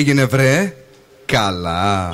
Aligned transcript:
έγινε 0.00 0.24
βρε; 0.24 0.74
Καλά 1.26 2.12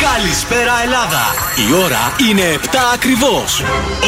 Καλησπέρα 0.00 0.82
Ελλάδα! 0.84 1.24
Η 1.68 1.72
ώρα 1.84 2.12
είναι 2.28 2.58
7 2.62 2.66
ακριβώς. 2.94 3.62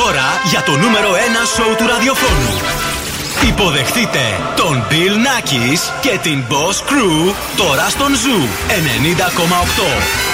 Ώρα 0.07 0.41
για 0.50 0.62
το 0.62 0.73
νούμερο 0.73 1.11
1 1.12 1.16
σοου 1.54 1.75
του 1.77 1.86
ραδιοφώνου. 1.86 2.95
Υποδεχτείτε 3.44 4.20
τον 4.56 4.84
Bill 4.90 5.14
Nackis 5.26 5.78
και 6.00 6.18
την 6.22 6.44
Boss 6.48 6.90
Crew 6.90 7.34
τώρα 7.56 7.88
στον 7.88 8.12
Zoo 8.12 8.70
90,8. 8.70 8.77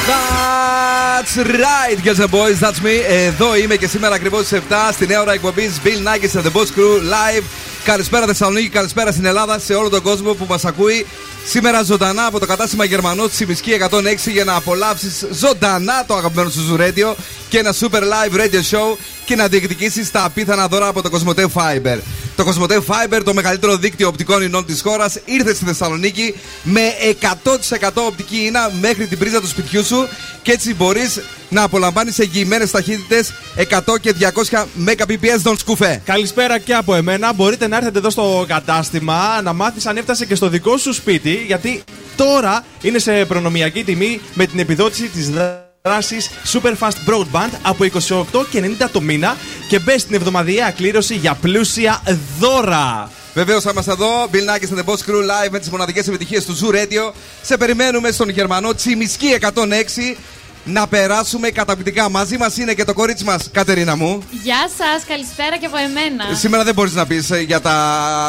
That's 0.09 1.37
right, 1.37 2.05
girls 2.05 2.20
and 2.20 2.30
boys, 2.30 2.59
that's 2.60 2.80
me. 2.84 3.02
Εδώ 3.09 3.57
είμαι 3.57 3.77
και 3.77 3.87
σήμερα 3.87 4.15
ακριβώς 4.15 4.46
στις 4.46 4.60
7 4.69 4.74
στη 4.93 5.07
νέα 5.07 5.20
ώρα 5.20 5.33
εκπομπής 5.33 5.80
Bill 5.84 6.09
Nackis 6.09 6.41
and 6.41 6.45
the 6.45 6.52
Boss 6.52 6.66
Crew 6.66 6.98
live. 7.12 7.43
Καλησπέρα 7.84 8.27
Θεσσαλονίκη, 8.27 8.69
καλησπέρα 8.69 9.12
στην 9.12 9.24
Ελλάδα, 9.24 9.59
σε 9.59 9.74
όλο 9.74 9.88
τον 9.88 10.02
κόσμο 10.02 10.32
που 10.32 10.46
μας 10.48 10.65
ακούει. 10.65 11.07
Σήμερα 11.46 11.82
ζωντανά 11.82 12.27
από 12.27 12.38
το 12.38 12.46
κατάστημα 12.46 12.84
Γερμανός 12.84 13.29
τη 13.29 13.34
Τσιμισκή 13.34 13.71
106 13.91 14.30
για 14.32 14.45
να 14.45 14.55
απολαύσεις 14.55 15.27
ζωντανά 15.30 16.05
το 16.07 16.15
αγαπημένο 16.15 16.51
σου 16.51 16.60
Ζουρέντιο 16.60 17.16
και 17.48 17.59
ένα 17.59 17.74
super 17.80 18.01
live 18.01 18.34
radio 18.41 18.62
show 18.71 18.96
και 19.25 19.37
να 19.37 19.47
διεκδικήσεις 19.49 20.11
τα 20.11 20.25
απίθανα 20.25 20.69
δώρα 20.69 20.87
από 20.87 21.03
το 21.03 21.11
Cosmote 21.12 21.45
Fiber. 21.45 21.99
Το 22.37 22.45
Cosmote 22.47 22.77
Fiber, 22.77 23.21
το 23.25 23.35
μεγαλύτερο 23.35 23.77
δίκτυο 23.77 24.09
οπτικών 24.09 24.43
ινών 24.43 24.67
της 24.67 24.80
χώρας, 24.80 25.19
ήρθε 25.25 25.55
στη 25.55 25.65
Θεσσαλονίκη 25.65 26.35
με 26.63 26.80
100% 27.21 27.91
οπτική 27.95 28.37
ίνα 28.37 28.71
μέχρι 28.80 29.07
την 29.07 29.19
πρίζα 29.19 29.41
του 29.41 29.49
σπιτιού 29.49 29.85
σου 29.85 30.09
και 30.43 30.52
έτσι 30.52 30.74
μπορείς 30.74 31.21
να 31.49 31.63
απολαμβάνεις 31.63 32.19
εγγυημένες 32.19 32.71
ταχύτητες 32.71 33.33
100 33.57 33.99
και 34.01 34.15
200 34.51 34.66
Mbps 34.87 35.41
τον 35.43 35.59
σκουφέ. 35.59 36.02
Καλησπέρα 36.05 36.59
και 36.59 36.74
από 36.74 36.95
εμένα. 36.95 37.33
Μπορείτε 37.33 37.68
να 37.68 37.77
έρθετε 37.77 37.99
εδώ 37.99 38.11
στο 38.11 38.45
κατάστημα 38.49 39.41
να 39.43 39.52
μάθεις 39.52 39.87
αν 39.87 39.96
έφτασε 39.96 40.27
και 40.27 40.35
στο 40.35 40.49
δικό 40.49 40.77
σου 40.77 40.93
σπίτι, 40.93 41.45
γιατί 41.46 41.83
τώρα 42.16 42.65
είναι 42.83 42.99
σε 42.99 43.24
προνομιακή 43.24 43.85
τιμή 43.85 44.21
με 44.35 44.46
την 44.46 44.59
επιδότηση 44.59 45.09
της 45.09 45.30
δράση 45.88 46.16
Super 46.52 46.75
Fast 46.79 47.11
Broadband 47.11 47.51
από 47.63 47.85
28 47.85 48.47
και 48.51 48.77
90 48.80 48.88
το 48.93 49.01
μήνα 49.01 49.37
και 49.69 49.79
μπες 49.79 50.01
στην 50.01 50.15
εβδομαδιαία 50.15 50.71
κλήρωση 50.71 51.15
για 51.15 51.35
πλούσια 51.35 52.02
δώρα. 52.39 53.11
Βεβαίως 53.35 53.63
θα 53.63 53.71
είμαστε 53.71 53.93
εδώ, 53.93 54.29
Bill 54.33 54.37
Nackis 54.37 54.74
and 54.74 54.79
the 54.79 54.85
Boss 54.85 55.11
Crew 55.11 55.47
live 55.47 55.51
με 55.51 55.59
τις 55.59 55.71
μοναδικές 55.71 56.09
επιτυχίες 56.09 56.45
του 56.45 56.59
Zoo 56.59 56.74
Radio. 56.74 57.13
Σε 57.43 57.57
περιμένουμε 57.57 58.11
στον 58.11 58.29
Γερμανό 58.29 58.74
Τσιμισκή 58.74 59.39
106 59.41 60.16
να 60.65 60.87
περάσουμε 60.87 61.51
καταπληκτικά. 61.51 62.10
Μαζί 62.10 62.37
μας 62.37 62.57
είναι 62.57 62.74
και 62.74 62.85
το 62.85 62.93
κορίτσι 62.95 63.24
μας, 63.24 63.49
Κατερίνα 63.52 63.96
μου. 63.96 64.22
Γεια 64.43 64.71
σας, 64.78 65.05
καλησπέρα 65.09 65.56
και 65.56 65.66
από 65.66 65.77
εμένα. 65.77 66.34
Σήμερα 66.34 66.65
δεν 66.65 66.75
μπορείς 66.75 66.93
να 66.93 67.06
πεις 67.06 67.31
ε, 67.31 67.41
για, 67.41 67.60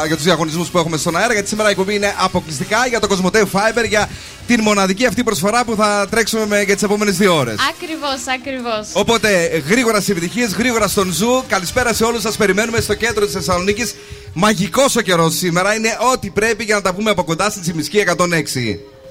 για 0.06 0.16
τους 0.16 0.24
διαγωνισμούς 0.24 0.68
που 0.68 0.78
έχουμε 0.78 0.96
στον 0.96 1.16
αέρα, 1.16 1.32
γιατί 1.32 1.48
σήμερα 1.48 1.68
η 1.68 1.70
εκπομπή 1.72 1.94
είναι 1.94 2.14
αποκλειστικά 2.18 2.86
για 2.86 3.00
το 3.00 3.08
Cosmote 3.10 3.40
Fiber, 3.40 3.88
για 3.88 4.08
την 4.46 4.60
μοναδική 4.60 5.06
αυτή 5.06 5.22
προσφορά 5.22 5.64
που 5.64 5.74
θα 5.76 6.06
τρέξουμε 6.10 6.46
με, 6.46 6.62
για 6.62 6.74
τις 6.74 6.82
επόμενες 6.82 7.16
δύο 7.16 7.36
ώρες. 7.36 7.56
Ακριβώς, 7.70 8.34
ακριβώς. 8.34 8.88
Οπότε 8.92 9.62
γρήγορα 9.68 9.96
στις 9.96 10.08
επιτυχίες, 10.08 10.52
γρήγορα 10.54 10.88
στον 10.88 11.12
Zoo. 11.12 11.44
Καλησπέρα 11.48 11.92
σε 11.92 12.04
όλους 12.04 12.22
σας. 12.22 12.36
Περιμένουμε 12.36 12.80
στο 12.80 12.94
κέντρο 12.94 13.24
της 13.24 13.34
Θεσσαλονίκης. 13.34 13.94
Μαγικός 14.32 14.96
ο 14.96 15.00
καιρός 15.00 15.34
σήμερα. 15.36 15.74
Είναι 15.74 15.96
ό,τι 16.12 16.30
πρέπει 16.30 16.64
για 16.64 16.74
να 16.74 16.82
τα 16.82 16.94
πούμε 16.94 17.10
από 17.10 17.24
κοντά 17.24 17.50
στη 17.50 17.60
Τσιμισκή 17.60 17.98
106. 17.98 18.93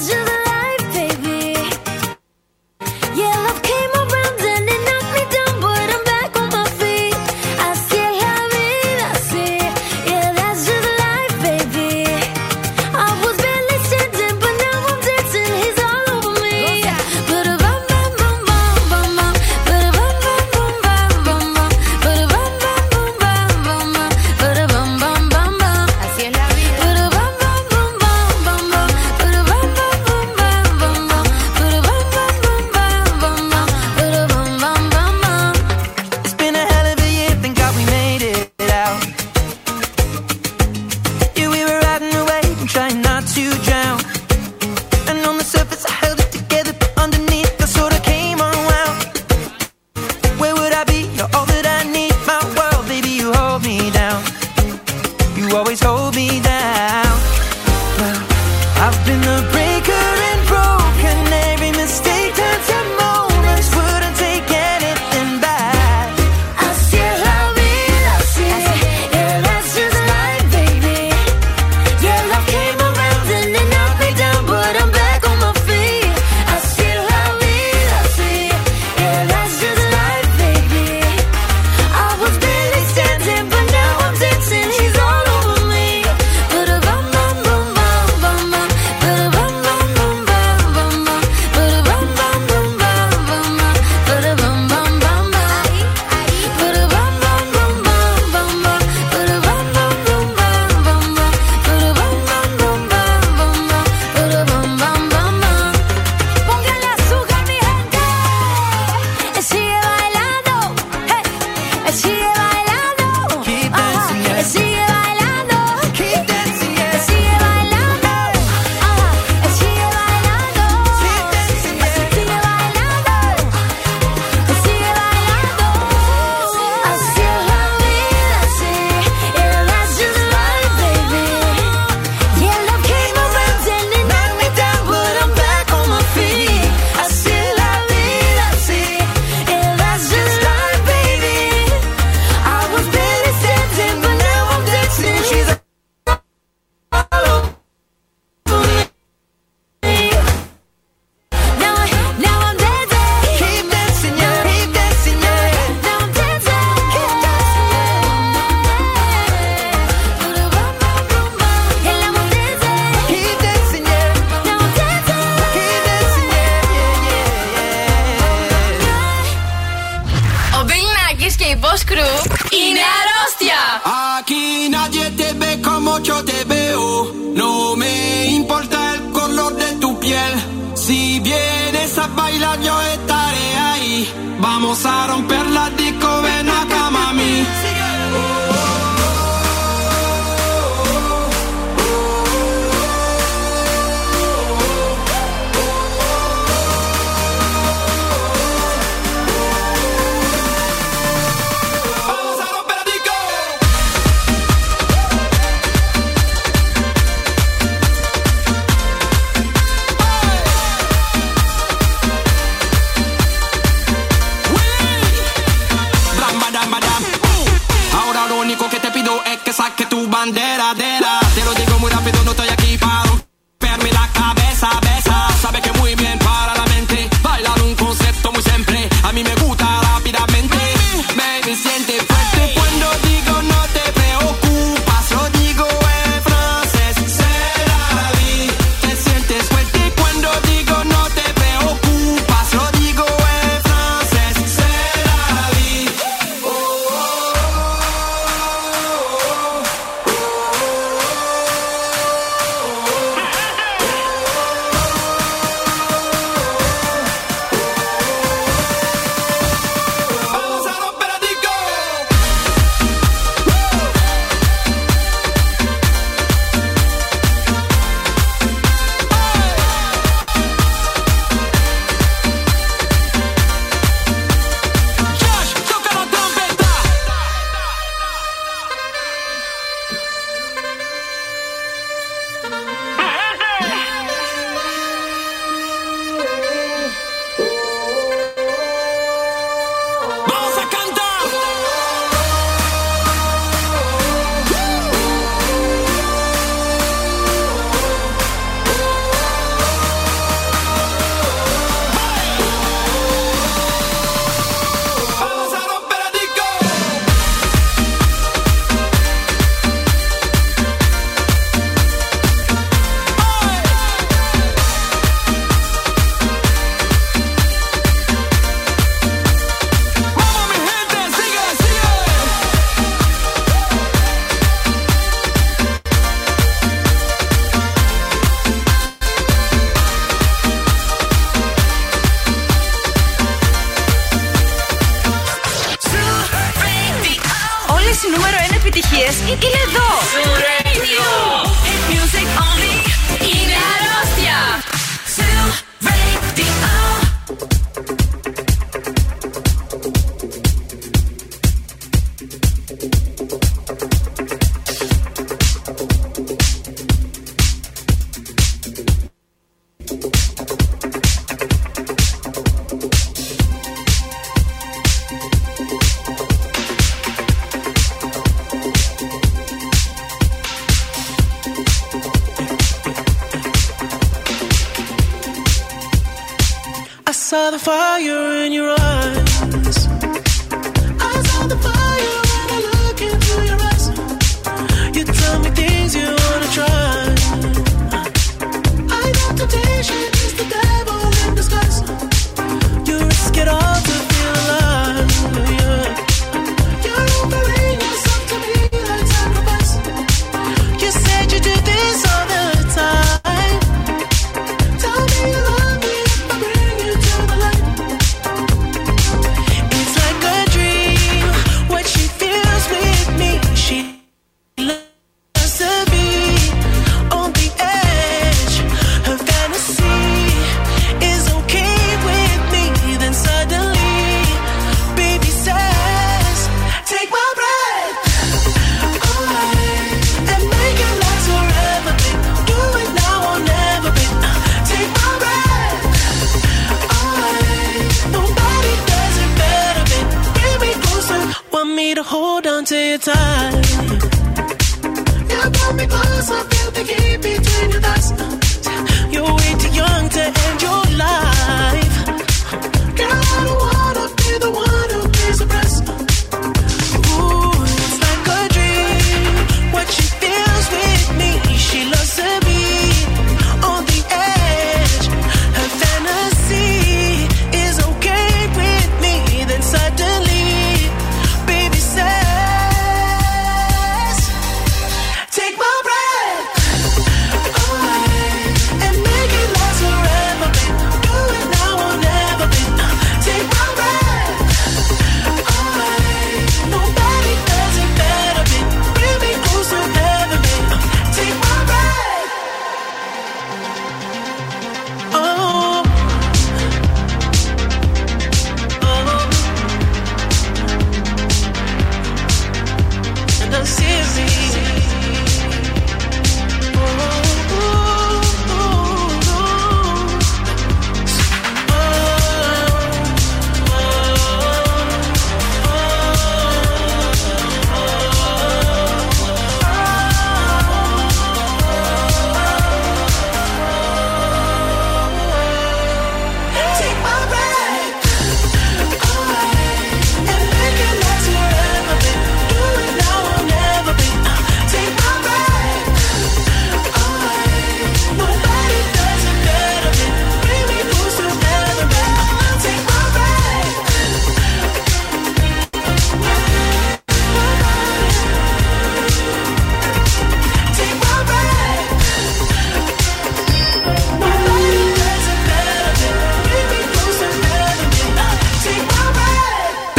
edge 0.00 0.08
of 0.14 0.24
the 0.26 0.39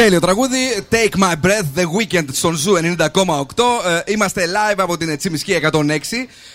Τέλειο 0.03 0.19
τραγούδι. 0.19 0.85
Take 0.91 1.19
my 1.19 1.33
breath, 1.45 1.79
The 1.79 1.83
Weeknd 1.83 2.25
στον 2.31 2.55
Zoo 2.55 2.73
90,8. 2.75 3.05
Ε, 4.05 4.11
είμαστε 4.11 4.45
live 4.45 4.77
από 4.77 4.97
την 4.97 5.17
Τσιμισκή 5.17 5.59
106. 5.71 5.79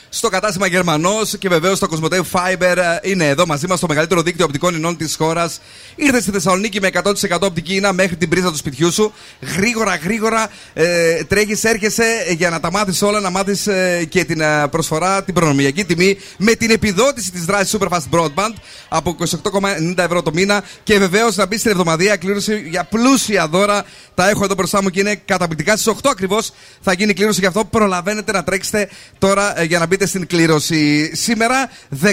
Στο 0.09 0.29
κατάστημα 0.29 0.67
Γερμανός 0.67 1.39
και 1.39 1.49
βεβαίως 1.49 1.79
το 1.79 1.89
Cosmote 1.91 2.21
Fiber 2.33 2.77
ε, 2.77 2.99
είναι 3.03 3.29
εδώ 3.29 3.47
μαζί 3.47 3.67
μας 3.67 3.81
το 3.81 3.87
μεγαλύτερο 3.87 4.23
δίκτυο 4.23 4.45
οπτικών 4.45 4.75
ινών 4.75 4.97
της 4.97 5.17
χώρας. 5.17 5.61
Ήρθε 5.97 6.21
στη 6.21 6.31
Θεσσαλονίκη 6.31 6.81
με 6.81 6.91
100% 6.93 7.41
οπτική 7.41 7.75
ίνα 7.75 7.93
μέχρι 7.93 8.17
την 8.17 8.29
πρίζα 8.29 8.51
του 8.51 8.57
σπιτιού 8.57 8.93
σου. 8.93 9.13
Γρήγορα, 9.57 9.97
γρήγορα 9.97 10.51
ε, 10.73 11.25
τρέχει, 11.25 11.57
έρχεσαι 11.63 12.05
για 12.37 12.51
να 12.51 12.61
τα 12.61 12.71
μάθεις 12.71 13.03
όλα, 13.03 13.21
να 13.21 13.31
μάθεις 13.31 13.67
ε, 13.67 14.05
και 14.09 14.25
την 14.25 14.41
ε, 14.41 14.69
προσφορά, 14.71 15.23
την 15.25 15.35
προνομιακή 15.35 15.85
τιμή 15.85 16.19
με 16.39 16.53
την 16.55 16.71
επιδότηση 16.71 17.31
της 17.31 17.45
δράσης 17.45 17.77
Superfast 17.79 18.05
Broadband 18.11 18.53
από 18.89 19.17
28,90 19.19 19.95
ευρώ 19.97 20.23
το 20.23 20.31
μήνα. 20.33 20.65
Και 20.83 20.99
βεβαίως 20.99 21.37
να 21.37 21.47
μπεις 21.47 21.61
στην 21.61 21.71
εβδομαδία 21.71 22.17
κλήρωση 22.17 22.65
για 22.69 22.85
πλούσια 22.85 23.49
δώρα. 23.49 23.85
Τα 24.15 24.29
έχω 24.29 24.45
εδώ 24.45 24.55
μπροστά 24.55 24.83
μου 24.83 24.91
και 24.91 25.01
είναι 25.01 25.15
καταπληκτικά. 25.25 25.77
Στις 25.77 25.93
8 25.93 26.09
ακριβώς 26.11 26.53
θα 26.81 26.93
γίνει 26.93 27.11
η 27.11 27.15
κλήρωση 27.15 27.41
γι' 27.41 27.47
αυτό. 27.47 27.65
Προλαβαίνετε 27.65 28.33
να 28.33 28.45
τρέξετε 28.45 28.89
τώρα 29.19 29.61
ε, 29.61 29.65
για 29.65 29.79
να 29.79 29.87
μπείτε 29.87 30.07
στην 30.07 30.27
κλήρωση. 30.27 31.11
Σήμερα 31.17 31.71
14 32.03 32.11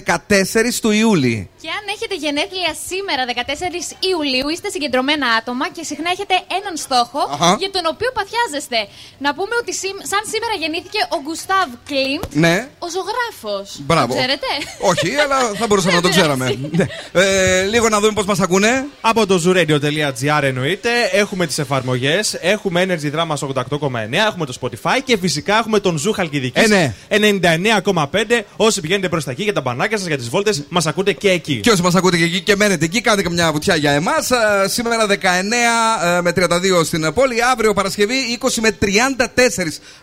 του 0.82 0.92
Ιούλη. 0.92 1.50
Και 1.64 1.72
αν 1.80 1.86
έχετε 1.96 2.16
γενέθλια 2.26 2.72
σήμερα, 2.90 3.22
14 3.30 3.88
Ιουλίου, 4.12 4.48
είστε 4.54 4.68
συγκεντρωμένα 4.76 5.28
άτομα 5.40 5.66
και 5.76 5.84
συχνά 5.90 6.10
έχετε 6.16 6.36
έναν 6.58 6.74
στόχο 6.86 7.22
Αχα. 7.36 7.52
για 7.64 7.72
τον 7.76 7.84
οποίο 7.94 8.10
παθιάζεστε. 8.18 8.80
Να 9.26 9.30
πούμε 9.38 9.54
ότι 9.62 9.72
σήμ- 9.82 10.04
σαν 10.12 10.24
σήμερα 10.34 10.54
γεννήθηκε 10.62 11.00
ο 11.16 11.18
Γκουστάβ 11.24 11.68
Κλίντ, 11.90 12.24
Ναι. 12.46 12.56
ο 12.86 12.88
ζωγράφος. 12.96 13.68
Μπράβο. 13.90 14.12
Το 14.12 14.18
ξέρετε; 14.20 14.50
Όχι, 14.92 15.10
αλλά 15.24 15.38
θα 15.60 15.66
μπορούσαμε 15.68 15.96
να 16.00 16.02
το 16.06 16.08
Δεν 16.08 16.16
ξέραμε. 16.18 16.46
Ναι. 16.80 16.86
Ε, 17.24 17.64
λίγο 17.74 17.86
να 17.94 17.98
δούμε 18.02 18.14
πώς 18.20 18.26
μας 18.32 18.40
ακούνε. 18.46 18.72
Από 19.12 19.22
το 19.32 19.36
zooradio.gr 19.46 20.44
εννοείται. 20.52 20.92
Έχουμε 21.22 21.44
τις 21.50 21.58
εφαρμογές. 21.64 22.26
Έχουμε 22.54 22.78
Energy 22.88 23.10
Drama 23.16 23.34
88,9. 23.34 24.26
Έχουμε 24.32 24.46
το 24.50 24.54
Spotify. 24.62 24.98
Και 25.08 25.16
φυσικά 25.24 25.54
έχουμε 25.62 25.78
τον 25.86 25.94
Zoo 26.06 26.12
Χαλκιδικής. 26.20 26.64
Ε, 26.64 26.68
ναι. 26.68 26.84
99,5. 27.08 28.46
Όσοι 28.58 28.82
πηγαίνετε 28.82 29.10
προς 29.10 29.24
τα 29.24 29.32
εκεί 29.32 29.44
για 29.44 29.54
τα 29.58 29.62
μπανάκια 29.62 29.98
σας, 29.98 30.08
για 30.08 30.18
τις 30.18 30.30
βόλτες, 30.30 30.64
μας 30.70 30.86
ακούτε 30.86 31.12
και 31.14 31.30
εκεί. 31.30 31.52
Και 31.60 31.72
όσοι 31.72 31.82
μας 31.82 31.96
ακούτε 31.96 32.18
και 32.18 32.24
εκεί 32.24 32.42
και 32.42 32.56
μένετε 32.56 32.86
εκεί, 32.86 33.02
κάντε 33.02 33.22
και 33.22 33.30
μια 33.30 33.52
βουτιά 33.52 33.76
για 33.76 33.92
εμάς. 33.92 34.30
Σήμερα 34.66 35.06
19 35.08 35.14
ε, 35.14 36.22
με 36.22 36.34
32 36.36 36.86
στην 36.86 37.14
πόλη. 37.14 37.44
Αύριο 37.44 37.74
Παρασκευή 37.74 38.16
20 38.42 38.50
με 38.62 38.78
34. 38.82 39.26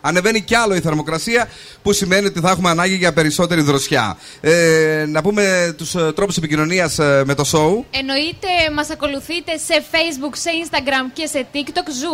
Ανεβαίνει 0.01 0.41
κι 0.41 0.55
άλλο 0.55 0.75
η 0.75 0.81
θερμοκρασία, 0.81 1.49
που 1.83 1.93
σημαίνει 1.93 2.27
ότι 2.27 2.41
θα 2.41 2.51
έχουμε 2.51 2.71
ανάγκη 2.71 2.95
για 2.95 3.13
περισσότερη 3.13 3.61
δροσιά. 3.61 4.19
Ε, 4.41 5.05
να 5.09 5.23
πούμε 5.23 5.75
τους 5.77 5.95
τρόπους 6.15 6.37
επικοινωνίας 6.37 6.97
με 7.25 7.35
το 7.35 7.45
show. 7.53 7.85
Εννοείται, 7.91 8.49
μας 8.75 8.91
ακολουθείτε 8.91 9.57
σε 9.57 9.85
Facebook, 9.93 10.33
σε 10.33 10.51
Instagram 10.65 11.11
και 11.13 11.27
σε 11.27 11.47
TikTok. 11.55 11.89
Zoo 12.01 12.11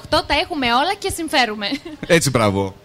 Τα 0.10 0.34
έχουμε 0.42 0.66
όλα 0.66 0.94
και 0.98 1.10
συμφέρουμε. 1.16 1.66
Έτσι, 2.06 2.30
μπράβο. 2.30 2.83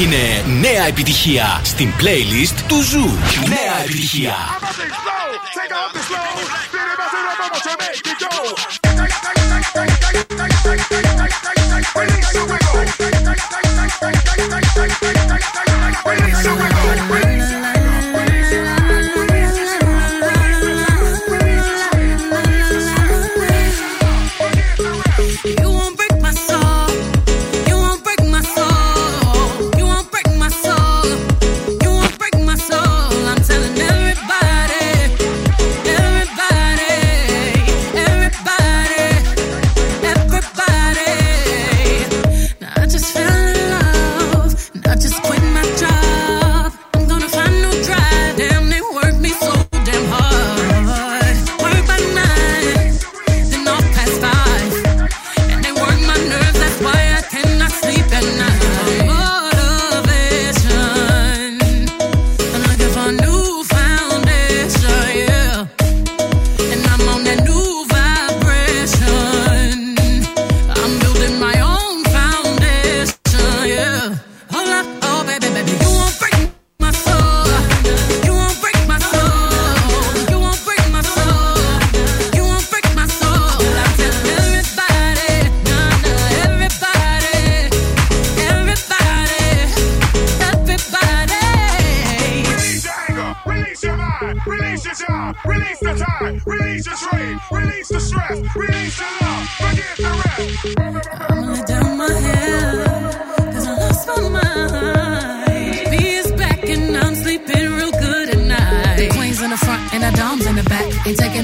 Είναι 0.00 0.44
νέα 0.60 0.86
επιτυχία 0.86 1.60
στην 1.64 1.92
playlist 1.98 2.60
του 2.68 2.82
Zoo. 2.82 3.18
Νέα 3.48 3.82
επιτυχία. 3.84 4.34
You 16.42 17.29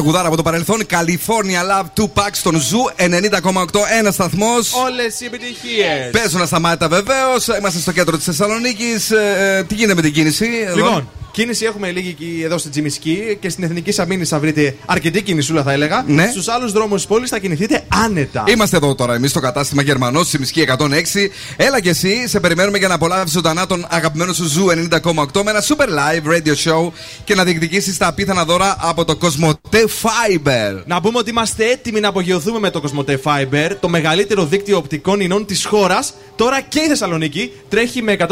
Τραγουδάρα 0.00 0.28
από 0.28 0.36
το 0.36 0.42
παρελθόν. 0.42 0.82
California 0.90 1.62
Love 1.70 2.02
2Pac 2.02 2.30
στον 2.32 2.60
Zoo 2.60 2.78
90,8. 2.96 3.80
Ένας 3.98 4.10
σταθμός. 4.10 4.72
Όλες 4.74 5.20
οι 5.20 5.24
επιτυχίες. 5.24 6.10
Παίζουν 6.12 6.42
ασταμάτητα 6.42 6.88
βεβαίως. 6.88 7.46
Είμαστε 7.58 7.80
στο 7.80 7.92
κέντρο 7.92 8.16
της 8.16 8.24
Θεσσαλονίκης. 8.24 9.10
Ε, 9.10 9.64
τι 9.68 9.74
γίνεται 9.74 9.94
με 9.94 10.02
την 10.02 10.12
κίνηση. 10.12 10.48
εδώ; 10.66 10.76
Λοιπόν, 10.76 11.08
κίνηση 11.32 11.64
έχουμε 11.64 11.90
λίγη 11.90 12.08
εκεί 12.08 12.40
εδώ 12.44 12.58
στην 12.58 12.70
Τσιμισκή 12.70 13.38
και 13.40 13.48
στην 13.48 13.64
Εθνικής 13.64 13.92
Αμύνης 13.92 14.24
θα 14.24 14.38
βρείτε 14.38 14.76
αρκετή 14.86 15.22
κινησούλα, 15.22 15.62
θα 15.62 15.72
έλεγα. 15.72 16.04
Ναι. 16.06 16.28
Στους 16.30 16.48
άλλους 16.48 16.72
δρόμους 16.72 16.96
της 16.96 17.06
πόλης 17.06 17.30
θα 17.30 17.38
κινηθείτε 17.38 17.84
άνετα. 18.04 18.44
Είμαστε 18.46 18.76
εδώ 18.76 18.94
τώρα 18.94 19.14
εμείς 19.14 19.30
στο 19.30 19.40
κατάστημα 19.40 19.82
Γερμανός, 19.82 20.26
Τσιμισκή 20.26 20.60
106. 20.60 21.30
Έλα 21.56 21.80
και 21.80 21.88
εσύ, 21.88 22.28
σε 22.28 22.40
περιμένουμε 22.40 22.78
για 22.78 22.88
να 22.88 22.94
απολαύσεις 22.94 23.32
ζωντανά 23.32 23.66
τον 23.66 23.86
αγαπημένο 23.88 24.32
σου 24.32 24.44
Zoo 24.44 24.66
90,8 24.68 25.42
με 25.44 25.50
ένα 25.50 25.62
super 25.62 25.86
live 25.86 26.32
radio 26.32 26.54
show 26.64 26.90
και 27.24 27.34
να 27.34 27.44
διεκδικήσεις 27.44 27.96
τα 27.96 28.06
απίθανα 28.06 28.44
δώρα 28.44 28.76
από 28.80 29.04
το 29.04 29.18
Cosmote 29.20 29.78
Fiber. 29.78 30.82
Να 30.86 31.00
πούμε 31.00 31.18
ότι 31.18 31.30
είμαστε 31.30 31.70
έτοιμοι 31.70 32.00
να 32.00 32.08
απογειωθούμε 32.08 32.58
με 32.58 32.70
το 32.70 32.82
Cosmote 32.84 33.16
Fiber, 33.22 33.76
το 33.80 33.88
μεγαλύτερο 33.88 34.46
δίκτυο 34.46 34.76
οπτικών 34.76 35.20
ινών 35.20 35.46
της 35.46 35.64
χώρας. 35.64 36.14
Τώρα 36.36 36.60
και 36.60 36.80
η 36.80 36.86
Θεσσαλονίκη 36.86 37.52
τρέχει 37.68 38.02
με 38.02 38.12
100% 38.12 38.26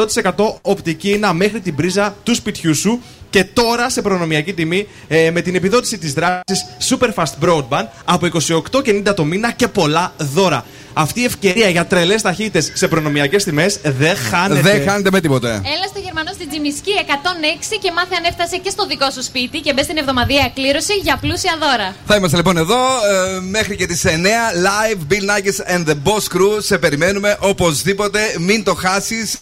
οπτική 0.62 1.11
ίνα 1.11 1.32
μέχρι 1.32 1.61
την 1.61 1.74
πρίζα 1.74 2.16
του 2.22 2.34
σπιτιού 2.34 2.74
σου. 2.74 2.88
Και 3.31 3.44
τώρα 3.44 3.90
σε 3.90 4.03
προνομιακή 4.03 4.53
τιμή 4.53 4.88
ε, 5.09 5.31
με 5.31 5.40
την 5.40 5.55
επιδότηση 5.55 5.98
της 5.98 6.12
δράσης 6.12 6.66
Super 6.88 7.09
Fast 7.14 7.44
Broadband 7.44 7.87
από 8.05 8.29
28,90 8.48 9.14
το 9.16 9.24
μήνα 9.24 9.53
και 9.53 9.68
πολλά 9.68 10.12
δώρα. 10.16 10.64
Αυτή 10.92 11.20
η 11.20 11.24
ευκαιρία 11.24 11.68
για 11.68 11.87
τρελές 11.87 12.22
ταχύτητες 12.22 12.70
σε 12.74 12.88
προνομιακές 12.88 13.44
τιμές 13.44 13.79
δεν 13.83 14.16
χάνεται. 14.16 14.61
Δεν 14.61 14.88
χάνετε 14.88 15.11
με 15.11 15.20
τίποτε. 15.20 15.48
Έλα 15.48 15.87
στο 15.88 15.98
Γερμανό 15.98 16.33
στην 16.33 16.48
Τζιμισκή 16.48 16.90
106 17.07 17.79
και 17.81 17.92
μάθε 17.92 18.14
αν 18.16 18.24
έφτασε 18.24 18.57
και 18.57 18.70
στο 18.70 18.87
δικό 18.87 19.11
σου 19.11 19.22
σπίτι 19.22 19.61
και 19.61 19.72
μπες 19.72 19.85
στην 19.85 19.96
εβδομαδιαία 19.96 20.51
κλήρωση 20.55 20.92
για 20.94 21.18
πλούσια 21.20 21.57
δώρα. 21.61 21.94
Θα 22.07 22.16
είμαστε 22.16 22.37
λοιπόν 22.37 22.57
εδώ 22.57 22.77
ε, 22.77 23.40
μέχρι 23.40 23.77
και 23.77 23.87
τις 23.87 24.05
9 24.07 24.09
live 24.09 25.12
Bill 25.12 25.31
Nackis 25.31 25.77
and 25.77 25.85
the 25.88 25.94
Boss 26.05 26.37
Crew. 26.37 26.57
Σε 26.59 26.79
περιμένουμε 26.79 27.37
οπωσδήποτε. 27.40 28.20
Μην 28.38 28.64
το 28.64 28.74
χάσεις. 28.74 29.38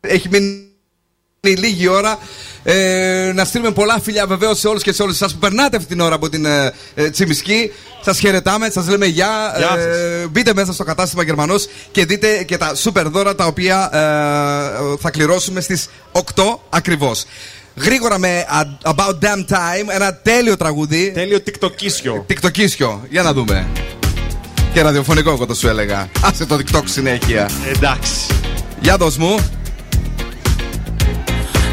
Έχει 0.00 0.28
μείνει 0.28 0.65
λίγη 1.54 1.88
ώρα. 1.88 2.18
Ε, 2.68 3.32
να 3.34 3.44
στείλουμε 3.44 3.70
πολλά 3.70 4.00
φιλιά 4.02 4.26
βεβαίως 4.26 4.58
σε 4.58 4.68
όλους 4.68 4.82
και 4.82 4.92
σε 4.92 5.02
όλε 5.02 5.12
εσάς 5.12 5.32
που 5.32 5.38
περνάτε 5.38 5.76
αυτή 5.76 5.88
την 5.88 6.00
ώρα 6.00 6.14
από 6.14 6.28
την 6.28 6.44
ε, 6.44 6.72
ε, 6.94 7.10
Τσιμισκή. 7.10 7.72
Σας 8.04 8.18
χαιρετάμε, 8.18 8.70
σας 8.70 8.88
λέμε 8.88 9.06
γεια. 9.06 9.54
Γεια 9.56 9.76
Ε, 9.78 10.26
μπείτε 10.26 10.54
μέσα 10.54 10.72
στο 10.72 10.84
κατάστημα 10.84 11.22
Γερμανός 11.22 11.66
και 11.90 12.04
δείτε 12.04 12.42
και 12.42 12.56
τα 12.56 12.74
σούπερ 12.74 13.08
δώρα 13.08 13.34
τα 13.34 13.44
οποία 13.46 13.90
ε, 13.92 13.98
θα 15.00 15.10
κληρώσουμε 15.10 15.60
στις 15.60 15.86
8 16.12 16.20
ακριβώς. 16.70 17.24
Γρήγορα 17.76 18.18
με 18.18 18.44
A- 18.84 18.90
About 18.94 19.10
Damn 19.24 19.52
Time, 19.54 19.86
ένα 19.94 20.14
τέλειο 20.14 20.56
τραγούδι. 20.56 21.10
Τέλειο 21.14 21.40
τικτοκίσιο. 21.40 22.24
Τικτοκίσιο. 22.26 23.06
Για 23.10 23.22
να 23.22 23.32
δούμε. 23.32 23.66
Και 24.72 24.82
ραδιοφωνικό, 24.82 25.30
εγώ 25.30 25.46
το 25.46 25.54
σου 25.54 25.68
έλεγα. 25.68 26.08
Άσε 26.20 26.46
το 26.46 26.58
TikTok 26.58 26.82
συνέχεια. 26.84 27.50
Εντάξει. 27.76 28.12
Για 28.80 28.96
δώσ' 28.96 29.16
μου. 29.16 29.34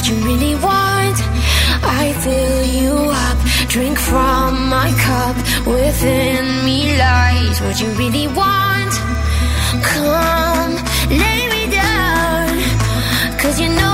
What 0.00 0.08
you 0.08 0.16
really 0.24 0.54
want. 0.54 1.18
I 1.84 2.14
fill 2.24 2.64
you 2.64 2.94
up, 2.94 3.68
drink 3.68 3.98
from 3.98 4.70
my 4.70 4.90
cup. 4.96 5.36
Within 5.66 6.64
me 6.64 6.96
lies 6.96 7.60
what 7.60 7.78
you 7.78 7.88
really 7.88 8.26
want. 8.28 8.94
Come, 9.82 10.76
lay 11.10 11.42
me 11.52 11.70
down, 11.70 13.38
cause 13.38 13.60
you 13.60 13.68
know. 13.68 13.89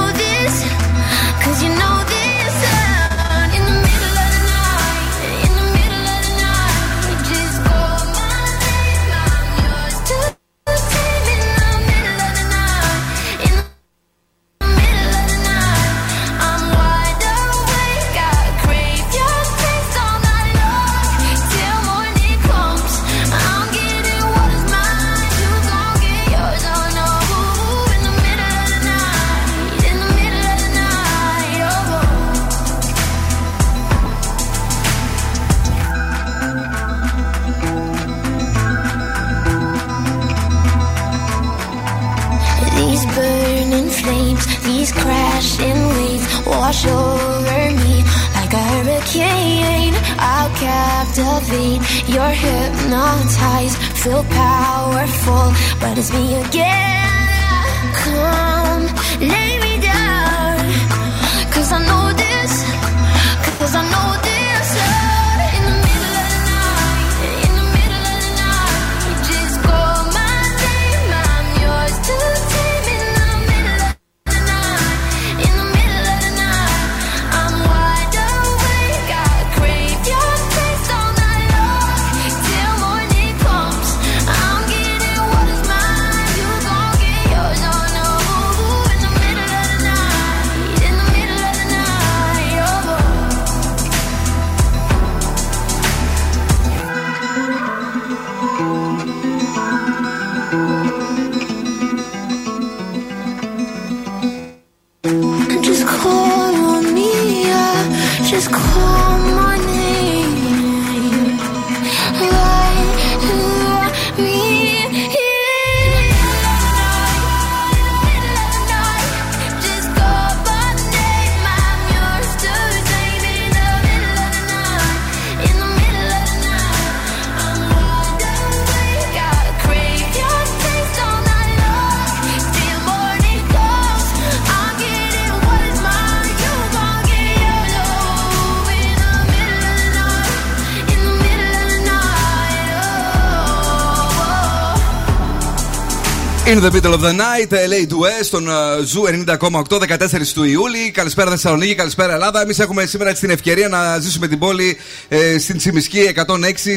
Oh. 146.57 146.59
In 146.59 146.63
the 146.63 146.71
middle 146.71 146.95
of 146.95 147.03
the 147.03 147.13
night, 147.13 147.53
LA 147.53 147.87
του 147.89 147.99
West, 148.01 148.25
στον 148.25 148.47
uh, 148.49 148.85
Zoo 148.85 149.03
90,8, 149.27 149.79
14 149.99 150.27
του 150.35 150.45
Ιούλη. 150.45 150.91
Καλησπέρα 150.91 151.31
Θεσσαλονίκη, 151.31 151.75
καλησπέρα 151.75 152.13
Ελλάδα. 152.13 152.41
Εμείς 152.41 152.59
έχουμε 152.59 152.87
σήμερα 152.87 153.11
έτσι 153.11 153.23
την 153.23 153.31
ευκαιρία 153.31 153.69
να 153.69 153.99
ζήσουμε 153.99 154.29
την 154.29 154.39
πόλη 154.39 154.77
ε, 155.09 155.39
στην 155.39 155.57
Τσιμισκή 155.57 156.13
106 156.27 156.27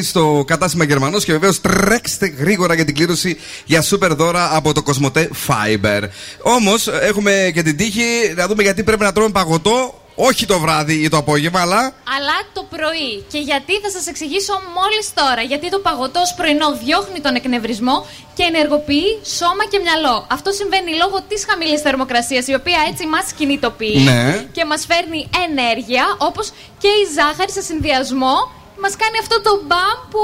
στο 0.02 0.44
κατάστημα 0.46 0.84
Γερμανός 0.84 1.24
και 1.24 1.32
βεβαίως 1.32 1.60
τρέξτε 1.60 2.34
γρήγορα 2.38 2.74
για 2.74 2.84
την 2.84 2.94
κλήρωση 2.94 3.36
για 3.64 3.82
σούπερ 3.82 4.14
δώρα 4.14 4.56
από 4.56 4.72
το 4.72 4.82
Cosmote 4.82 5.30
Fiber. 5.46 6.02
Όμως 6.42 6.88
έχουμε 6.88 7.50
και 7.54 7.62
την 7.62 7.76
τύχη 7.76 8.34
να 8.36 8.46
δούμε 8.46 8.62
γιατί 8.62 8.82
πρέπει 8.82 9.02
να 9.02 9.12
τρώμε 9.12 9.30
παγωτό. 9.30 9.99
Όχι 10.14 10.46
το 10.46 10.58
βράδυ 10.58 10.94
ή 10.94 11.08
το 11.08 11.16
απόγευμα, 11.16 11.60
αλλά 11.60 11.80
Αλλά 12.16 12.36
το 12.52 12.62
πρωί. 12.70 13.24
Και 13.32 13.38
γιατί 13.38 13.72
θα 13.80 13.90
σας 13.90 14.06
εξηγήσω 14.06 14.52
μόλις 14.76 15.14
τώρα. 15.14 15.42
Γιατί 15.42 15.70
το 15.70 15.78
παγωτό 15.78 16.20
ως 16.20 16.34
πρωινό 16.36 16.68
διώχνει 16.84 17.20
τον 17.20 17.34
εκνευρισμό 17.34 18.06
και 18.34 18.42
ενεργοποιεί 18.42 19.08
σώμα 19.38 19.64
και 19.70 19.78
μυαλό. 19.78 20.26
Αυτό 20.30 20.50
συμβαίνει 20.52 20.92
λόγω 21.02 21.16
της 21.28 21.44
χαμηλής 21.48 21.80
θερμοκρασίας, 21.80 22.46
η 22.46 22.54
οποία 22.54 22.78
έτσι 22.90 23.06
μας 23.06 23.32
κινητοποιεί 23.32 24.02
Ναι. 24.04 24.46
και 24.52 24.64
μας 24.64 24.86
φέρνει 24.90 25.28
ενέργεια, 25.48 26.04
όπως 26.18 26.52
και 26.82 26.88
η 26.88 27.04
ζάχαρη 27.16 27.52
σε 27.52 27.60
συνδυασμό 27.62 28.36
μας 28.82 28.94
κάνει 29.02 29.16
αυτό 29.24 29.36
το 29.46 29.52
μπαμ 29.66 29.96
που. 30.12 30.20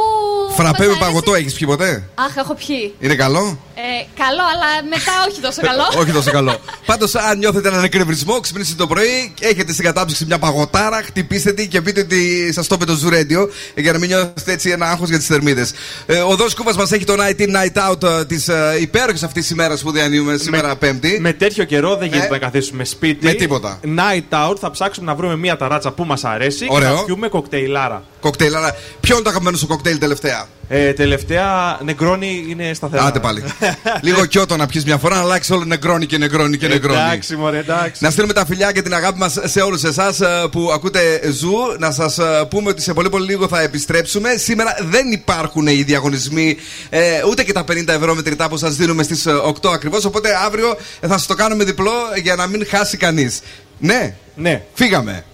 φραπέ 0.56 0.70
μας 0.70 0.78
με 0.78 0.84
αρέσει. 0.84 0.98
παγωτό 1.04 1.34
έχεις 1.34 1.54
πιει 1.54 1.66
ποτέ; 1.68 1.90
Αχ, 2.14 2.36
έχω 2.36 2.54
πιει. 2.54 2.94
Είναι 3.00 3.14
καλό; 3.14 3.58
Ε, 3.74 3.88
καλό, 4.22 4.42
αλλά 4.52 4.68
μετά 4.94 5.12
όχι 5.28 5.40
τόσο 5.40 5.60
καλό. 5.62 5.84
Όχι 6.00 6.12
τόσο 6.12 6.30
καλό. 6.30 6.54
Πάντως, 6.86 7.14
αν 7.14 7.38
νιώθετε 7.38 7.68
έναν 7.68 7.84
εκνευρισμό, 7.84 8.40
ξυπνήσετε 8.40 8.76
το 8.76 8.86
πρωί, 8.86 9.34
έχετε 9.40 9.72
στην 9.72 9.84
κατάψυξη 9.84 10.24
μια 10.24 10.38
παγωτάρα, 10.38 11.02
χτυπήστε 11.02 11.52
την 11.52 11.68
και 11.68 11.80
πείτε 11.82 12.00
ότι 12.00 12.52
σας 12.52 12.66
το 12.66 12.74
είπε 12.74 12.84
το 12.84 12.98
Zoo 13.04 13.12
Radio 13.12 13.48
για 13.74 13.92
να 13.92 13.98
μην 13.98 14.08
νιώθετε 14.08 14.52
έτσι 14.52 14.70
ένα 14.70 14.90
άγχος 14.90 15.08
για 15.08 15.18
τις 15.18 15.26
θερμίδες. 15.26 15.72
Ε, 16.06 16.18
ο 16.18 16.36
Δός 16.36 16.54
Κούβας 16.54 16.76
μας 16.76 16.92
έχει 16.92 17.04
το 17.04 17.14
Night 17.18 17.40
In 17.40 17.48
Night 17.56 17.90
Out 17.90 18.28
της 18.28 18.48
ε, 18.48 18.76
υπέροχης 18.80 19.22
αυτής 19.22 19.50
ημέρας 19.50 19.82
που 19.82 19.90
διανύουμε 19.90 20.36
σήμερα 20.36 20.76
Πέμπτη. 20.76 21.18
Με 21.20 21.32
τέτοιο 21.32 21.64
καιρό 21.64 21.96
δεν 21.96 22.08
γίνεται 22.08 22.26
Ε, 22.26 22.30
να 22.30 22.38
καθίσουμε 22.38 22.84
σπίτι. 22.84 23.24
με 23.24 23.32
τίποτα. 23.32 23.80
Night 23.84 24.50
out 24.50 24.56
θα 24.60 24.70
ψάξουμε 24.70 25.06
να 25.06 25.14
βρούμε 25.14 25.36
μια 25.36 25.56
ταράτσα 25.56 25.90
που 25.90 26.04
μας 26.04 26.24
αρέσει 26.24 26.66
Ωραίο. 26.68 26.88
και 26.90 26.94
να 26.96 27.04
πιούμε 27.04 27.28
κοκτέιλάρα. 27.28 28.02
Κοκτέιλ, 28.26 28.54
αλλά 28.54 28.76
ποιο 29.00 29.14
είναι 29.14 29.24
το 29.24 29.30
αγαπημένο 29.30 29.56
σου 29.56 29.66
κοκτέιλ 29.66 29.98
τελευταία; 29.98 30.46
Ε, 30.68 30.92
τελευταία 30.92 31.78
νεγκρόνι 31.84 32.46
είναι 32.48 32.74
σταθερά. 32.74 33.04
Άντε 33.04 33.20
πάλι. 33.20 33.44
Λίγο 34.06 34.26
κιότο 34.26 34.56
να 34.56 34.66
πιεις 34.66 34.84
μια 34.84 34.96
φορά, 34.98 35.14
να 35.14 35.20
αλλάξεις 35.20 35.50
όλο 35.50 35.64
νεκρόνι 35.64 36.06
και 36.06 36.18
νεκρόνι 36.18 36.56
και 36.56 36.68
νεκρόνι. 36.68 37.00
Εντάξει, 37.00 37.36
μωρέ, 37.36 37.58
εντάξει. 37.58 38.04
Να 38.04 38.10
στείλουμε 38.10 38.32
τα 38.32 38.46
φιλιά 38.46 38.72
και 38.72 38.82
την 38.82 38.94
αγάπη 38.94 39.18
μας 39.18 39.38
σε 39.44 39.60
όλους 39.60 39.84
εσάς 39.84 40.20
που 40.50 40.70
ακούτε 40.72 41.20
Zoo. 41.30 41.56
Να 41.78 41.90
σας 41.90 42.18
πούμε 42.48 42.68
ότι 42.68 42.82
σε 42.82 42.92
πολύ 42.92 43.08
πολύ 43.08 43.24
λίγο 43.24 43.48
θα 43.48 43.60
επιστρέψουμε. 43.60 44.36
Σήμερα 44.36 44.76
δεν 44.82 45.10
υπάρχουν 45.12 45.66
οι 45.66 45.82
διαγωνισμοί 45.82 46.56
ε, 46.90 47.00
ούτε 47.28 47.42
και 47.42 47.52
τα 47.52 47.64
50 47.68 47.88
ευρώ 47.88 48.14
μετρητά 48.14 48.48
που 48.48 48.56
σας 48.56 48.76
δίνουμε 48.76 49.02
στις 49.02 49.26
8 49.62 49.70
ακριβώς. 49.72 50.04
Οπότε 50.04 50.28
αύριο 50.46 50.76
θα 51.00 51.08
σας 51.08 51.26
το 51.26 51.34
κάνουμε 51.34 51.64
διπλό 51.64 51.92
για 52.22 52.34
να 52.34 52.46
μην 52.46 52.66
χάσει 52.66 52.96
κανείς. 52.96 53.40
Ναι, 53.78 54.14
ναι. 54.34 54.62
Φύγαμε. 54.74 55.24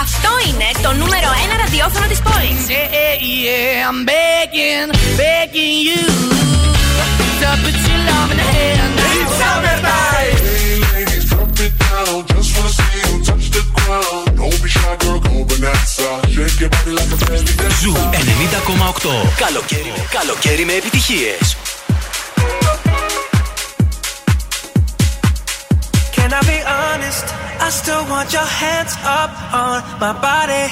Αυτό 0.00 0.30
είναι 0.48 0.68
το 0.82 0.90
νούμερο 0.92 1.28
1 1.28 1.60
ραδιόφωνο 1.62 2.06
της 2.06 2.20
πόλης. 2.26 2.60
Yeah, 2.68 3.14
yeah, 3.44 3.88
I'm 3.88 4.00
begging, 4.10 4.88
begging 5.20 5.76
you 5.88 6.02
to 7.40 7.48
put 7.62 7.76
your 7.88 8.00
love 8.08 8.30
in 8.32 8.38
the 8.42 8.48
hand. 8.56 8.92
It's 9.20 9.32
summertime. 9.40 10.34
Hey 10.48 10.74
ladies, 10.84 11.24
drop 11.30 11.58
it 11.64 11.72
down. 11.82 12.16
Just 12.30 12.50
wanna 12.54 12.72
see 12.78 12.96
you 13.08 13.16
touch 13.28 13.46
the 13.54 13.62
ground. 13.76 14.25
Don't 14.65 14.65
be 14.65 14.69
shy, 14.69 14.95
girl, 15.01 15.19
go 15.19 15.45
bonanza. 15.45 16.09
Shake 16.33 16.59
your 16.61 16.69
body 16.73 16.91
like 16.97 17.13
a 17.13 17.17
belly 17.25 17.53
dancer. 17.61 17.79
Ζου 17.81 17.93
90,8. 17.93 19.09
Καλοκαίρι, 19.37 19.93
καλοκαίρι 20.09 20.65
με 20.65 20.73
επιτυχίες. 20.73 21.57
Can 26.15 26.31
I 26.39 26.41
be 26.51 26.59
honest? 26.79 27.25
I 27.65 27.69
still 27.81 28.03
want 28.13 28.27
your 28.37 28.49
hands 28.61 28.93
up 29.21 29.31
on 29.63 29.77
my 30.03 30.13
body. 30.27 30.65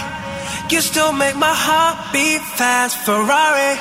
You 0.72 0.82
still 0.92 1.14
make 1.24 1.38
my 1.48 1.56
heart 1.66 1.98
beat 2.14 2.44
fast, 2.60 2.96
Ferrari. 3.06 3.74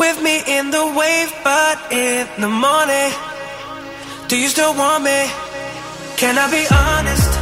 With 0.00 0.18
me 0.26 0.36
in 0.56 0.64
the 0.76 0.84
wave, 0.98 1.30
but 1.48 1.76
in 2.04 2.22
the 2.44 2.52
morning. 2.66 3.10
Do 4.28 4.34
you 4.42 4.48
still 4.56 4.74
want 4.82 5.00
me? 5.08 5.20
Can 6.20 6.34
I 6.44 6.46
be 6.56 6.62
honest? 6.86 7.41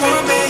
mama. 0.00 0.45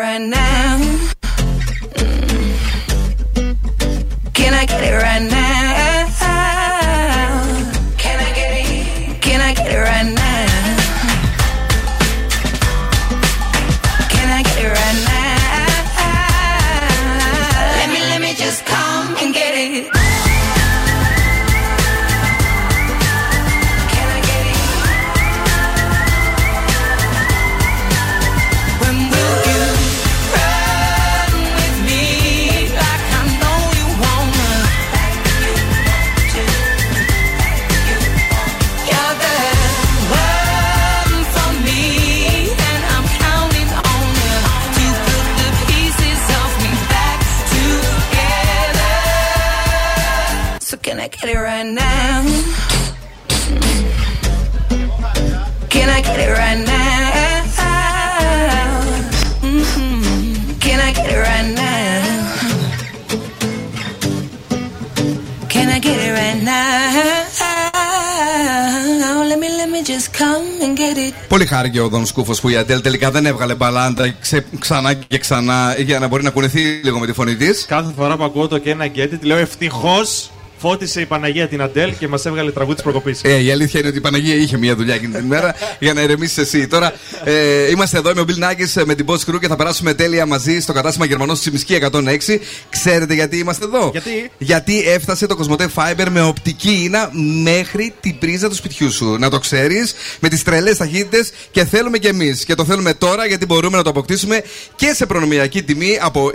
and 0.00 0.30
now. 0.30 0.43
Και 71.74 71.80
ο 71.80 71.88
Δον 71.88 72.06
Σκούφος 72.06 72.40
που 72.40 72.48
η 72.48 72.56
Αντέλ 72.56 72.80
τελικά 72.80 73.10
δεν 73.10 73.26
έβγαλε 73.26 73.54
μπαλάντα 73.54 74.14
ξε, 74.20 74.44
ξανά 74.58 74.94
και 74.94 75.18
ξανά 75.18 75.74
για 75.78 75.98
να 75.98 76.06
μπορεί 76.06 76.22
να 76.22 76.30
κουνηθεί 76.30 76.80
λίγο 76.84 76.98
με 76.98 77.06
τη 77.06 77.12
φωνή 77.12 77.36
της. 77.36 77.64
Κάθε 77.66 77.92
φορά 77.96 78.16
που 78.16 78.24
ακούω 78.24 78.48
το 78.48 78.58
και 78.58 78.70
ένα 78.70 78.86
γκέτι, 78.86 79.16
τη 79.16 79.26
λέω 79.26 79.36
ευτυχώς 79.36 80.30
φώτισε 80.68 81.00
η 81.00 81.06
Παναγία 81.06 81.48
την 81.48 81.62
Αντέλ 81.62 81.94
και 81.98 82.08
μας 82.08 82.26
έβγαλε 82.26 82.50
τραγούδι 82.50 82.74
της 82.74 82.82
προκοπής. 82.82 83.20
Ε, 83.22 83.42
η 83.42 83.50
αλήθεια 83.50 83.80
είναι 83.80 83.88
ότι 83.88 83.98
η 83.98 84.00
Παναγία 84.00 84.34
είχε 84.34 84.58
μια 84.58 84.76
δουλειά 84.76 84.94
εκείνη 84.94 85.12
την 85.12 85.24
ημέρα 85.24 85.54
για 85.78 85.94
να 85.94 86.02
ηρεμήσει 86.02 86.40
εσύ. 86.40 86.66
Τώρα 86.66 86.92
ε, 87.24 87.70
είμαστε 87.70 87.98
εδώ 87.98 88.14
με 88.14 88.20
ο 88.20 88.24
Bill 88.28 88.44
Nackis 88.44 88.84
με 88.84 88.94
την 88.94 89.06
Boss 89.08 89.30
Crew 89.30 89.40
και 89.40 89.48
θα 89.48 89.56
περάσουμε 89.56 89.94
τέλεια 89.94 90.26
μαζί 90.26 90.60
στο 90.60 90.72
κατάστημα 90.72 91.06
Γερμανός 91.06 91.40
Τσιμισκή 91.40 91.78
106. 91.92 92.00
Ξέρετε 92.70 93.14
γιατί 93.14 93.36
είμαστε 93.38 93.64
εδώ; 93.64 93.88
Γιατί; 93.92 94.30
Γιατί 94.38 94.82
έφτασε 94.86 95.26
το 95.26 95.38
Cosmote 95.40 95.66
Fiber 95.74 96.06
με 96.10 96.22
οπτική 96.22 96.82
ίνα 96.84 97.10
μέχρι 97.42 97.94
την 98.00 98.18
πρίζα 98.18 98.48
του 98.48 98.54
σπιτιού 98.54 98.92
σου. 98.92 99.16
Να 99.18 99.30
το 99.30 99.38
ξέρεις 99.38 99.94
με 100.20 100.28
τις 100.28 100.42
τρελές 100.42 100.76
ταχύτητες 100.76 101.32
και 101.50 101.64
θέλουμε 101.64 101.98
κι 101.98 102.06
εμείς. 102.06 102.44
Και 102.44 102.54
το 102.54 102.64
θέλουμε 102.64 102.94
τώρα 102.94 103.26
γιατί 103.26 103.46
μπορούμε 103.46 103.76
να 103.76 103.82
το 103.82 103.90
αποκτήσουμε 103.90 104.42
και 104.76 104.92
σε 104.94 105.06
προνομιακή 105.06 105.62
τιμή 105.62 105.98
από 106.00 106.30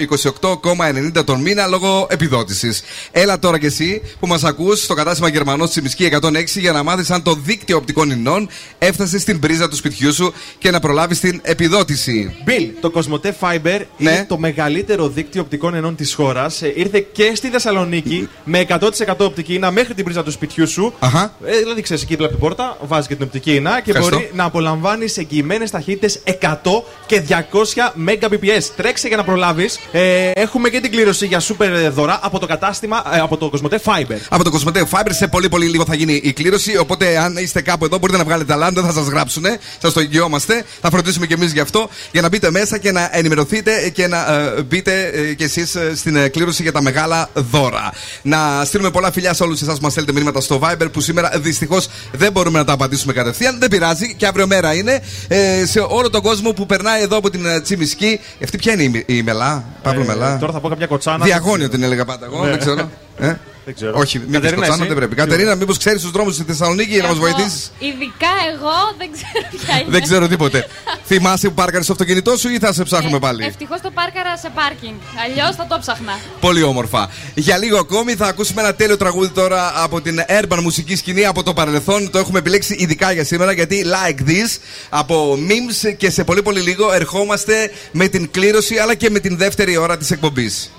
28,90 1.16 1.26
τον 1.26 1.42
μήνα 1.42 1.68
λόγω 1.68 2.08
επιδότησης. 2.10 2.82
Έλα 3.12 3.40
τώρα 3.40 3.60
κι 3.60 3.66
εσύ 3.66 4.02
που 4.20 4.28
μας 4.28 4.44
ακούς 4.44 4.84
στο 4.84 4.94
κατάστημα 4.94 5.30
Γερμανός 5.30 5.70
Τσιμισκή 5.70 6.10
106 6.22 6.60
για 6.60 6.72
να 6.72 6.84
μάθεις 6.84 7.10
αν 7.12 7.24
το 7.24 7.34
δίκτυο 7.34 7.78
οπτικών 7.78 8.10
ινών 8.12 8.50
έφτασε 8.80 9.20
στην 9.20 9.40
πρίζα 9.40 9.70
του 9.70 9.76
σπιτιού 9.76 10.14
σου 10.14 10.34
και 10.58 10.72
να 10.72 10.80
προλάβεις 10.80 11.20
την 11.20 11.40
επιδότηση. 11.44 12.36
Bill, 12.48 12.70
το 12.82 12.92
Cosmote 12.96 13.32
Fiber 13.40 13.82
Ναι. 13.98 14.12
είναι 14.12 14.26
το 14.28 14.38
μεγαλύτερο 14.38 15.08
δίκτυο 15.10 15.42
οπτικών 15.42 15.74
ενών 15.74 15.96
της 15.96 16.14
χώρας. 16.14 16.62
ήρθε 16.76 17.00
και 17.12 17.32
στη 17.36 17.48
Θεσσαλονίκη 17.50 18.30
με 18.44 18.60
100% 18.60 19.26
οπτική 19.26 19.54
ίνα 19.54 19.72
μέχρι 19.72 19.94
την 19.94 20.04
πρίζα 20.04 20.24
του 20.24 20.32
σπιτιού 20.32 20.68
σου. 20.68 20.94
Αχα. 21.00 21.34
Ε, 21.46 21.58
δηλαδή, 21.58 21.82
ξέρεις, 21.82 22.02
εκεί 22.04 22.12
δίπλα 22.12 22.26
από 22.28 22.36
την 22.36 22.46
πόρτα, 22.48 22.78
βάζει 22.88 23.08
και 23.08 23.16
την 23.16 23.26
οπτική 23.26 23.54
ίνα 23.56 23.82
και 23.82 23.90
Ευχαριστώ. 23.92 24.16
μπορεί 24.16 24.30
να 24.34 24.44
απολαμβάνεις 24.44 25.18
εγγυημένες 25.18 25.72
ταχύτητες 25.72 26.20
100 26.24 26.84
και 27.06 27.22
200 27.22 27.94
Mbps. 28.06 28.64
Τρέξε 28.76 29.08
για 29.08 29.18
να 29.18 29.24
προλάβεις. 29.24 29.80
Ε, 29.92 30.32
έχουμε 30.34 30.70
και 30.70 30.80
την 30.80 30.92
κλήρωση 30.92 31.26
για 31.26 31.42
super 31.42 31.90
δώρα 31.94 32.20
από 32.24 32.40
το 32.40 32.46
κατάστημα, 32.46 33.04
ε, 33.14 33.20
από 33.20 33.38
το 33.38 33.52
Cosmote 33.54 33.78
Fiber. 33.84 34.09
Από 34.30 34.44
το 34.44 34.52
Cosmote 34.60 34.78
Fiber 34.82 35.10
σε 35.10 35.28
πολύ 35.28 35.50
πολύ 35.50 35.66
λίγο 35.68 35.86
θα 35.86 35.96
γίνει 35.96 36.20
η 36.24 36.34
κλήρωση. 36.34 36.78
Οπότε 36.78 37.18
αν 37.18 37.38
είστε 37.38 37.62
κάπου 37.62 37.86
εδώ 37.86 37.98
μπορείτε 37.98 38.18
να 38.18 38.24
βγάλετε 38.24 38.52
ταλάντ, 38.52 38.74
δεν 38.74 38.84
θα 38.86 38.92
σας 38.94 39.08
γράψουν. 39.08 39.44
Σας 39.82 39.94
το 39.94 40.00
εγγυόμαστε. 40.00 40.64
Θα 40.82 40.90
φροντίσουμε 40.90 41.26
κι 41.26 41.34
εμείς 41.34 41.52
γι' 41.52 41.60
αυτό. 41.60 41.90
Για 42.12 42.22
να 42.22 42.28
μπείτε 42.28 42.52
μέσα 42.52 42.78
και 42.78 42.92
να 42.92 43.10
ενημερωθείτε 43.12 43.90
και 43.90 44.08
να 44.08 44.34
ε, 44.34 44.62
μπείτε 44.62 45.04
ε, 45.14 45.34
κι 45.34 45.44
εσείς 45.44 45.78
στην 45.96 46.16
ε, 46.16 46.28
κλήρωση 46.28 46.62
για 46.62 46.72
τα 46.72 46.82
μεγάλα 46.82 47.30
δώρα. 47.34 47.92
Να 48.22 48.62
στείλουμε 48.66 48.92
πολλά 48.92 49.12
φιλιά 49.12 49.34
σε 49.34 49.44
όλους 49.44 49.62
εσάς 49.62 49.76
που 49.76 49.82
μας 49.84 49.92
στέλνετε 49.92 50.16
μηνύματα 50.18 50.42
στο 50.42 50.60
Viber 50.64 50.88
που 50.92 51.02
σήμερα 51.02 51.32
δυστυχώς 51.36 51.88
δεν 52.12 52.32
μπορούμε 52.32 52.60
να 52.60 52.66
τα 52.66 52.74
απαντήσουμε 52.74 53.14
κατευθείαν. 53.14 53.60
Δεν 53.60 53.70
πειράζει 53.70 54.14
και 54.18 54.26
αύριο 54.28 54.48
μέρα 54.48 54.74
είναι. 54.74 55.02
Ε, 55.28 55.66
σε 55.66 55.80
όλο 55.80 56.10
τον 56.10 56.22
κόσμο 56.22 56.52
που 56.52 56.66
περνάει 56.66 57.02
εδώ 57.02 57.18
από 57.18 57.30
την 57.30 57.46
ε, 57.46 57.62
Τσιμισκή. 57.62 58.20
Αυτή 58.44 58.58
ποια 58.58 58.74
είναι 58.74 58.84
η, 58.84 58.90
μη- 58.90 59.04
η 59.10 59.22
Μελά, 59.24 59.64
Παύλο 59.84 60.02
Ε, 60.02 60.06
Μελά; 60.06 60.38
Τώρα 60.38 60.52
θα 60.52 60.60
πω 60.60 60.70
κάποια 60.70 60.88
κοτσάνα. 60.88 61.26
Διαγώνιο 61.26 61.70
την 61.70 61.84
έλεγα 61.84 62.06
πάντα 62.06 62.26
εγώ, 62.26 62.44
Ναι. 62.44 62.50
δεν 62.50 62.60
ξέρω. 62.60 62.90
Ε; 63.20 63.34
Δεν 63.66 63.74
ξέρω. 63.76 63.94
Όχι, 63.96 64.18
μην 64.20 64.28
πεις 64.28 64.36
Κατερίνα, 64.36 64.56
Κοτσάνα, 64.56 64.84
εσύ; 64.84 64.94
δεν 64.94 64.98
πρέπει. 64.98 65.16
Κατερίνα, 65.16 65.56
μήπως 65.56 65.78
ξέρεις 65.78 66.02
τους 66.02 66.12
δρόμους 66.12 66.34
στη 66.34 66.44
Θεσσαλονίκη 66.44 66.94
για 66.94 67.02
να 67.02 67.08
μας 67.08 67.18
Εγώ, 67.18 67.26
βοηθήσεις; 67.26 67.72
Ειδικά 67.80 68.32
εγώ 68.54 68.76
δεν 68.98 69.10
ξέρω 69.12 69.66
ποια 69.66 69.76
είναι. 69.80 69.90
Δεν 69.90 70.02
ξέρω 70.02 70.28
τίποτε. 70.28 70.68
Θυμάσαι 71.06 71.48
που 71.48 71.54
πάρκαρες 71.54 71.84
στο 71.84 71.94
αυτοκίνητό 71.94 72.38
σου 72.38 72.50
ή 72.50 72.60
θα 72.60 72.74
σε 72.74 72.84
ψάχνουμε 72.84 73.20
πάλι; 73.20 73.46
Ευτυχώς 73.46 73.82
το 73.82 73.92
πάρκαρα 73.92 74.38
σε 74.38 74.50
πάρκινγκ. 74.56 74.96
Αλλιώς 75.26 75.56
θα 75.56 75.66
το 75.70 75.78
ψάχνα. 75.80 76.20
Πολύ 76.40 76.64
όμορφα. 76.64 77.10
Για 77.36 77.58
λίγο 77.58 77.78
ακόμη 77.78 78.16
θα 78.16 78.28
ακούσουμε 78.28 78.62
ένα 78.62 78.74
τέλειο 78.76 78.98
τραγούδι 78.98 79.30
τώρα 79.30 79.84
από 79.84 80.02
την 80.02 80.20
urban 80.42 80.60
μουσική 80.62 80.96
σκηνή 80.96 81.26
από 81.26 81.44
το 81.44 81.54
παρελθόν. 81.54 82.12
Το 82.12 82.18
έχουμε 82.18 82.40
επιλέξει 82.40 82.76
ειδικά 82.80 83.12
για 83.12 83.24
σήμερα 83.24 83.52
γιατί 83.52 83.86
like 83.86 84.30
this 84.30 84.58
από 84.90 85.38
memes 85.50 85.94
και 85.98 86.10
σε 86.10 86.24
πολύ 86.24 86.42
πολύ 86.42 86.62
λίγο 86.62 86.92
ερχόμαστε 86.92 87.72
με 87.92 88.08
την 88.08 88.32
κλήρωση 88.32 88.78
αλλά 88.78 88.96
και 88.96 89.10
με 89.10 89.20
την 89.20 89.38
δεύτερη 89.38 89.78
ώρα 89.78 89.98
της 89.98 90.12
εκπομπής. 90.12 90.72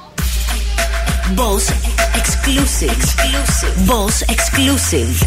Boss 1.36 1.70
Exclusive. 2.16 2.90
exclusive. 2.90 3.86
Boss 3.86 4.22
Exclusive. 4.22 5.22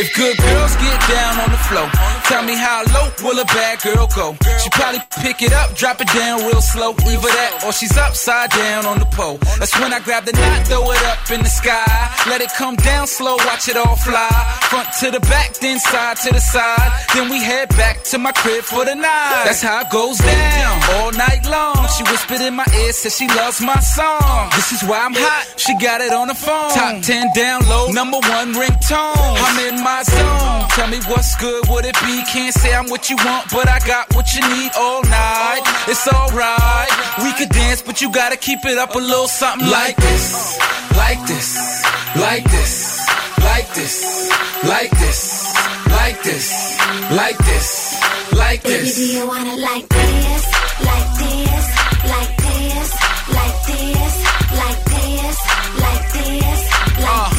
If 0.00 0.14
good 0.14 0.36
girls 0.36 0.76
get 0.76 1.00
down 1.08 1.40
on 1.40 1.50
the 1.50 1.58
floor 1.66 2.17
tell 2.28 2.44
me 2.44 2.54
how 2.54 2.84
low 2.94 3.08
will 3.24 3.40
a 3.40 3.44
bad 3.46 3.80
girl 3.80 4.06
go? 4.14 4.36
She 4.60 4.68
probably 4.70 5.00
pick 5.24 5.42
it 5.42 5.52
up, 5.52 5.74
drop 5.74 6.00
it 6.00 6.08
down 6.12 6.44
real 6.46 6.60
slow. 6.60 6.92
Either 6.92 7.32
that 7.40 7.64
or 7.64 7.72
she's 7.72 7.96
upside 7.96 8.50
down 8.50 8.84
on 8.84 8.98
the 8.98 9.08
pole. 9.16 9.38
That's 9.58 9.74
when 9.80 9.92
I 9.92 10.00
grab 10.00 10.24
the 10.24 10.32
knot, 10.32 10.66
throw 10.68 10.84
it 10.92 11.02
up 11.08 11.30
in 11.30 11.40
the 11.40 11.48
sky. 11.48 11.88
Let 12.28 12.40
it 12.40 12.52
come 12.54 12.76
down 12.76 13.06
slow, 13.06 13.36
watch 13.48 13.68
it 13.68 13.76
all 13.76 13.96
fly. 13.96 14.28
Front 14.68 14.88
to 15.00 15.10
the 15.10 15.20
back, 15.20 15.54
then 15.54 15.78
side 15.80 16.16
to 16.28 16.30
the 16.32 16.40
side. 16.40 16.92
Then 17.14 17.30
we 17.30 17.42
head 17.42 17.68
back 17.70 18.04
to 18.12 18.18
my 18.18 18.32
crib 18.32 18.62
for 18.62 18.84
the 18.84 18.94
night. 18.94 19.42
That's 19.48 19.62
how 19.62 19.80
it 19.80 19.90
goes 19.90 20.18
down 20.18 20.74
all 20.96 21.10
night 21.12 21.48
long. 21.48 21.88
She 21.96 22.02
whispered 22.04 22.42
in 22.42 22.54
my 22.54 22.66
ear, 22.84 22.92
said 22.92 23.12
she 23.12 23.26
loves 23.28 23.60
my 23.60 23.80
song. 23.80 24.50
This 24.54 24.72
is 24.72 24.82
why 24.84 25.00
I'm 25.00 25.14
hot. 25.14 25.54
She 25.56 25.72
got 25.78 26.00
it 26.02 26.12
on 26.12 26.28
the 26.28 26.34
phone. 26.34 26.70
Top 26.76 27.02
10 27.02 27.30
down 27.34 27.66
low, 27.68 27.88
number 27.90 28.20
one 28.20 28.52
ringtone. 28.52 29.16
I'm 29.16 29.58
in 29.72 29.82
my 29.82 30.02
zone. 30.02 30.68
Tell 30.76 30.88
me 30.88 31.00
what's 31.08 31.34
good, 31.36 31.66
would 31.68 31.86
it 31.86 31.96
be? 32.04 32.17
Can't 32.26 32.54
say 32.54 32.74
I'm 32.74 32.88
what 32.88 33.08
you 33.08 33.16
want, 33.16 33.50
but 33.50 33.68
I 33.68 33.78
got 33.86 34.14
what 34.14 34.34
you 34.34 34.40
need 34.40 34.70
all 34.76 35.02
night. 35.02 35.62
It's 35.88 36.06
alright. 36.06 36.90
We 37.22 37.32
could 37.32 37.48
dance, 37.48 37.80
but 37.82 38.00
you 38.00 38.12
gotta 38.12 38.36
keep 38.36 38.64
it 38.64 38.76
up 38.76 38.94
a 38.94 38.98
little 38.98 39.28
something 39.28 39.68
like 39.68 39.96
this. 39.96 40.58
Like 40.96 41.26
this. 41.26 41.84
Like 42.16 42.44
this. 42.44 43.08
Like 43.38 43.74
this. 43.74 44.28
Like 44.64 44.90
this. 44.90 45.48
Like 45.88 46.22
this. 46.22 46.78
Like 47.10 47.38
this. 47.38 47.98
Like 48.32 48.62
this. 48.62 48.98
Baby, 48.98 49.06
do 49.08 49.12
you 49.18 49.26
wanna 49.26 49.56
like 49.56 49.88
this, 49.88 50.44
like 50.84 51.10
this, 51.18 51.66
like 52.04 52.36
this, 52.36 52.88
like 53.34 53.58
this, 53.66 54.16
like 54.52 54.84
this, 54.84 55.36
like 55.80 56.12
this, 56.12 56.62
like 57.00 57.32
this? 57.32 57.37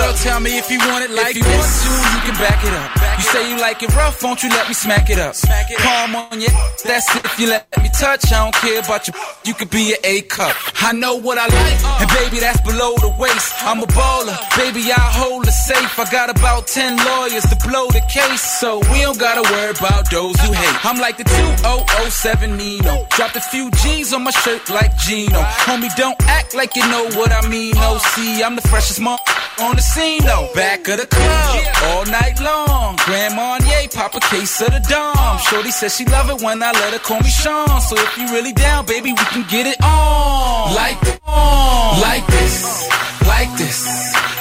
Look, 0.00 0.16
tell 0.16 0.40
me 0.40 0.56
if 0.56 0.70
you 0.70 0.78
want 0.88 1.04
it 1.04 1.10
like 1.10 1.36
if 1.36 1.36
you 1.36 1.44
this. 1.44 1.60
want 1.60 1.72
to, 1.84 1.92
you 2.16 2.20
can 2.24 2.36
back 2.40 2.64
it 2.64 2.72
up. 2.72 2.88
You 3.20 3.24
say 3.28 3.50
you 3.50 3.60
like 3.60 3.82
it 3.82 3.94
rough, 3.94 4.22
won't 4.22 4.42
you 4.42 4.48
let 4.48 4.66
me 4.66 4.72
smack 4.74 5.10
it 5.10 5.18
up? 5.18 5.34
Smack 5.34 5.70
it 5.70 5.76
Palm 5.78 6.16
on 6.16 6.40
your, 6.40 6.50
that's 6.84 7.04
it. 7.14 7.24
if 7.24 7.38
you 7.38 7.48
let 7.48 7.68
me 7.82 7.90
touch. 7.98 8.32
I 8.32 8.44
don't 8.44 8.54
care 8.54 8.80
about 8.80 9.06
your, 9.06 9.14
you 9.44 9.52
could 9.52 9.68
be 9.68 9.92
an 9.92 9.98
A 10.04 10.22
cup. 10.22 10.56
I 10.80 10.92
know 10.92 11.16
what 11.16 11.36
I 11.36 11.44
like, 11.46 11.80
uh. 11.84 11.98
and 12.00 12.10
baby, 12.16 12.40
that's 12.40 12.60
below 12.62 12.96
the 12.96 13.12
waist. 13.20 13.52
I'm 13.60 13.82
a 13.82 13.86
baller, 13.92 14.36
baby, 14.56 14.88
I 14.90 15.00
hold 15.20 15.44
the 15.44 15.52
safe. 15.52 15.98
I 15.98 16.10
got 16.10 16.30
about 16.30 16.66
10 16.66 16.96
lawyers 17.04 17.44
to 17.52 17.56
blow 17.68 17.88
the 17.88 18.00
case, 18.08 18.40
so 18.40 18.78
we 18.90 19.02
don't 19.02 19.18
gotta 19.18 19.44
worry 19.52 19.76
about 19.76 20.10
those 20.10 20.36
who 20.40 20.52
hate. 20.52 20.84
I'm 20.84 20.98
like 20.98 21.18
the 21.18 21.24
2007 21.24 22.56
Nino. 22.56 23.06
Dropped 23.10 23.36
a 23.36 23.40
few 23.40 23.70
G's 23.82 24.14
on 24.14 24.24
my 24.24 24.30
shirt 24.30 24.70
like 24.70 24.96
Gino. 24.96 25.40
Homie, 25.68 25.94
don't 25.96 26.16
act 26.24 26.54
like 26.54 26.74
you 26.74 26.88
know 26.88 27.04
what 27.20 27.32
I 27.32 27.46
mean. 27.48 27.74
No, 27.74 27.98
see, 27.98 28.42
I'm 28.42 28.56
the 28.56 28.62
freshest 28.62 29.00
mom 29.00 29.18
on 29.60 29.76
the 29.76 29.82
scene, 29.90 30.22
though. 30.24 30.48
Back 30.54 30.86
of 30.88 30.96
the 30.98 31.06
club, 31.06 31.66
all 31.90 32.04
night 32.06 32.38
long. 32.40 32.96
Grand 33.06 33.34
Marnier, 33.34 33.88
pop 33.92 34.14
a 34.14 34.20
case 34.20 34.60
of 34.62 34.70
the 34.70 34.82
Dom. 34.88 35.14
Uh. 35.18 35.38
Shorty 35.38 35.70
says 35.70 35.96
she 35.96 36.04
love 36.06 36.30
it 36.30 36.40
when 36.42 36.62
I 36.62 36.70
let 36.72 36.92
her 36.92 36.98
call 36.98 37.20
me 37.20 37.30
Sean. 37.30 37.80
So 37.80 37.96
if 37.96 38.16
you 38.18 38.26
really 38.30 38.52
down, 38.52 38.86
baby, 38.86 39.10
we 39.12 39.24
can 39.34 39.44
get 39.48 39.66
it 39.66 39.78
on. 39.82 40.74
Like, 40.74 40.98
on. 41.26 42.00
like 42.00 42.26
this, 42.26 42.88
like 43.26 43.52
this, 43.58 43.78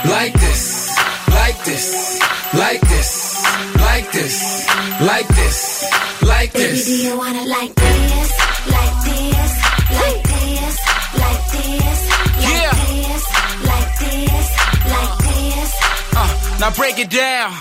like 0.06 0.34
this, 0.34 0.64
like 1.39 1.60
this, 1.66 1.86
like 2.54 2.82
this, 2.82 3.12
like 3.88 4.12
this, 4.12 4.36
like 5.02 5.28
this, 5.39 5.60
like 6.22 6.54
Baby, 6.54 6.84
do 6.84 6.95
you 7.06 7.18
wanna 7.18 7.45
like 7.45 7.74
this, 7.76 8.30
like 8.76 8.95
this, 9.06 9.18
now 16.60 16.72
break 16.72 16.99
it 16.99 17.10
down. 17.10 17.51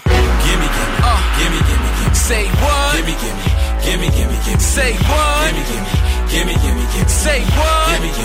Gimme, 0.45 0.67
gimme, 0.75 0.99
uh, 1.03 1.21
gimme, 1.39 1.59
gimme, 1.69 1.89
gimme. 1.99 2.15
Say 2.15 2.47
what? 2.47 2.97
Gimme, 2.97 3.15
gimme, 3.23 3.43
gimme, 3.83 4.09
gimme, 4.11 4.37
gimme. 4.45 4.59
Say 4.61 4.93
what? 4.93 5.55
Gimme, 5.55 5.73
gimme, 5.73 5.95
gimme, 6.29 6.55
gimme, 6.63 6.85
gimme. 6.93 7.09
Say 7.09 7.41
what? 7.57 8.01
Gimme, 8.01 8.19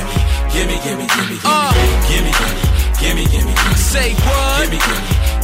gimme, 0.54 0.76
gimme, 0.78 0.78
gimme, 0.84 1.06
gimme, 1.14 1.38
uh, 1.46 1.74
gimme, 2.08 2.32
gimme, 2.34 2.64
gimme, 3.00 3.24
gimme, 3.30 3.54
gimme. 3.54 3.76
Say 3.78 4.14
what? 4.14 4.70
Gimme, 4.70 4.80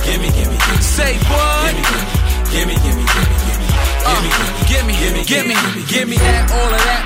gimme, 0.04 0.30
gimme, 0.30 0.30
gimme, 0.34 0.58
gimme. 0.58 0.82
Say 0.82 1.14
what? 1.30 1.76
Gimme, 2.50 2.74
gimme, 2.74 2.74
gimme, 2.82 3.06
gimme, 3.06 3.36
gimme, 3.46 3.60
gimme. 3.60 3.90
Uh, 4.00 4.22
gimme, 4.68 4.94
gimme, 4.94 5.22
gimme, 5.26 5.56
Give 5.90 6.08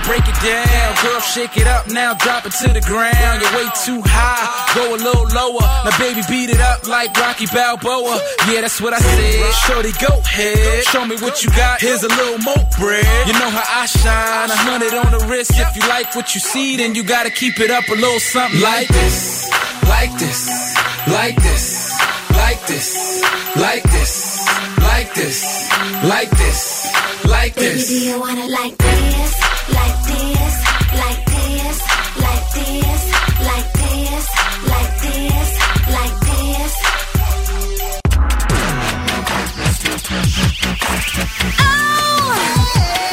break 0.05 0.23
it 0.27 0.37
down. 0.43 0.95
Girl, 1.03 1.19
shake 1.19 1.57
it 1.57 1.67
up 1.67 1.87
now, 1.87 2.13
drop 2.13 2.45
it 2.45 2.53
to 2.63 2.69
the 2.71 2.81
ground. 2.81 3.41
You're 3.41 3.55
way 3.55 3.67
too 3.83 4.01
high, 4.05 4.47
go 4.75 4.95
a 4.95 4.99
little 4.99 5.27
lower. 5.33 5.65
Now, 5.83 5.95
baby, 5.97 6.21
beat 6.29 6.49
it 6.49 6.59
up 6.59 6.87
like 6.87 7.15
Rocky 7.17 7.47
Balboa. 7.47 8.19
Yeah, 8.47 8.61
that's 8.61 8.79
what 8.81 8.93
I 8.93 8.99
said. 8.99 9.53
Shorty, 9.65 9.91
go 9.99 10.19
ahead, 10.19 10.83
show 10.85 11.05
me 11.05 11.15
what 11.17 11.43
you 11.43 11.49
got. 11.51 11.81
Here's 11.81 12.03
a 12.03 12.09
little 12.09 12.39
more 12.39 12.63
bread. 12.79 13.27
You 13.27 13.33
know 13.33 13.49
how 13.49 13.81
I 13.81 13.85
shine, 13.85 14.49
a 14.49 14.55
hundred 14.55 14.93
on 14.93 15.11
the 15.11 15.25
wrist. 15.27 15.51
If 15.55 15.75
you 15.75 15.81
like 15.89 16.15
what 16.15 16.33
you 16.35 16.41
see, 16.41 16.77
then 16.77 16.95
you 16.95 17.03
gotta 17.03 17.29
keep 17.29 17.59
it 17.59 17.71
up 17.71 17.87
a 17.89 17.95
little 17.95 18.19
something 18.19 18.61
like 18.61 18.87
this, 18.87 19.49
like 19.87 20.13
this, 20.19 20.75
like 21.07 21.35
this, 21.35 21.93
like 22.31 22.61
this, 22.67 23.21
like 23.55 23.57
this, 23.57 23.57
like 23.57 23.83
this, 23.83 24.72
like 25.23 26.29
this, 26.31 26.93
like 27.23 27.53
this. 27.55 27.55
Baby, 27.55 27.79
this. 27.79 27.87
do 27.87 27.95
you 28.05 28.19
want 28.19 28.39
it 28.39 28.49
like 28.51 28.77
this? 28.77 29.39
Like 29.71 30.03
this? 30.03 30.55
Like 30.99 31.25
this? 31.25 31.79
Like 32.19 32.51
this? 32.53 33.03
Like 33.47 33.71
this? 33.79 34.27
Like 34.67 35.01
this? 35.01 35.57
Like 35.87 36.19
this? 36.19 36.73
Bill 41.63 43.12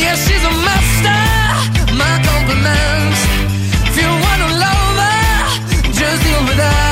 Yeah, 0.00 0.16
she's 0.16 0.44
a 0.44 0.54
master. 0.68 1.20
My 2.00 2.14
compliments. 2.28 3.20
If 3.88 3.94
you 4.00 4.08
wanna 4.24 4.48
love 4.64 4.96
her, 5.04 5.92
just 5.92 6.22
deal 6.24 6.42
with 6.48 6.56
that. 6.56 6.91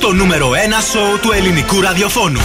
Στο 0.00 0.12
νούμερο 0.12 0.50
1 0.50 0.54
σοου 0.92 1.18
του 1.20 1.32
ελληνικού 1.32 1.80
ραδιοφώνου. 1.80 2.40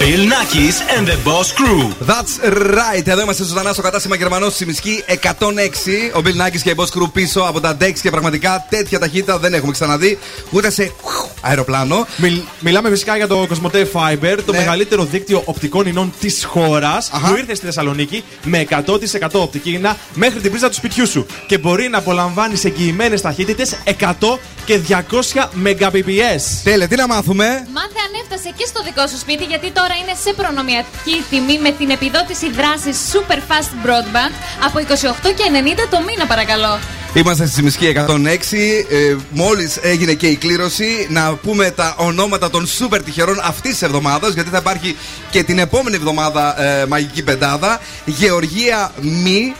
Bill 0.00 0.22
Nackis 0.32 0.76
and 0.96 1.04
the 1.10 1.16
Boss 1.28 1.48
Crew. 1.58 1.82
That's 2.10 2.34
right. 2.74 3.06
Εδώ 3.06 3.20
είμαστε 3.22 3.44
ζωντανά 3.44 3.72
στο 3.72 3.82
κατάστημα 3.82 4.16
Γερμανός 4.16 4.52
στη 4.54 4.66
Μισκή 4.66 5.04
106. 5.06 6.12
Ο 6.14 6.20
Bill 6.24 6.46
Nackis 6.46 6.60
και 6.62 6.70
η 6.70 6.74
Boss 6.76 6.84
Crew 6.84 7.12
πίσω 7.12 7.40
από 7.40 7.60
τα 7.60 7.76
decks 7.80 7.98
και 8.02 8.10
πραγματικά 8.10 8.66
τέτοια 8.68 8.98
ταχύτητα 8.98 9.38
δεν 9.38 9.54
έχουμε 9.54 9.72
ξαναδεί 9.72 10.18
ούτε 10.50 10.70
σε 10.70 10.92
αεροπλάνο. 11.40 12.06
Μιλ- 12.16 12.42
μιλάμε 12.60 12.88
φυσικά 12.90 13.16
για 13.16 13.26
το 13.26 13.46
Cosmote 13.50 13.84
Fiber, 13.92 14.38
το 14.46 14.52
Ναι. 14.52 14.58
μεγαλύτερο 14.58 15.04
δίκτυο 15.04 15.42
οπτικών 15.44 15.86
ινών 15.86 16.12
της 16.20 16.44
χώρας 16.44 17.10
που 17.10 17.36
ήρθε 17.36 17.54
στη 17.54 17.64
Θεσσαλονίκη 17.66 18.24
με 18.42 18.58
100% 18.58 19.40
οπτική 19.42 19.70
ίνα 19.72 19.96
μέχρι 20.14 20.40
την 20.40 20.50
πρίζα 20.50 20.68
του 20.68 20.74
σπιτιού 20.74 21.06
σου. 21.06 21.26
Και 21.46 21.58
μπορεί 21.58 21.88
να 21.88 21.98
απολαμβάνεις 21.98 22.64
εγγυημένες 22.64 23.20
ταχύτητες 23.20 23.76
100 23.84 24.38
και 24.64 24.78
200 24.78 25.50
Mbps. 25.64 26.42
Τέλεια, 26.64 26.88
τι 26.88 26.96
να 26.96 27.06
μάθουμε; 27.06 27.44
Μάθε 27.46 27.98
αν 28.06 28.12
έφτασε 28.22 28.52
και 28.56 28.64
στο 28.66 28.82
δικό 28.84 29.06
σου 29.06 29.18
σπίτι, 29.18 29.44
γιατί 29.44 29.70
τώρα 29.70 29.87
είναι 29.94 30.14
σε 30.24 30.32
προνομιακή 30.32 31.24
τιμή 31.30 31.58
με 31.58 31.70
την 31.70 31.90
επιδότηση 31.90 32.50
δράσης 32.50 32.96
Super 33.12 33.40
Fast 33.48 33.86
Broadband 33.86 34.34
από 34.66 34.78
28 34.78 35.32
και 35.34 35.44
90 35.84 35.86
το 35.90 36.00
μήνα, 36.06 36.26
παρακαλώ. 36.26 36.78
Είμαστε 37.14 37.46
στη 37.46 37.62
Μισκή 37.62 37.94
106. 37.96 38.84
Ε, 38.88 39.16
Μόλις 39.30 39.76
έγινε 39.76 40.14
και 40.14 40.26
η 40.26 40.36
κλήρωση, 40.36 41.06
να 41.10 41.34
πούμε 41.34 41.70
τα 41.70 41.94
ονόματα 41.98 42.50
των 42.50 42.66
σούπερ 42.66 43.02
τυχερών 43.02 43.40
αυτής 43.42 43.70
της 43.70 43.82
εβδομάδας, 43.82 44.34
γιατί 44.34 44.50
θα 44.50 44.58
υπάρχει 44.58 44.96
και 45.30 45.42
την 45.42 45.58
επόμενη 45.58 45.96
εβδομάδα 45.96 46.62
ε, 46.62 46.86
μαγική 46.86 47.22
πεντάδα. 47.22 47.80
Γεωργία 48.04 48.92
Μη, 49.00 49.54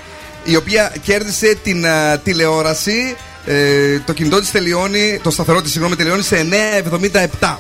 η 0.45 0.57
οποία 0.57 0.93
κέρδισε 1.03 1.59
την 1.63 1.85
ε, 1.85 2.21
τηλεόραση. 2.25 3.17
Ε, 3.45 3.99
το 3.99 4.13
κινητό 4.13 4.41
της 4.41 4.51
τελειώνει, 4.51 5.21
το 5.23 5.31
σταθερό 5.31 5.63
της 5.63 5.71
συγγνώμη, 5.71 5.97
τελειώνει 5.97 6.23
σε 6.23 6.47
9,77. 7.41 7.57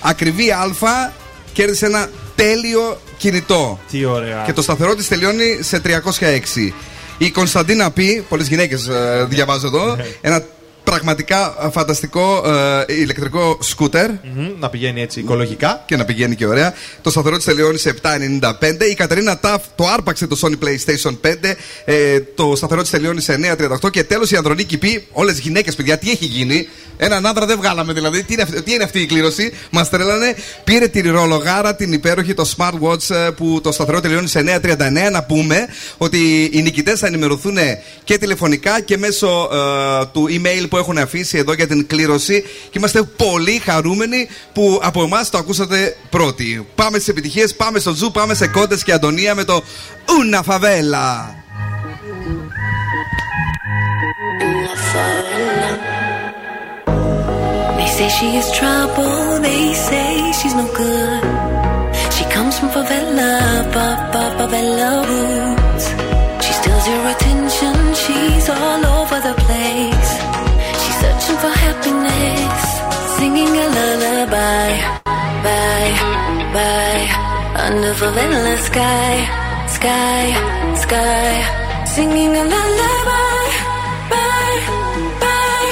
Ακριβή 0.00 0.50
Α 0.50 1.12
κέρδισε 1.52 1.86
ένα 1.86 2.10
τέλειο 2.34 3.00
κινητό. 3.18 3.80
Τι 3.90 4.04
ωραία. 4.04 4.42
Και 4.44 4.52
το 4.52 4.62
σταθερό 4.62 4.94
της 4.94 5.08
τελειώνει 5.08 5.58
σε 5.60 5.80
306. 5.80 6.72
Η 7.18 7.30
Κωνσταντίνα 7.30 7.90
Π, 7.90 7.98
πολλές 8.28 8.48
γυναίκες 8.48 8.88
διαβάζω 9.28 9.66
εδώ, 9.66 9.96
ένα 10.20 10.44
πραγματικά 10.84 11.54
ε, 11.64 11.70
φανταστικό 11.70 12.42
ε, 12.88 12.94
ηλεκτρικό 12.94 13.58
σκούτερ. 13.60 14.10
Μμμ, 14.10 14.48
Να 14.58 14.68
πηγαίνει 14.68 15.00
έτσι 15.02 15.20
οικολογικά. 15.20 15.82
Και 15.86 15.96
να 15.96 16.04
πηγαίνει 16.04 16.34
και 16.34 16.46
ωραία. 16.46 16.74
Το 17.02 17.10
σταθερό 17.10 17.36
της 17.36 17.44
τελειώνει 17.44 17.78
σε 17.78 17.94
7,95. 18.02 18.90
Η 18.90 18.94
Κατερίνα 18.94 19.38
Ταφ 19.38 19.62
το 19.74 19.86
άρπαξε 19.86 20.26
το 20.26 20.38
Sony 20.42 20.64
PlayStation 20.64 21.16
5. 21.20 21.34
Ε, 21.84 22.20
το 22.34 22.52
σταθερό 22.56 22.80
της 22.82 22.90
τελειώνει 22.90 23.20
σε 23.20 23.38
9,38. 23.82 23.90
Και 23.90 24.04
τέλος 24.04 24.30
η 24.30 24.36
Ανδρονίκη 24.36 24.78
πει: 24.78 25.06
Όλες 25.12 25.38
γυναίκες, 25.38 25.74
παιδιά, 25.74 25.98
τι 25.98 26.10
έχει 26.10 26.24
γίνει; 26.24 26.68
Έναν 26.96 27.26
άντρα 27.26 27.46
δεν 27.46 27.56
βγάλαμε 27.56 27.92
δηλαδή. 27.92 28.22
Τι 28.22 28.32
είναι, 28.32 28.42
αυτή- 28.42 28.62
τι 28.62 28.72
είναι 28.72 28.84
αυτή 28.84 29.00
η 29.00 29.06
κλήρωση; 29.06 29.52
Μας 29.70 29.88
τρέλανε. 29.90 30.34
Πήρε 30.64 30.88
τη 30.88 31.00
ρολογάρα 31.00 31.74
την 31.74 31.92
υπέροχη, 31.92 32.34
το 32.34 32.50
smartwatch 32.56 33.10
ε, 33.14 33.30
που 33.30 33.60
το 33.62 33.72
σταθερό 33.72 34.00
τελειώνει 34.00 34.28
σε 34.28 34.60
9,39. 34.62 35.10
Να 35.12 35.22
πούμε 35.22 35.66
ότι 35.98 36.50
οι 36.52 36.62
νικητές 36.62 36.98
θα 36.98 37.06
ενημερωθούν 37.06 37.56
και 38.04 38.18
τηλεφωνικά 38.18 38.80
και 38.80 38.96
μέσω 38.98 39.48
ε, 39.52 40.04
του 40.12 40.28
email 40.30 40.66
που 40.72 40.78
έχουν 40.78 40.98
αφήσει 40.98 41.38
εδώ 41.38 41.52
για 41.52 41.66
την 41.66 41.86
κλήρωση. 41.86 42.42
Και 42.42 42.78
είμαστε 42.78 43.02
πολύ 43.02 43.62
χαρούμενοι 43.64 44.28
που 44.52 44.80
από 44.82 45.02
εμάς 45.02 45.30
το 45.30 45.38
ακούσατε 45.38 45.96
πρώτοι. 46.10 46.66
Πάμε 46.74 46.96
στις 46.96 47.08
επιτυχίες, 47.08 47.54
πάμε 47.54 47.78
στο 47.78 47.92
Zoo, 47.94 48.10
πάμε 48.10 48.34
σε 48.34 48.46
κόντες 48.46 48.84
και 48.84 48.92
Αντωνία 48.92 49.34
με 49.34 49.44
το 49.44 49.62
Una 50.06 50.40
Favela. 50.48 51.10
They 57.78 57.88
say 57.96 58.08
she 58.18 58.28
is 58.40 58.48
trouble, 58.58 59.22
they 59.46 59.64
say 59.88 60.10
she's 60.38 60.54
no 60.60 60.66
good. 60.80 61.22
She 62.14 62.24
comes 62.34 62.54
from 62.58 62.68
favela, 62.76 63.32
pa, 63.74 63.86
pa, 64.12 64.22
favela 64.38 64.90
roots. 65.08 65.61
Searching 71.32 71.38
for 71.40 71.58
happiness, 71.58 72.64
singing 73.16 73.48
a 73.48 73.66
lullaby, 73.76 74.70
bye, 75.44 75.94
bye, 76.52 77.06
under 77.64 77.94
favela 77.94 78.58
sky, 78.58 79.14
sky, 79.68 80.24
sky, 80.84 81.84
singing 81.94 82.34
a 82.36 82.44
lullaby, 82.52 83.44
bye, 84.12 84.58
bye, 85.22 85.70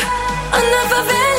under 0.58 0.82
favela 0.92 1.29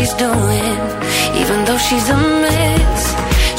she's 0.00 0.14
doing, 0.14 0.80
even 1.40 1.58
though 1.66 1.80
she's 1.88 2.08
a 2.08 2.16
mess. 2.44 3.02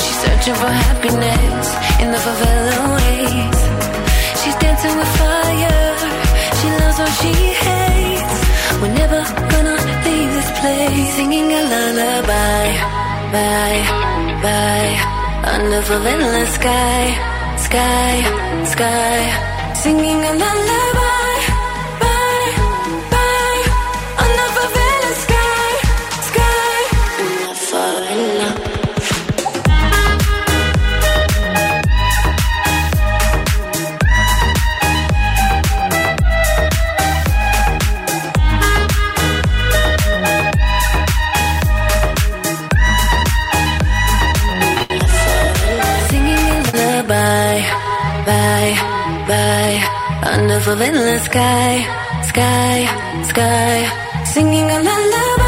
She's 0.01 0.17
searching 0.23 0.57
for 0.61 0.71
happiness 0.87 1.65
in 2.01 2.07
the 2.15 2.21
favela 2.25 2.77
ways. 2.95 3.59
She's 4.41 4.57
dancing 4.63 4.95
with 4.99 5.11
fire. 5.21 5.93
She 6.57 6.67
loves 6.79 6.97
what 7.01 7.13
she 7.21 7.33
hates. 7.65 8.37
We're 8.81 8.95
never 9.01 9.21
gonna 9.53 9.77
leave 10.07 10.31
this 10.37 10.51
place. 10.59 11.09
Singing 11.17 11.47
a 11.59 11.61
lullaby, 11.73 12.67
bye, 13.35 13.83
bye, 14.45 14.93
under 15.53 15.81
favela 15.89 16.43
sky, 16.57 17.01
sky, 17.67 18.13
sky. 18.73 19.17
Singing 19.83 20.19
a 20.31 20.33
lullaby, 20.43 21.10
under 50.51 50.63
favela 50.65 51.19
sky, 51.19 51.73
sky, 52.27 52.77
sky. 53.31 53.77
Singing 54.25 54.69
a 54.69 54.79
lullaby, 54.87 55.40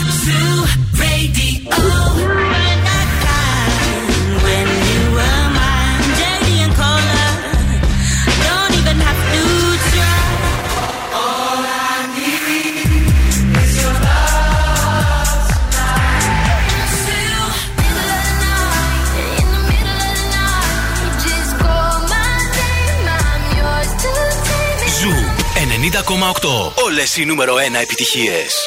Όλες 26.85 27.17
οι 27.17 27.25
νούμερο 27.25 27.55
1 27.55 27.81
επιτυχίες. 27.81 28.66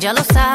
ya 0.00 0.12
lo 0.14 0.24
sabe. 0.24 0.49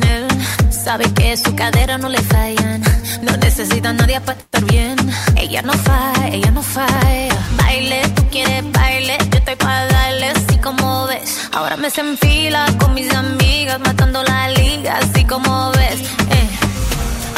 Chanel. 0.00 0.26
Sabe 0.70 1.12
que 1.14 1.36
su 1.36 1.54
cadera 1.54 1.98
no 1.98 2.08
le 2.08 2.20
fallan. 2.22 2.82
No 3.22 3.36
necesita 3.36 3.92
nadie 3.92 4.20
para 4.20 4.38
estar 4.38 4.64
bien. 4.64 4.96
Ella 5.36 5.62
no 5.62 5.72
falla, 5.72 6.28
ella 6.28 6.50
no 6.50 6.62
falla. 6.62 7.36
Baile, 7.56 8.08
tú 8.14 8.22
quieres 8.30 8.64
baile. 8.72 9.18
Yo 9.30 9.38
estoy 9.38 9.56
para 9.56 9.86
darle 9.86 10.26
así 10.28 10.56
como 10.58 11.06
ves. 11.06 11.48
Ahora 11.52 11.76
me 11.76 11.90
se 11.90 12.00
enfila 12.00 12.66
con 12.78 12.94
mis 12.94 13.12
amigas, 13.14 13.78
matando 13.80 14.22
la 14.22 14.48
liga, 14.50 14.98
así 14.98 15.24
como 15.24 15.70
ves. 15.72 16.00
Eh. 16.30 16.48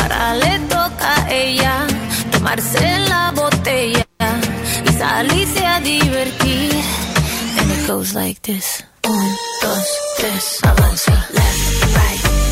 Ahora 0.03 0.35
le 0.35 0.59
toca 0.61 1.25
a 1.25 1.31
ella 1.31 1.87
tomarse 2.31 2.99
la 3.09 3.33
botella 3.33 4.07
y 4.87 4.93
salirse 4.93 5.67
a 5.67 5.81
divertir. 5.81 6.73
And 7.59 7.71
it 7.73 7.87
goes 7.87 8.15
like 8.15 8.41
this: 8.43 8.85
1, 9.05 9.37
2, 9.63 10.01
3, 10.19 10.59
avanza, 10.65 11.13
left, 11.33 11.97
right. 11.97 12.52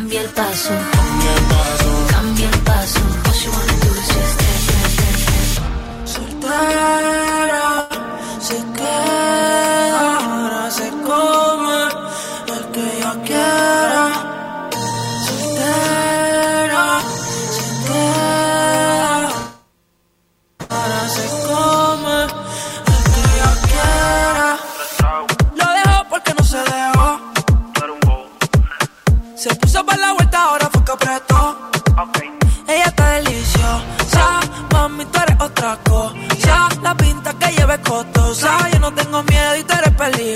Cambia 0.00 0.22
el 0.22 0.28
paso. 0.30 0.70
Cambia 0.92 1.34
el 1.34 1.42
paso. 1.44 2.06
Cambia 2.10 2.48
el 2.48 2.58
paso. 2.60 3.00
All 3.26 3.34
you 3.44 3.50
wanna 3.52 3.74
do 3.82 3.90
is 4.00 4.08
just 4.08 4.34
dance, 4.40 4.66
dance, 4.72 4.96
dance, 4.96 5.24
dance. 5.28 6.12
Soltera, 6.12 7.68
se 8.40 8.56
queda. 8.76 9.59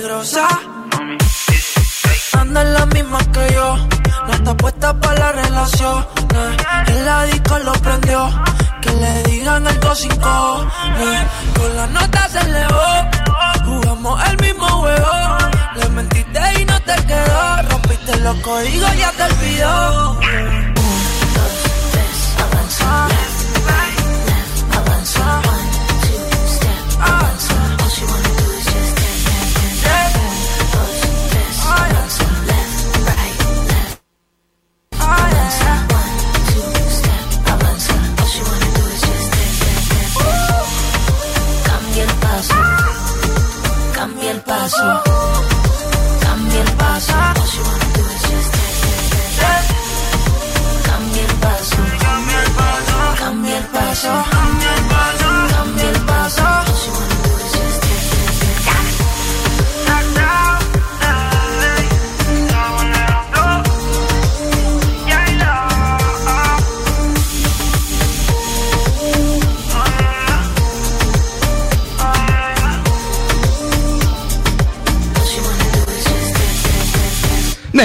peligrosa. 0.04 0.46
Anda 2.38 2.62
en 2.62 2.74
la 2.74 2.86
misma 2.86 3.18
que 3.32 3.54
yo, 3.54 3.76
no 4.26 4.32
está 4.32 4.56
puesta 4.56 5.00
para 5.00 5.18
la 5.18 5.32
relación. 5.32 6.06
Eh. 6.34 6.56
El 6.88 7.04
la 7.04 7.24
disco 7.24 7.58
lo 7.60 7.72
prendió, 7.72 8.30
que 8.82 8.90
le 8.90 9.22
digan 9.24 9.66
algo 9.66 9.94
sin 9.94 10.14
cojones. 10.16 11.20
Con 11.56 11.76
la 11.76 11.86
nota 11.86 12.28
se 12.28 12.40
elevó, 12.40 12.86
jugamos 13.64 14.28
el 14.28 14.36
mismo 14.38 14.66
juego. 14.66 15.38
Le 15.76 15.88
mentiste 15.90 16.40
y 16.60 16.64
no 16.64 16.80
te 16.80 16.96
quedó, 17.06 17.62
rompiste 17.70 18.16
los 18.18 18.36
códigos, 18.40 18.96
ya 18.98 19.10
te 19.12 19.22
olvidó. 19.22 20.20
Eh. 20.22 20.63
paso, 44.64 45.02
también 46.20 46.64
paso. 46.78 47.12
Cambia 53.18 53.58
el 53.58 53.64
paso. 53.66 54.33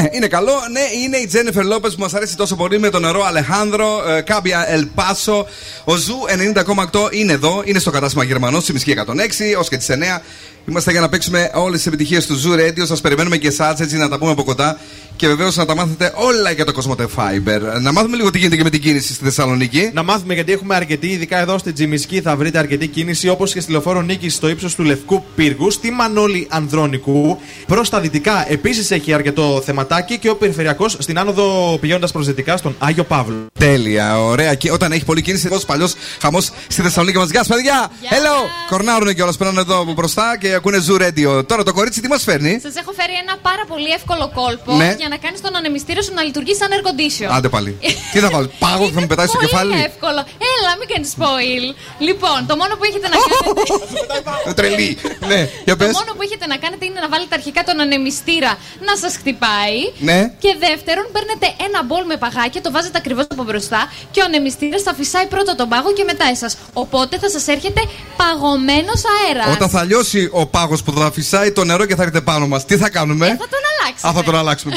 Ναι, 0.01 0.09
είναι 0.11 0.27
καλό. 0.27 0.53
Ναι, 0.71 1.03
είναι 1.03 1.17
η 1.17 1.27
Τζένιφερ 1.27 1.65
Λόπες 1.65 1.95
που 1.95 2.01
μας 2.01 2.13
αρέσει 2.13 2.35
τόσο 2.35 2.55
πολύ 2.55 2.79
με 2.79 2.89
τον 2.89 3.01
Rauw 3.01 3.23
Αλεχάνδρο, 3.23 4.09
ε, 4.09 4.21
Cambia 4.21 4.65
El 4.69 4.91
Paso. 4.91 5.45
Ο 5.83 5.95
Zoo 5.95 6.15
90,8 6.27 7.09
είναι 7.11 7.33
εδώ, 7.33 7.61
είναι 7.65 7.79
στο 7.79 7.91
κατάστημα 7.91 8.23
Γερμανός, 8.23 8.63
Τσιμισκή 8.63 8.91
106, 8.91 9.55
ως 9.55 9.69
και 9.69 9.77
τις 9.77 9.89
9. 9.89 10.21
Είμαστε 10.67 10.91
για 10.91 10.99
να 11.01 11.09
παίξουμε 11.09 11.51
όλες 11.53 11.77
τις 11.77 11.87
επιτυχίες 11.87 12.25
του 12.25 12.41
Zoo 12.41 12.59
Radio. 12.59 12.85
Σας 12.85 13.01
περιμένουμε 13.01 13.37
και 13.37 13.47
εσάς 13.47 13.79
έτσι 13.79 13.97
να 13.97 14.09
τα 14.09 14.17
πούμε 14.17 14.31
από 14.31 14.43
κοντά. 14.43 14.77
Και 15.19 15.27
βεβαίως 15.27 15.55
να 15.55 15.65
τα 15.65 15.75
μάθετε 15.75 16.11
όλα 16.15 16.51
για 16.51 16.65
το 16.65 16.73
Cosmote 16.75 17.01
Fiber. 17.01 17.81
Να 17.81 17.91
μάθουμε 17.91 18.15
λίγο 18.15 18.29
τι 18.31 18.37
γίνεται 18.37 18.55
και 18.55 18.63
με 18.63 18.69
την 18.69 18.81
κίνηση 18.81 19.13
στη 19.13 19.23
Θεσσαλονίκη. 19.23 19.91
Να 19.93 20.03
μάθουμε 20.03 20.33
γιατί 20.33 20.51
έχουμε 20.51 20.75
αρκετή, 20.75 21.07
ειδικά 21.07 21.39
εδώ 21.39 21.57
στη 21.57 21.73
Τσιμισκή 21.73 22.21
θα 22.21 22.35
βρείτε 22.35 22.57
αρκετή 22.57 22.87
κίνηση 22.87 23.29
όπως 23.29 23.53
και 23.53 23.59
στη 23.59 23.71
λεωφόρο 23.71 24.01
Νίκης 24.01 24.29
στο 24.29 24.49
ύψος 24.49 24.75
του 24.75 24.83
Λευκού 24.83 25.23
Πύργου, 25.35 25.71
στη 25.71 25.91
Μανώλη 25.91 26.47
Ανδρώνικου. 26.49 27.37
Προς 27.67 27.89
τα 27.89 27.99
δυτικά 27.99 28.45
επίσης 28.51 28.91
έχει 28.91 29.13
αρκετό 29.13 29.61
θεματάκι 29.65 30.17
και 30.17 30.29
ο 30.29 30.35
περιφερειακός 30.35 30.97
στην 30.99 31.19
άνοδο 31.19 31.77
πηγαίνοντας 31.81 32.11
προ 32.11 32.21
δυτικά 32.21 32.57
στον 32.57 32.75
Άγιο 32.79 33.03
Παύλο. 33.03 33.45
Τέλεια, 33.59 34.23
ωραία. 34.23 34.53
Και 34.53 34.71
όταν 34.71 34.91
έχει 34.91 35.05
πολλή 35.05 35.21
κίνηση, 35.21 35.47
όπω 35.47 35.59
παλιός 35.65 35.93
χαμός 36.21 36.49
στη 36.67 36.81
Θεσσαλονίκη 36.81 37.17
μας. 37.17 37.29
Γεια 37.29 37.43
σας, 37.43 37.55
παιδιά! 37.55 37.91
Hello! 38.09 38.69
Κορνάρουνε 38.69 39.13
κιόλας 39.13 39.37
περνάνε 39.37 39.59
εδώ 39.59 39.79
από 39.81 39.93
μπροστά 39.93 40.37
και 40.39 40.53
ακούνε 40.53 40.77
Zoo 40.87 41.01
Radio. 41.01 41.47
Τώρα 41.47 41.63
το 41.63 41.73
κορίτσι 41.73 42.01
τι 42.01 42.07
μας 42.07 42.23
φέρνει; 42.23 42.59
Σας 42.63 42.75
έχω 42.75 42.91
φέρει 42.91 43.13
ένα 43.23 43.37
πάρα 43.41 43.63
πολύ 43.67 43.89
εύκολο 43.95 44.31
κόλπο 44.35 44.75
Ναι. 44.75 44.95
για 44.97 45.08
να 45.13 45.17
κάνεις 45.23 45.39
τον 45.45 45.53
ανεμιστήριο 45.59 46.03
σου 46.05 46.13
να 46.19 46.23
λειτουργεί 46.27 46.53
σαν 46.61 46.69
air 46.75 46.81
condition. 46.87 47.29
Άντε 47.37 47.49
πάλι. 47.55 47.71
τι 48.13 48.17
θα 48.23 48.29
βάλει, 48.35 48.49
πάγο 48.63 48.83
που 48.87 48.93
θα 48.97 49.01
μου 49.01 49.09
πετάει 49.11 49.27
στο 49.31 49.37
Πολύ 49.37 49.49
κεφάλι; 49.49 49.73
εύκολο. 49.89 50.21
Έλα, 50.53 50.71
μην 50.79 50.87
κάνεις 50.91 51.09
spoil. 51.17 51.65
Λοιπόν, 52.07 52.39
το 52.49 52.53
μόνο 52.61 52.73
που 52.77 52.83
έχετε 52.89 53.07
να 53.13 53.17
κάνετε. 53.23 54.53
Τρελή. 54.59 54.89
Ναι, 55.31 55.39
για 55.67 55.75
Το 55.77 55.79
πες. 55.81 55.93
μόνο 55.99 56.11
που 56.15 56.21
έχετε 56.27 56.45
να 56.53 56.57
κάνετε 56.63 56.83
είναι 56.87 56.99
να 57.05 57.09
βάλετε 57.13 57.33
αρχικά 57.39 57.61
τον 57.69 57.77
ανεμιστήρα 57.85 58.51
να 58.87 58.93
σας 59.01 59.13
χτυπάει. 59.21 59.79
Ναι. 60.09 60.19
Και 60.43 60.51
δεύτερον, 60.65 61.05
παίρνετε 61.15 61.47
ένα 61.67 61.79
μπολ 61.87 62.03
με 62.11 62.17
παγάκια, 62.23 62.61
το 62.65 62.71
βάζετε 62.75 62.97
ακριβώς 63.03 63.25
από 63.33 63.43
μπροστά 63.47 63.81
και 64.13 64.19
ο 64.21 64.25
ανεμιστήρας 64.29 64.81
θα 64.87 64.93
φυσάει 64.99 65.25
πρώτα 65.33 65.51
τον 65.59 65.67
πάγο 65.73 65.89
και 65.97 66.03
μετά 66.11 66.25
εσάς. 66.35 66.51
Οπότε 66.83 67.13
θα 67.23 67.29
σας 67.35 67.45
έρχεται 67.55 67.81
παγωμένος 68.21 69.01
αέρας. 69.15 69.55
Όταν 69.55 69.69
θα 69.69 69.81
λιώσει 69.83 70.21
ο 70.31 70.43
πάγος 70.55 70.83
που 70.83 70.91
θα 70.91 71.11
φυσάει 71.11 71.51
το 71.51 71.63
νερό 71.63 71.85
και 71.85 71.95
θα 71.95 72.03
έρθετε 72.03 72.21
πάνω 72.31 72.47
μας, 72.47 72.65
τι 72.65 72.77
θα 72.77 72.89
κάνουμε; 72.89 73.25
Θα 73.27 73.47
τον 73.53 73.63
αλλάξετε. 73.71 74.07
Α, 74.07 74.13
θα 74.13 74.23
τον 74.23 74.35
αλλάξουμε. 74.35 74.73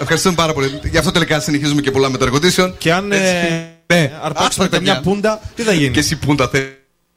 Ευχαριστούμε 0.00 0.34
πάρα 0.34 0.52
πολύ. 0.52 0.80
Γι' 0.90 0.98
αυτό 0.98 1.10
τελικά 1.10 1.40
συνεχίζουμε 1.40 1.80
και 1.80 1.90
πουλάμε 1.90 2.18
το 2.18 2.26
air 2.26 2.34
condition. 2.36 2.72
Και 2.78 2.92
αν 2.92 3.12
Έτσι. 3.12 3.24
ε, 3.86 3.94
Ναι, 3.94 4.12
αρπάξουμε 4.22 4.64
άστα, 4.64 4.76
καμιά 4.76 4.94
παιδιά. 4.94 5.10
πούντα, 5.10 5.40
τι 5.54 5.62
θα 5.62 5.72
γίνει; 5.72 5.90
Και 5.90 5.98
εσύ 5.98 6.16
πούντα 6.16 6.48
θε. 6.48 6.58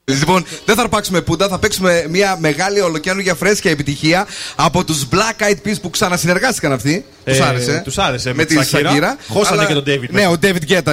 Λοιπόν, 0.04 0.44
δεν 0.64 0.74
θα 0.76 0.82
αρπάξουμε 0.82 1.20
πούντα, 1.20 1.48
θα 1.48 1.58
παίξουμε 1.58 2.04
μια 2.08 2.36
μεγάλη 2.40 2.80
ολοκαίνουργια 2.80 3.34
φρέσκια 3.34 3.70
επιτυχία 3.70 4.26
από 4.56 4.84
τους 4.84 5.06
Black 5.10 5.42
Eyed 5.48 5.68
Peas 5.68 5.74
που 5.82 5.90
ξανασυνεργάστηκαν 5.90 6.72
αυτοί. 6.72 7.04
Ε, 7.24 7.36
Του 7.36 7.44
άρεσε. 7.44 7.80
τους 7.84 7.98
άρεσε 7.98 8.28
με 8.28 8.34
με 8.34 8.44
τη 8.44 8.56
τη 8.56 8.64
Σακίρα. 8.64 8.88
Σακίρα. 8.88 9.16
Χώσανε 9.28 9.56
Αλλά- 9.58 9.66
και 9.68 9.74
τον 9.74 9.82
David 9.86 10.08
Ναι, 10.10 10.26
μέσα. 10.26 10.28
ο 10.30 10.34
David 10.42 10.70
Guetta. 10.72 10.92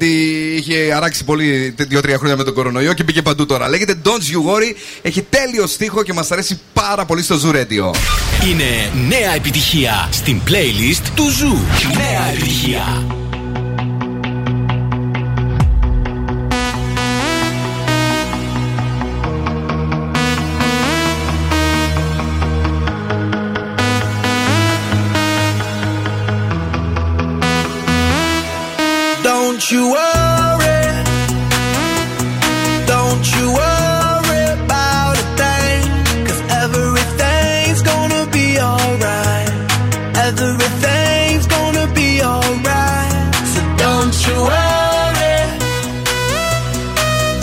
Γιατί 0.00 0.54
είχε 0.56 0.92
αράξει 0.94 1.24
πολύ 1.24 1.74
δύο-τρία 1.78 2.16
χρόνια 2.18 2.36
με 2.36 2.44
τον 2.44 2.54
κορονοϊό 2.54 2.92
και 2.92 3.02
μπήκε 3.02 3.22
παντού 3.22 3.46
τώρα. 3.46 3.68
Λέγεται 3.68 4.00
Don't 4.04 4.08
You 4.08 4.50
Worry. 4.50 4.74
Έχει 5.02 5.22
τέλειο 5.22 5.66
στίχο 5.66 6.02
και 6.02 6.12
μας 6.12 6.30
αρέσει 6.30 6.60
πάρα 6.72 7.04
πολύ 7.04 7.22
στο 7.22 7.36
Zoo 7.44 7.54
Radio. 7.54 7.94
Είναι 8.48 8.92
νέα 9.08 9.34
επιτυχία 9.34 10.08
στην 10.12 10.40
playlist 10.46 11.06
του 11.14 11.28
Zoo. 11.30 11.58
Νέα 11.96 12.30
επιτυχία. 12.32 13.06
You 29.70 29.90
worry. 29.90 30.82
Don't 32.86 33.24
you 33.36 33.52
worry 33.52 34.44
about 34.56 35.14
a 35.18 35.26
thing. 35.36 35.80
Cause 36.26 36.40
everything's 36.62 37.82
gonna 37.82 38.26
be 38.32 38.58
alright. 38.58 39.50
Everything's 40.26 41.46
gonna 41.46 41.86
be 41.92 42.22
alright. 42.22 43.12
So 43.52 43.60
don't 43.84 44.16
you 44.26 44.36
worry. 44.52 45.40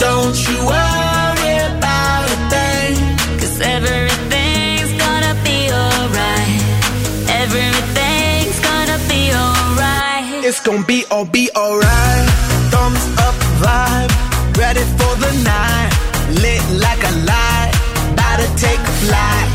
Don't 0.06 0.36
you 0.48 0.58
worry 0.74 1.54
about 1.70 2.26
a 2.36 2.38
thing. 2.52 2.94
Cause 3.40 3.60
everything's 3.60 4.92
gonna 5.04 5.34
be 5.44 5.58
alright. 5.70 6.60
Everything's 7.42 8.58
gonna 8.68 8.98
be 9.12 9.22
alright. 9.32 10.44
It's 10.44 10.60
gonna 10.60 10.84
be 10.84 11.04
all 11.10 11.24
be 11.24 11.50
alright. 11.54 11.95
For 14.98 15.12
the 15.24 15.32
night. 15.44 15.90
Lit 16.42 16.64
like 16.84 17.02
a 17.02 17.12
light, 17.30 17.72
about 18.12 18.36
to 18.40 18.48
take 18.56 18.80
a 18.80 18.94
flight. 19.02 19.45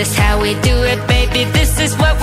This 0.00 0.12
is 0.12 0.16
how 0.16 0.40
we 0.40 0.54
do 0.62 0.82
it, 0.84 1.06
baby. 1.06 1.44
This 1.52 1.78
is 1.78 1.94
what 1.98 2.18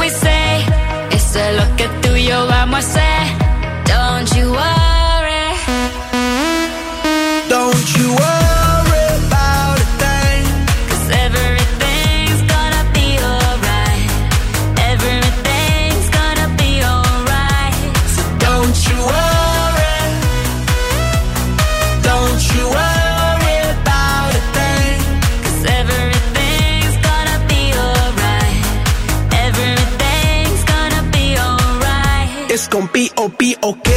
con 32.78 32.88
P.O.P. 32.90 33.97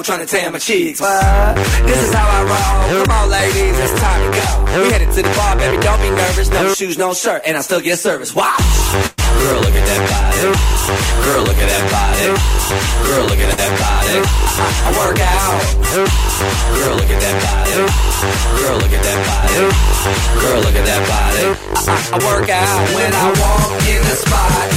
hoe 0.00 0.02
trying 0.02 0.26
to 0.26 0.26
tan 0.26 0.52
my 0.52 0.58
cheeks. 0.58 1.00
What? 1.00 1.56
This 1.84 2.00
is 2.08 2.12
how 2.12 2.24
I 2.24 2.40
roll. 2.48 3.04
Come 3.04 3.12
on, 3.12 3.30
ladies, 3.30 3.76
it's 3.78 4.00
time 4.00 4.20
to 4.24 4.30
go. 4.32 4.48
We 4.82 4.92
headed 4.92 5.12
to 5.12 5.22
the 5.22 5.32
bar, 5.36 5.56
baby, 5.56 5.76
don't 5.82 6.00
be 6.00 6.10
nervous. 6.10 6.48
No 6.50 6.74
shoes, 6.74 6.96
no 6.96 7.12
shirt, 7.12 7.42
and 7.44 7.56
I 7.56 7.60
still 7.60 7.80
get 7.80 7.98
service. 7.98 8.34
Wow. 8.34 8.56
Girl, 9.40 9.60
look 9.60 9.76
at 9.76 9.86
that 9.86 10.02
body. 10.10 10.40
Girl, 11.24 11.42
look 11.44 11.60
at 11.60 11.68
that 11.68 11.84
body. 11.92 12.26
Girl, 13.08 13.24
look 13.28 13.40
at 13.40 13.50
that 13.56 13.72
body. 13.80 14.16
I, 14.60 14.90
work 15.00 15.20
out. 15.20 15.60
Girl, 16.76 16.94
look 16.96 17.10
at 17.10 17.20
that 17.20 17.36
body. 17.44 17.74
Girl, 18.60 18.76
look 18.80 18.92
at 18.92 19.02
that 19.04 19.20
body. 19.28 19.56
Girl, 20.40 20.60
look 20.64 20.76
at 20.76 20.86
that 20.90 21.02
body. 21.08 21.44
I, 21.88 22.18
work 22.24 22.48
out 22.48 22.80
when 22.96 23.10
I 23.12 23.26
walk 23.40 23.80
in 23.88 24.00
the 24.04 24.16
spot. 24.16 24.68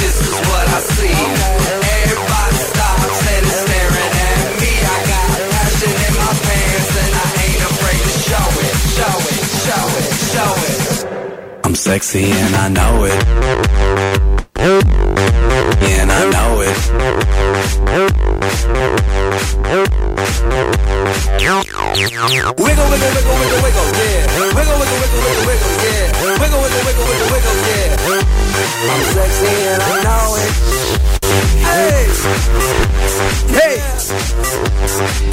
This 0.00 0.16
is 0.20 0.32
what 0.48 0.64
I 0.68 0.80
see. 0.94 1.16
Everybody 2.10 2.59
Show 8.30 8.36
it, 8.36 8.76
show 8.96 9.16
it, 9.34 9.42
show 9.66 9.86
it, 9.98 10.10
show 10.34 10.52
it. 10.68 11.60
I'm 11.64 11.74
sexy 11.74 12.30
and 12.30 12.54
I 12.54 12.68
know 12.68 13.04
it. 13.04 14.09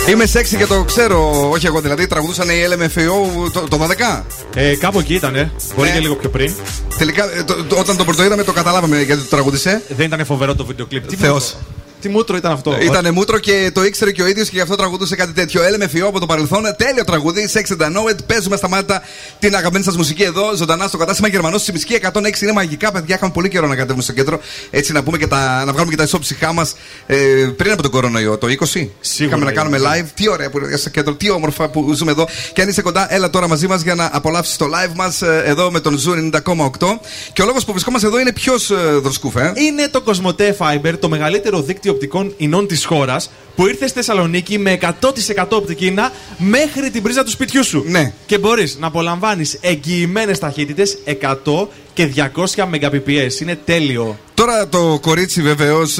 Είμαι 0.07 0.25
σεξι 0.25 0.57
και 0.57 0.65
το 0.65 0.83
ξέρω. 0.83 1.49
Όχι 1.49 1.65
εγώ 1.65 1.81
δηλαδή. 1.81 2.07
Τραγουδούσαν 2.07 2.49
οι 2.49 2.53
LMFAO 2.69 3.51
το, 3.51 3.67
το 3.67 3.87
12. 4.15 4.21
Ε, 4.53 4.75
κάπου 4.75 4.99
εκεί 4.99 5.13
ήταν. 5.13 5.51
Μπορεί 5.75 5.87
ναι. 5.87 5.93
και 5.93 5.99
λίγο 5.99 6.15
πιο 6.15 6.29
πριν. 6.29 6.53
Τελικά, 6.97 7.23
ε, 7.23 7.39
όταν 7.79 7.97
το, 7.97 8.05
όταν 8.25 8.45
το 8.45 8.51
καταλάβαμε 8.51 9.01
γιατί 9.01 9.21
το 9.21 9.29
τραγούδισε. 9.29 9.81
Δεν 9.87 10.05
ήταν 10.05 10.25
φοβερό 10.25 10.55
το 10.55 10.65
βίντεο 10.65 10.85
κλειπ. 10.85 11.03
Θεός. 11.17 11.55
Τι 12.01 12.09
μούτρο 12.09 12.37
ήταν 12.37 12.51
αυτό; 12.51 12.77
Ήταν 12.81 13.13
μούτρο 13.13 13.37
και 13.37 13.71
το 13.73 13.83
ήξερε 13.83 14.11
και 14.11 14.21
ο 14.21 14.27
ίδιος 14.27 14.49
και 14.49 14.55
γι' 14.55 14.61
αυτό 14.61 14.75
τραγουδούσε 14.75 15.15
κάτι 15.15 15.31
τέτοιο. 15.31 15.63
Έλεμε 15.63 15.87
φιό 15.87 16.07
από 16.07 16.19
το 16.19 16.25
παρελθόν. 16.25 16.63
Τέλειο 16.77 17.03
τραγουδί. 17.03 17.49
Sex 17.53 17.77
and 17.77 17.81
the 17.81 17.85
Know 17.85 18.11
It. 18.11 18.17
Παίζουμε 18.25 18.55
στα 18.55 18.69
μάτια 18.69 19.03
την 19.39 19.55
αγαπημένη 19.55 19.83
σας 19.83 19.97
μουσική 19.97 20.23
εδώ. 20.23 20.55
Ζωντανά 20.55 20.87
στο 20.87 20.97
κατάστημα 20.97 21.27
Γερμανός. 21.27 21.61
Στη 21.61 21.71
Μισκή 21.71 21.99
106 22.01 22.41
είναι 22.41 22.51
μαγικά 22.51 22.91
παιδιά. 22.91 23.15
Είχαμε 23.15 23.31
πολύ 23.31 23.49
καιρό 23.49 23.67
να 23.67 23.75
κατέβουμε 23.75 24.03
στο 24.03 24.13
κέντρο. 24.13 24.39
Έτσι 24.69 24.91
να, 24.91 25.03
πούμε 25.03 25.17
και 25.17 25.27
τα, 25.27 25.65
να 25.65 25.71
βγάλουμε 25.71 25.91
και 25.91 25.97
τα 25.97 26.03
ισόψυχά 26.03 26.53
μας 26.53 26.75
ε, 27.05 27.15
πριν 27.55 27.71
από 27.71 27.81
τον 27.81 27.91
κορονοϊό. 27.91 28.37
Το 28.37 28.47
20. 28.73 28.87
Είχαμε 29.17 29.45
να 29.45 29.51
κάνουμε 29.51 29.77
live. 29.77 30.05
Τι 30.13 30.29
ωραία 30.29 30.49
που 30.49 30.57
είναι 30.57 30.77
στο 30.77 30.89
κέντρο. 30.89 31.13
Τι 31.13 31.29
όμορφα 31.29 31.69
που 31.69 31.93
ζούμε 31.93 32.11
εδώ. 32.11 32.27
Και 32.53 32.61
αν 32.61 32.69
είσαι 32.69 32.81
κοντά, 32.81 33.13
έλα 33.13 33.29
τώρα 33.29 33.47
μαζί 33.47 33.67
μας 33.67 33.81
για 33.81 33.95
να 33.95 34.09
απολαύσεις 34.13 34.57
το 34.57 34.65
live 34.65 34.93
μας 34.95 35.21
ε, 35.21 35.43
εδώ 35.45 35.71
με 35.71 35.79
τον 35.79 35.99
Zoo 36.05 36.35
90,8. 36.35 36.87
Και 37.33 37.41
ο 37.41 37.45
λόγος 37.45 37.65
που 37.65 37.71
βρισκόμαστε 37.71 38.07
εδώ 38.07 38.19
είναι 38.19 38.33
ποιος 38.33 38.71
ε, 38.71 38.75
δροσκούφε. 38.75 39.53
Είναι 39.55 39.87
το 39.87 40.01
Κοσμοτέ 40.01 40.57
Fiber, 40.59 40.93
το 40.99 41.09
μεγαλύτερο 41.09 41.61
δίκτυο 41.61 41.86
οπτικών 41.89 42.33
ινών 42.37 42.67
της 42.67 42.85
χώρας, 42.85 43.29
που 43.55 43.67
ήρθε 43.67 43.87
στη 43.87 43.95
Θεσσαλονίκη 43.95 44.57
με 44.57 44.71
100% 44.71 45.45
οπτική 45.49 45.85
ίνα 45.85 46.11
μέχρι 46.37 46.89
την 46.89 47.01
πρίζα 47.01 47.23
του 47.23 47.29
σπιτιού 47.29 47.63
σου. 47.63 47.83
Ναι. 47.87 48.13
Και 48.25 48.37
μπορείς 48.37 48.77
να 48.79 48.87
απολαμβάνεις 48.87 49.57
εγγυημένες 49.61 50.39
ταχύτητες 50.39 50.97
100 51.05 51.67
και 51.93 52.05
200 52.05 52.63
Mbps. 52.71 53.41
Είναι 53.41 53.59
τέλειο. 53.65 54.19
Τώρα 54.33 54.67
το 54.67 54.99
κορίτσι 55.01 55.41
βεβαίως, 55.41 55.95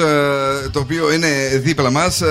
το 0.72 0.80
οποίο 0.80 1.14
είναι 1.14 1.28
δίπλα 1.64 1.92
μας, 1.92 2.22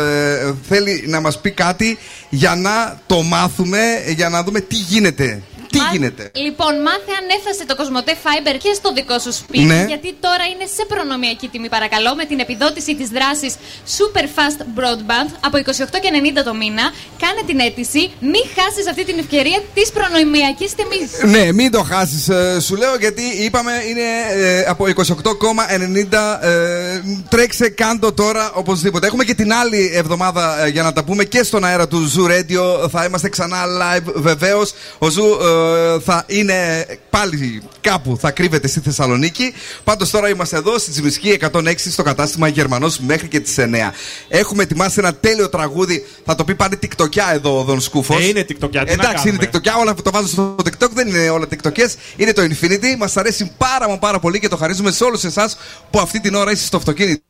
θέλει 0.68 1.04
να 1.06 1.20
μας 1.20 1.40
πει 1.40 1.50
κάτι 1.50 1.98
για 2.30 2.54
να 2.54 3.00
το 3.06 3.22
μάθουμε, 3.22 3.78
για 4.16 4.28
να 4.28 4.42
δούμε 4.42 4.60
τι 4.60 4.76
γίνεται. 4.76 5.42
Τι 5.76 5.82
Μα- 5.82 5.90
γίνεται; 5.92 6.22
Λοιπόν, 6.46 6.72
μάθε 6.86 7.12
αν 7.20 7.26
έφτασε 7.36 7.62
το 7.70 7.74
Κοσμοτέ 7.80 8.14
Fiber 8.24 8.54
και 8.64 8.72
στο 8.80 8.88
δικό 8.98 9.16
σου 9.24 9.32
σπίτι. 9.40 9.64
Ναι. 9.72 9.82
Γιατί 9.92 10.10
τώρα 10.26 10.44
είναι 10.52 10.66
σε 10.76 10.82
προνομιακή 10.92 11.46
τιμή, 11.52 11.68
παρακαλώ, 11.76 12.10
με 12.20 12.24
την 12.30 12.38
επιδότηση 12.46 12.92
της 13.00 13.08
δράσης 13.16 13.52
Super 13.96 14.26
Fast 14.36 14.60
Broadband 14.78 15.28
από 15.46 15.56
28 15.58 15.98
και 16.04 16.10
90 16.40 16.44
το 16.48 16.54
μήνα. 16.60 16.84
Κάνε 17.24 17.40
την 17.50 17.58
αίτηση, 17.64 18.02
μην 18.32 18.44
χάσεις 18.56 18.84
αυτή 18.92 19.02
την 19.10 19.16
ευκαιρία 19.22 19.58
της 19.76 19.86
προνομιακής 19.96 20.70
τιμής. 20.78 21.10
Ναι, 21.34 21.44
μην 21.58 21.68
το 21.76 21.82
χάσεις, 21.90 22.22
σου 22.66 22.74
λέω 22.82 22.94
γιατί 23.04 23.24
είπαμε 23.46 23.72
είναι 23.90 24.06
ε, 24.46 24.64
από 24.72 24.84
28,90. 24.84 26.38
Ε, 26.40 27.00
τρέξε, 27.28 27.68
κάντο 27.68 28.12
τώρα 28.12 28.50
οπωσδήποτε. 28.54 29.06
Έχουμε 29.06 29.24
και 29.24 29.34
την 29.34 29.52
άλλη 29.52 29.90
εβδομάδα 29.94 30.64
ε, 30.64 30.68
για 30.68 30.82
να 30.82 30.92
τα 30.92 31.04
πούμε 31.04 31.24
και 31.24 31.42
στον 31.42 31.64
αέρα 31.64 31.88
του 31.88 32.12
Zoo 32.16 32.30
Radio. 32.30 32.88
Θα 32.90 33.04
είμαστε 33.04 33.28
ξανά 33.28 33.56
live 33.64 34.12
βεβαίως. 34.14 34.72
Ο 34.98 35.06
Zoo 35.06 35.44
ε, 35.44 35.65
θα 36.04 36.24
είναι 36.26 36.86
πάλι 37.10 37.62
κάπου, 37.80 38.16
θα 38.20 38.30
κρύβεται 38.30 38.68
στη 38.68 38.80
Θεσσαλονίκη. 38.80 39.52
Πάντως 39.84 40.10
τώρα 40.10 40.28
είμαστε 40.28 40.56
εδώ 40.56 40.78
στη 40.78 40.90
Τσιμισκή 40.90 41.38
106 41.52 41.74
στο 41.76 42.02
κατάστημα 42.02 42.48
Γερμανός 42.48 42.98
μέχρι 42.98 43.28
και 43.28 43.40
τις 43.40 43.54
9. 43.58 43.92
Έχουμε 44.28 44.62
ετοιμάσει 44.62 44.98
ένα 44.98 45.14
τέλειο 45.14 45.48
τραγούδι. 45.48 46.06
Θα 46.24 46.34
το 46.34 46.44
πει 46.44 46.54
πάλι 46.54 46.76
τικτοκιά 46.76 47.30
εδώ 47.32 47.58
ο 47.58 47.62
Δον 47.62 47.80
Σκούφος. 47.80 48.22
Ε, 48.22 48.26
είναι 48.26 48.42
τικτοκιά, 48.42 48.80
τι 48.80 48.86
να 48.86 48.92
Εντάξει, 48.92 49.10
είναι 49.10 49.22
κάνουμε. 49.22 49.38
τικτοκιά, 49.38 49.76
όλα 49.76 49.94
που 49.94 50.02
το 50.02 50.10
βάζω 50.10 50.26
στο 50.26 50.56
TikTok 50.58 50.90
δεν 50.94 51.08
είναι 51.08 51.28
όλα 51.28 51.46
TikTokές, 51.50 51.94
είναι 52.16 52.32
το 52.32 52.42
Infinity. 52.42 52.96
Μας 52.98 53.16
αρέσει 53.16 53.52
πάρα 53.58 53.88
μα 53.88 53.98
πάρα 53.98 54.18
πολύ 54.18 54.40
και 54.40 54.48
το 54.48 54.56
χαρίζουμε 54.56 54.90
σε 54.90 55.04
όλους 55.04 55.24
εσάς 55.24 55.56
που 55.90 55.98
αυτή 55.98 56.20
την 56.20 56.34
ώρα 56.34 56.50
είστε 56.50 56.66
στο 56.66 56.76
αυτοκίνητο 56.76 57.25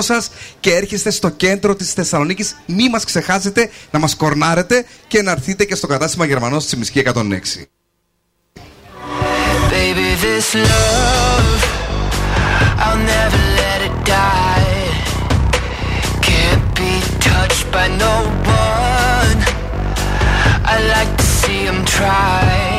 σας 0.00 0.30
και 0.60 0.74
έρχεστε 0.74 1.10
στο 1.10 1.28
κέντρο 1.28 1.74
της 1.74 1.92
Θεσσαλονίκης. 1.92 2.56
Μη 2.66 2.88
μας 2.88 3.04
ξεχάσετε 3.04 3.70
να 3.90 3.98
μας 3.98 4.16
κορνάρετε 4.16 4.84
και 5.06 5.22
να 5.22 5.30
έρθετε 5.30 5.64
και 5.64 5.74
στο 5.74 5.86
κατάστημα 5.86 6.24
Γερμανός 6.24 6.62
στη 6.62 6.76
Μισκή 6.76 6.98
106. 6.98 7.68
Baby, 9.70 10.08
this 10.24 10.48
love, 10.70 11.60
I'll 12.84 13.02
never 13.16 13.40
let 13.62 13.78
it 13.88 13.96
die. 14.16 14.80
Can't 16.28 16.66
be 16.80 16.92
touched 17.28 17.66
by 17.76 17.86
no 18.04 18.14
one. 18.70 19.38
I 20.72 20.74
like 20.94 21.12
to 21.20 21.26
see 21.38 21.60
him 21.68 21.80
try. 21.84 22.77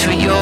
to 0.00 0.14
your 0.14 0.39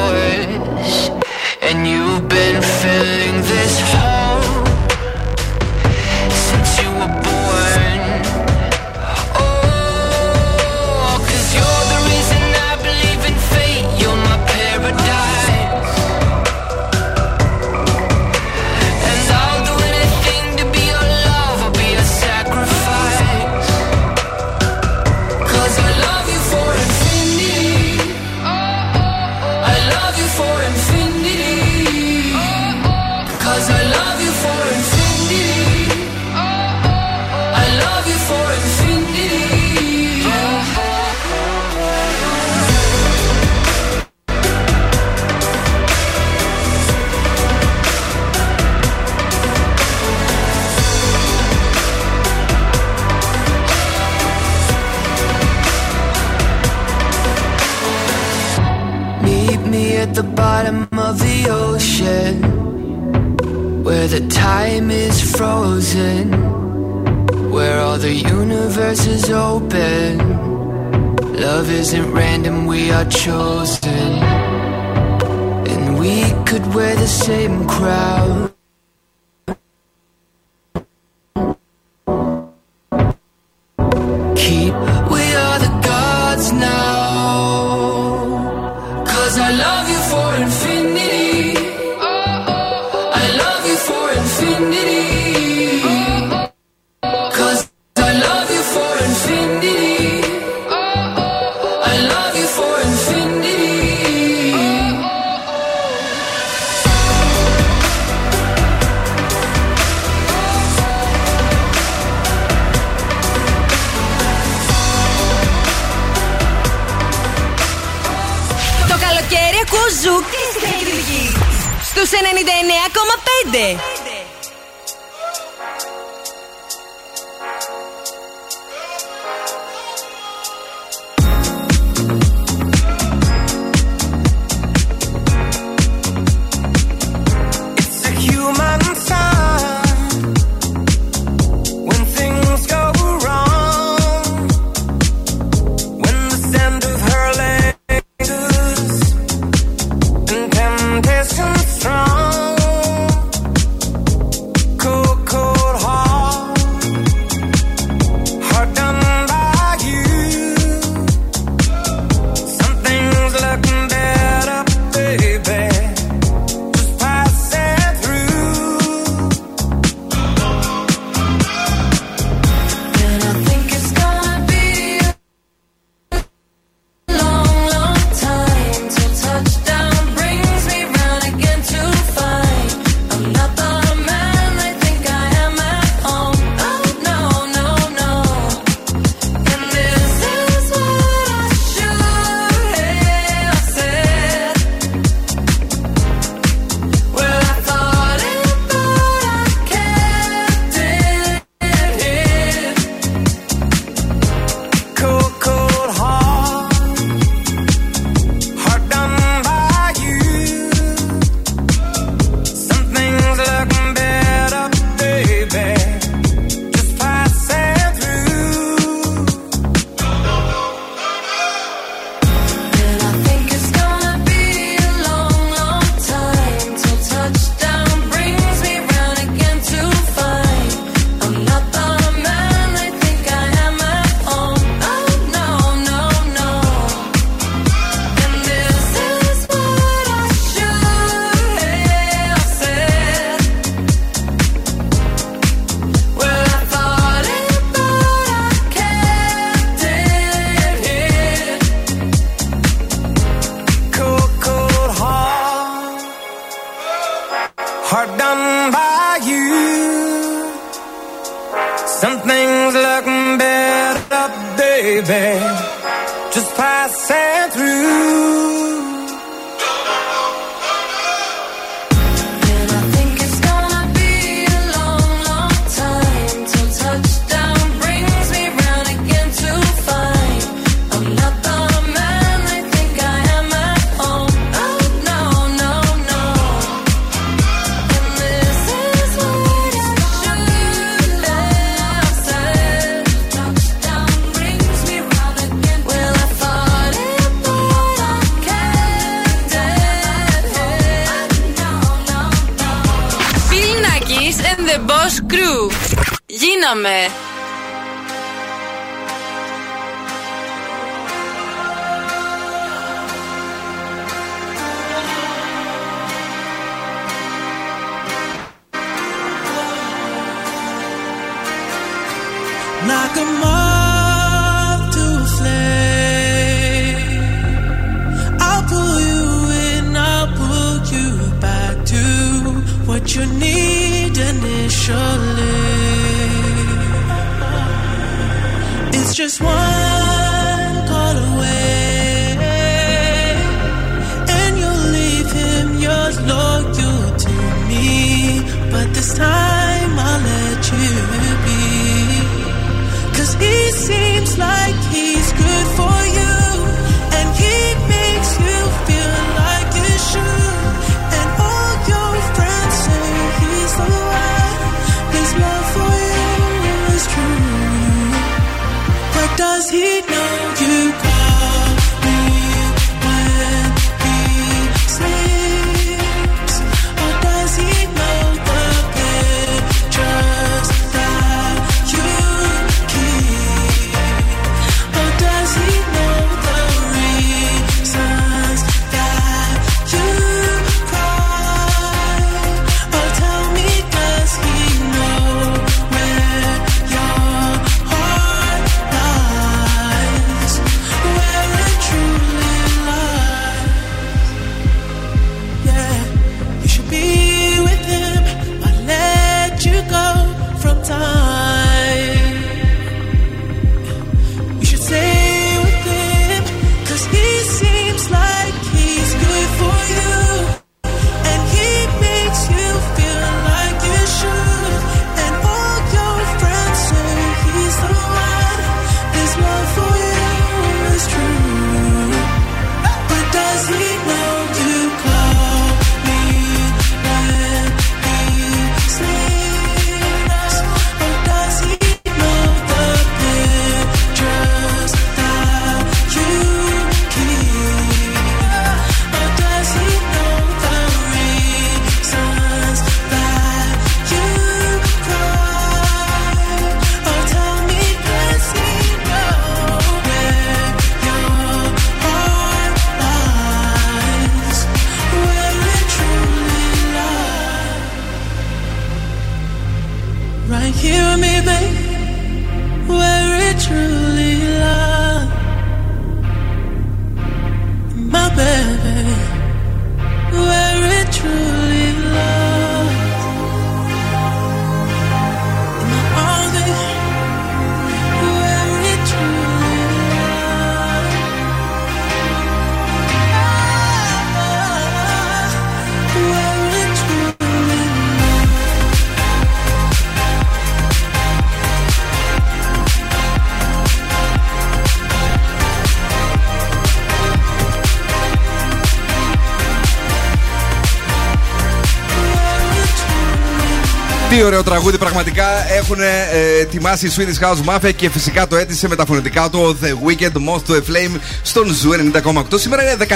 τραγούδι, 514.79 515.03
πραγματικά 515.03 515.73
έχουν 515.73 516.01
ε, 516.01 516.59
ετοιμάσει 516.61 517.07
η 517.07 517.11
Swedish 517.15 517.45
House 517.45 517.75
Mafia 517.75 517.93
και 517.95 518.09
φυσικά 518.09 518.47
το 518.47 518.55
έτησε 518.55 518.87
με 518.87 518.95
τα 518.95 519.05
φωνητικά 519.05 519.49
του 519.49 519.59
ο 519.59 519.85
The 519.85 520.07
Weekend 520.07 520.31
Moth 520.31 520.71
to 520.71 520.75
a 520.75 520.77
Flame 520.77 521.19
στον 521.41 521.67
Zoo 521.67 522.21
90,8. 522.39 522.43
Σήμερα 522.55 522.83
είναι 522.83 523.05
14 523.09 523.13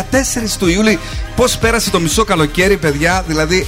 του 0.59 0.67
Ιούλη. 0.67 0.99
Πώς 1.35 1.57
πέρασε 1.57 1.89
το 1.89 1.99
μισό 1.99 2.23
καλοκαίρι, 2.23 2.77
παιδιά, 2.77 3.23
δηλαδή 3.27 3.67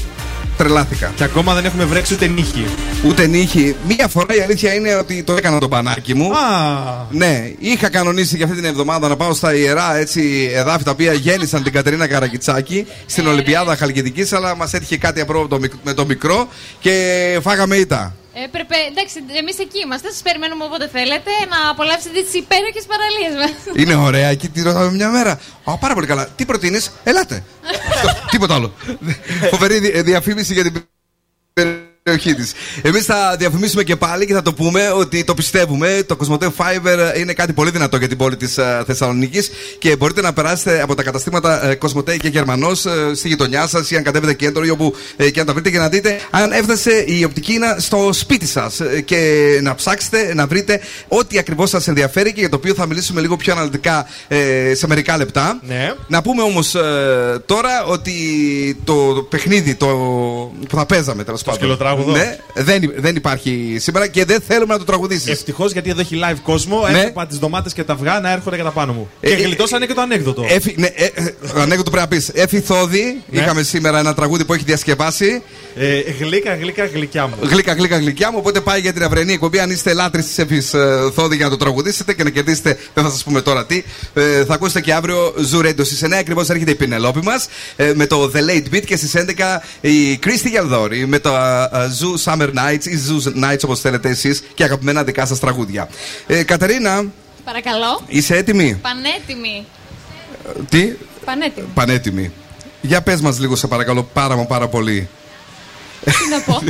τρελάθηκα. 0.66 1.12
Και 1.16 1.24
ακόμα 1.24 1.54
δεν 1.54 1.66
έχουμε 1.66 1.84
βρέξει 1.86 2.14
ούτε 2.14 2.28
νύχη. 2.28 2.66
Ούτε 3.06 3.28
νύχη. 3.28 3.76
Μία 3.88 4.08
φορά 4.08 4.36
η 4.36 4.40
αλήθεια 4.42 4.74
είναι 4.74 4.96
ότι 4.96 5.24
το 5.24 5.34
έκανα 5.34 5.60
το 5.60 5.68
πανάκι 5.68 6.14
μου. 6.16 6.32
Α. 6.38 7.06
Ναι, 7.12 7.52
είχα 7.60 7.90
κανονίσει 7.90 8.36
για 8.36 8.46
αυτή 8.46 8.58
την 8.58 8.66
εβδομάδα 8.66 9.08
να 9.08 9.16
πάω 9.16 9.34
στα 9.34 9.56
ιερά 9.56 9.96
έτσι, 9.98 10.52
εδάφη 10.54 10.84
τα 10.84 10.92
οποία 10.92 11.14
γέννησαν 11.14 11.64
την 11.64 11.74
Κατερίνα 11.74 12.08
Καρακιτσάκη 12.08 12.88
στην 13.06 13.28
Ολυμπιάδα 13.28 13.76
Χαλκιδικής, 13.76 14.34
αλλά 14.34 14.56
μας 14.56 14.74
έτυχε 14.74 14.98
κάτι 14.98 15.22
απρόβλεπτο 15.22 15.60
μικ- 15.60 15.74
με 15.84 15.94
το 15.94 16.06
μικρό 16.06 16.48
και 16.80 16.94
φάγαμε 17.42 17.76
ήττα. 17.76 18.16
Έπρεπε, 18.46 18.76
εντάξει, 18.92 19.16
εμείς 19.40 19.58
εκεί 19.60 19.80
είμαστε. 19.86 20.08
Σας 20.12 20.22
περιμένουμε 20.22 20.64
όποτε 20.64 20.90
θέλετε 20.92 21.32
να 21.54 21.70
απολαύσετε 21.70 22.20
τις 22.26 22.34
υπέροχες 22.44 22.86
παραλίες 22.92 23.34
μας. 23.42 23.54
Είναι 23.82 23.96
ωραία, 23.96 24.28
εκεί 24.30 24.48
τη 24.50 24.62
ρωτάμε 24.62 24.92
μια 24.92 25.10
μέρα. 25.10 25.40
Α, 25.64 25.78
πάρα 25.78 25.94
πολύ 25.94 26.08
καλά. 26.08 26.28
Τι 26.36 26.46
προτείνεις, 26.46 26.92
ελάτε. 27.04 27.44
Αυτό, 27.94 28.10
Τίποτα 28.32 28.54
άλλο. 28.56 28.74
Φοβερή 29.50 29.80
δι- 29.80 30.02
διαφήμιση 30.02 30.54
για 30.54 30.64
την 30.64 30.74
περιοχή 31.54 32.36
της. 32.36 32.54
Εμείς 32.82 33.06
θα 33.06 33.36
διαφημίσουμε 33.38 33.84
και 33.84 33.96
πάλι 33.96 34.26
και 34.26 34.34
θα 34.34 34.42
το 34.42 34.54
πούμε 34.54 34.90
ότι 34.90 35.24
το 35.24 35.34
πιστεύουμε. 35.34 36.04
Το 36.06 36.18
Cosmote 36.20 36.46
Fiber 36.46 37.18
είναι 37.18 37.34
κάτι 37.34 37.54
πολύ 37.54 37.70
δυνατό 37.70 37.98
για 37.98 38.08
την 38.08 38.18
πόλη 38.18 38.36
της 38.38 38.58
Θεσσαλονίκης 38.86 39.52
και 39.80 39.96
μπορείτε 39.96 40.22
να 40.22 40.34
περάσετε 40.34 40.82
από 40.82 40.96
τα 40.96 41.04
καταστήματα 41.04 41.66
ε, 41.66 41.78
Cosmote 41.82 42.18
και 42.18 42.28
Γερμανός 42.28 42.86
στη 43.16 43.28
γειτονιά 43.28 43.68
σας 43.68 43.92
ή 43.92 43.96
αν 43.96 44.04
κατέβετε 44.04 44.34
κέντρο 44.34 44.64
ή 44.66 44.70
όπου 44.70 44.96
ε, 45.16 45.30
και 45.30 45.40
αν 45.40 45.46
τα 45.46 45.54
βρείτε 45.54 45.70
και 45.70 45.78
να 45.78 45.90
δείτε 45.90 46.20
αν 46.32 46.52
έφτασε 46.52 47.04
η 47.08 47.24
οπτικίνα 47.24 47.76
στο 47.80 48.10
σπίτι 48.14 48.46
σας 48.46 48.82
και 49.06 49.20
να 49.62 49.76
ψάξετε 49.76 50.34
να 50.34 50.48
βρείτε 50.48 50.80
ό,τι 51.08 51.38
ακριβώς 51.38 51.70
σας 51.70 51.88
ενδιαφέρει 51.88 52.34
και 52.34 52.40
για 52.40 52.50
το 52.50 52.56
οποίο 52.56 52.74
θα 52.74 52.86
μιλήσουμε 52.86 53.22
λίγο 53.22 53.36
πιο 53.36 53.54
αναλυτικά 53.54 54.08
ε, 54.28 54.74
σε 54.76 54.88
μερικά 54.88 55.18
λεπτά. 55.18 55.60
Ναι. 55.68 55.94
Να 56.08 56.22
πούμε 56.22 56.42
όμως 56.42 56.76
τώρα 57.46 57.84
ότι 57.86 58.14
το 58.84 59.28
παιχνίδι 59.30 59.76
το, 59.76 59.88
που 60.70 60.76
θα 60.76 60.86
παίζαμε 60.86 61.24
τέλος 61.24 61.44
πάντων. 61.44 61.60
σκυλοτράγουδο. 61.60 62.12
Ναι, 62.12 62.38
δεν, 62.66 62.84
υ- 62.84 63.00
δεν 63.02 63.16
υπάρχει 63.16 63.78
σήμερα 63.80 64.08
και 64.08 64.26
δεν 64.26 64.40
θέλουμε 64.48 64.74
να 64.74 64.80
το 64.80 64.86
τραγουδήσεις. 64.86 65.28
Ευτυχώς 65.28 65.72
γιατί 65.72 65.90
εδώ 65.90 66.00
έχει 66.02 66.20
live 66.24 66.38
κόσμο. 66.44 66.88
Ναι. 66.92 66.98
Έβλεπα 66.98 67.28
τις 67.28 67.40
ντομάτες 67.40 67.74
και 67.74 67.84
τα 67.84 67.94
αυγά 67.94 68.20
να 68.20 68.32
έρχονται 68.32 68.58
κατά 68.58 68.70
πάνω 68.72 68.94
μου. 68.94 69.10
Ε, 69.20 69.28
και 69.36 69.42
ε, 69.42 69.46
γλιτώσανε 69.46 69.86
και 69.86 69.94
το 69.94 70.02
ανέκδοτο. 70.02 70.46
Έφη, 70.50 70.76
ναι, 70.78 70.88
ε, 70.96 71.06
ε, 71.14 71.34
ανέκδοτο 71.56 71.90
πρέπει 71.92 72.08
να 72.10 72.16
πεις. 72.18 72.30
Έφη 72.34 72.60
Θόδη, 72.62 73.22
Ναι. 73.30 73.40
είχαμε 73.42 73.64
σήμερα 73.64 74.00
ένα 74.00 74.14
τραγούδι 74.14 74.46
που 74.46 74.54
έχει 74.54 74.64
διασκευάσει. 74.64 75.42
Ε, 75.78 76.00
γλύκα, 76.20 76.56
γλύκα, 76.56 76.86
γλυκιά 76.86 77.28
μου. 77.28 77.34
Γλύκα, 77.42 77.74
γλύκα, 77.74 77.98
γλυκιά 77.98 78.32
μου. 78.32 78.38
Οπότε 78.40 78.60
πάει 78.62 78.80
για 78.80 78.94
την 78.94 79.04
αυριανή 79.04 79.34
εκπομπή. 79.34 79.60
Αν 79.60 79.70
είστε 79.70 79.94
λάτρε 79.94 80.22
της 80.22 80.38
Εφη 80.38 80.62
Θόδη 81.14 81.36
για 81.36 81.46
να 81.46 81.52
το 81.52 81.58
τραγουδήσετε 81.58 82.14
και 82.14 82.24
να 82.24 82.30
κερδίσετε, 82.30 82.78
δεν 82.94 83.04
θα 83.04 83.10
σας 83.10 83.24
πούμε 83.24 83.42
τώρα 83.42 83.66
τι. 83.66 83.84
Ε, 84.14 84.46
θα 84.46 84.54
ακούσετε 84.54 84.82
και 84.82 84.94
αύριο 84.94 85.34
Zoo 85.52 85.66
Radio 85.66 85.86
στις 85.86 86.04
9 86.04 86.12
ακριβώς 86.20 86.50
έρχεται 86.50 86.72
η 86.72 86.76
Πινελόπη 86.76 87.20
μας 87.24 87.48
ε, 87.76 87.92
με 87.96 88.06
το 88.06 88.32
The 88.36 88.38
Late 88.38 88.76
Beat 88.76 88.84
και 88.86 88.96
στις 88.96 89.14
11 89.16 89.22
η 89.82 90.18
Κρίστη 90.18 90.50
Γιαλδόρη 90.50 91.06
με 91.08 91.20
το 91.20 91.30
ε, 91.30 91.70
Zoo 92.00 92.32
Summer 92.34 92.50
Nights 92.58 92.86
ή 92.86 93.00
Zoo 93.10 93.44
Nights 93.44 93.60
όπως 93.64 93.80
θέλετε 93.80 94.10
εσείς 94.10 94.44
και 94.54 94.64
αγαπημένα 94.64 95.04
δικά 95.04 95.26
σας 95.26 95.40
τραγούδια. 95.40 95.90
Ε, 96.28 96.44
Κατερίνα, 96.44 97.04
Παρακαλώ. 97.44 98.02
είσαι 98.08 98.36
έτοιμη; 98.36 98.80
Πανέτοιμη. 98.82 99.66
Ε, 100.48 100.62
Τι, 100.70 100.94
Πανέτοιμη. 101.26 101.68
πανέτοιμη. 101.74 102.32
Για 102.82 103.02
πες 103.02 103.22
μας 103.22 103.40
λίγο 103.40 103.56
σε 103.56 103.68
παρακαλώ 103.68 104.04
πάρα 104.04 104.36
μα 104.36 104.46
πάρα 104.46 104.68
πολύ. 104.68 105.10
Τι 106.04 106.12
να 106.30 106.54
πω; 106.54 106.62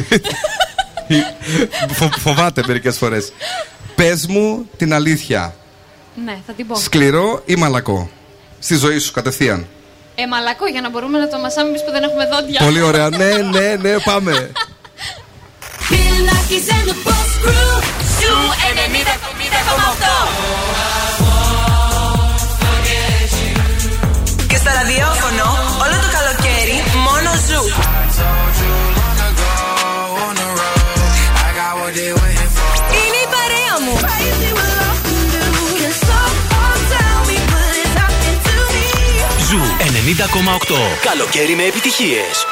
Φο- 1.94 2.10
φοβάται 2.20 2.64
μερικές 2.68 2.98
φορές. 2.98 3.32
Πες 3.96 4.28
μου 4.28 4.70
την 4.78 4.94
αλήθεια. 4.94 5.56
ναι, 6.26 6.38
θα 6.48 6.54
την 6.54 6.68
πω. 6.68 6.76
Σκληρό 6.76 7.42
ή 7.46 7.56
μαλακό; 7.56 8.10
Στη 8.60 8.76
ζωή 8.76 8.98
σου 9.00 9.12
κατευθείαν. 9.12 9.68
Ε, 10.16 10.28
μαλακό 10.28 10.68
για 10.68 10.82
να 10.82 10.90
μπορούμε 10.90 11.18
να 11.20 11.28
το 11.28 11.38
μασάμε 11.38 11.70
εμείς 11.70 11.84
που 11.84 11.92
δεν 11.92 12.04
έχουμε 12.04 12.26
δόντια. 12.26 12.60
Πολύ 12.64 12.82
ωραία. 12.82 13.10
Ναι, 13.10 13.32
ναι, 13.52 13.76
ναι, 13.82 14.00
πάμε. 14.00 14.32
Bill 15.92 16.18
Nakis 16.30 16.68
and 16.76 16.86
the 16.90 16.96
Boss 17.06 17.32
Crew. 17.44 17.72
Zoo 18.20 18.36
90,8. 18.76 19.08
Και 24.48 24.56
στο 24.56 24.70
ραδιόφωνο 24.78 25.46
όλο 25.84 25.96
το 26.04 26.10
καλοκαίρι 26.18 26.78
μόνο 27.06 27.30
Zoo. 27.48 27.64
Είναι 33.00 33.20
η 33.26 33.30
παρέα 33.36 33.76
μου. 33.86 33.96
Zoo 39.50 39.62
90,8. 40.68 40.76
Καλοκαίρι 41.02 41.56
με 41.56 41.64
επιτυχίες. 41.64 42.46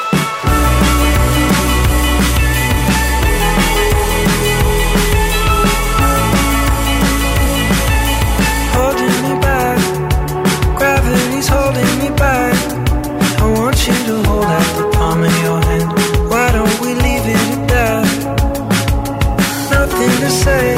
Gravity's 11.44 11.48
holding 11.48 11.98
me 11.98 12.16
back. 12.16 12.54
I 13.40 13.52
want 13.58 13.86
you 13.86 13.94
to 13.94 14.28
hold 14.28 14.44
out 14.44 14.76
the 14.76 14.90
palm 14.96 15.24
of 15.24 15.42
your 15.42 15.60
hand. 15.60 15.92
Why 16.30 16.52
don't 16.52 16.80
we 16.80 16.94
leave 16.94 17.26
it 17.26 17.36
at 17.36 17.68
that? 17.68 18.06
Nothing 19.70 20.10
to 20.20 20.30
say, 20.30 20.76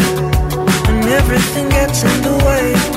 and 0.88 1.05
everything 1.09 1.68
gets 1.68 2.02
in 2.02 2.22
the 2.22 2.36
way. 2.44 2.95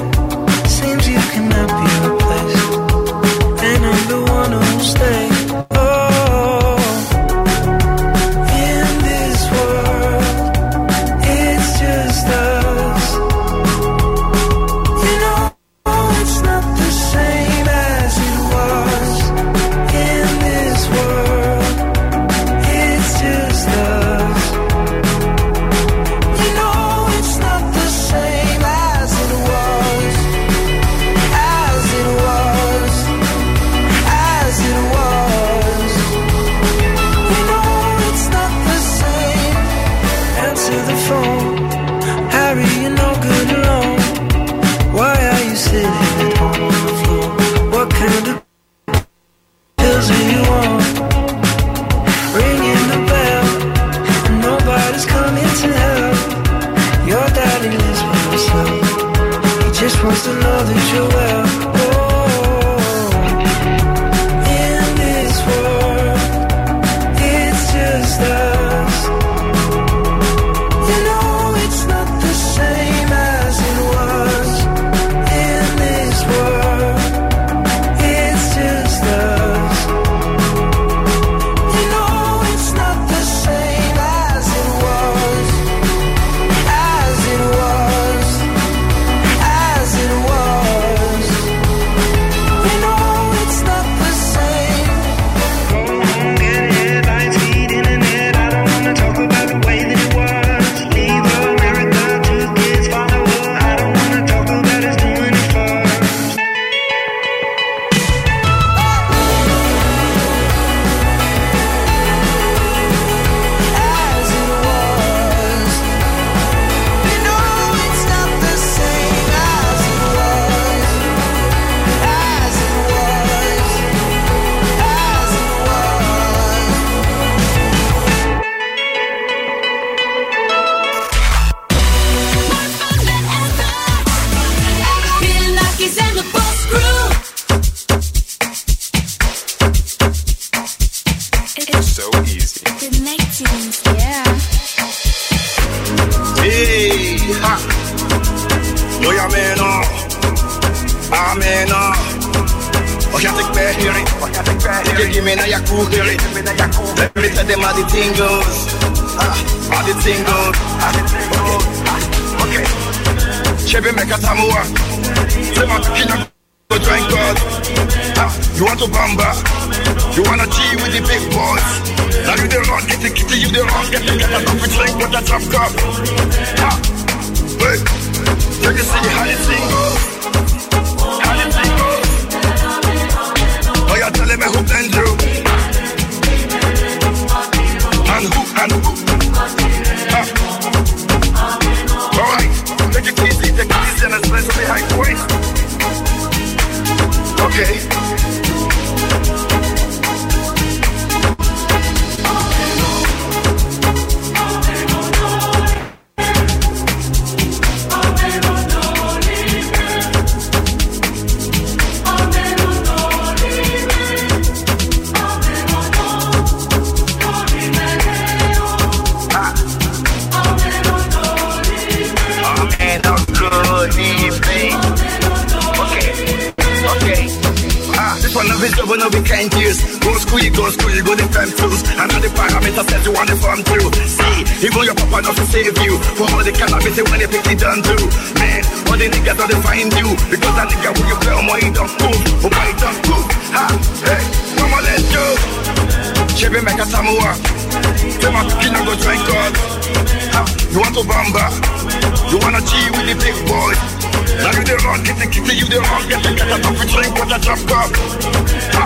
With 257.88 258.15
a 258.15 258.19
drop 258.22 258.45
cup. 258.73 258.73
Ha, 258.76 258.85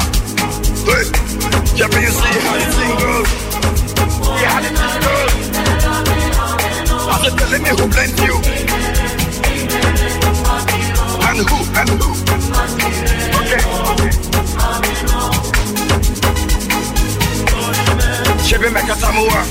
hey, 0.86 1.06
Chebe, 1.78 2.00
you 2.02 2.12
see 2.12 2.38
how 2.46 2.56
the 2.62 2.68
thing 2.78 2.94
goes. 3.02 3.30
Yeah, 4.42 4.52
how 4.54 4.62
the 4.62 4.70
thing 4.78 4.98
goes. 5.06 5.34
I 7.06 7.16
said, 7.22 7.34
telling 7.40 7.64
me 7.64 7.70
who 7.70 7.86
blend 7.88 8.18
you. 8.20 8.36
And 11.28 11.40
who, 11.50 11.58
and 11.80 11.90
who. 12.02 12.10
Okay, 13.40 13.62
okay. 13.92 14.12
Chebe 18.48 18.70
meka 18.70 18.96
samoa. 18.96 19.46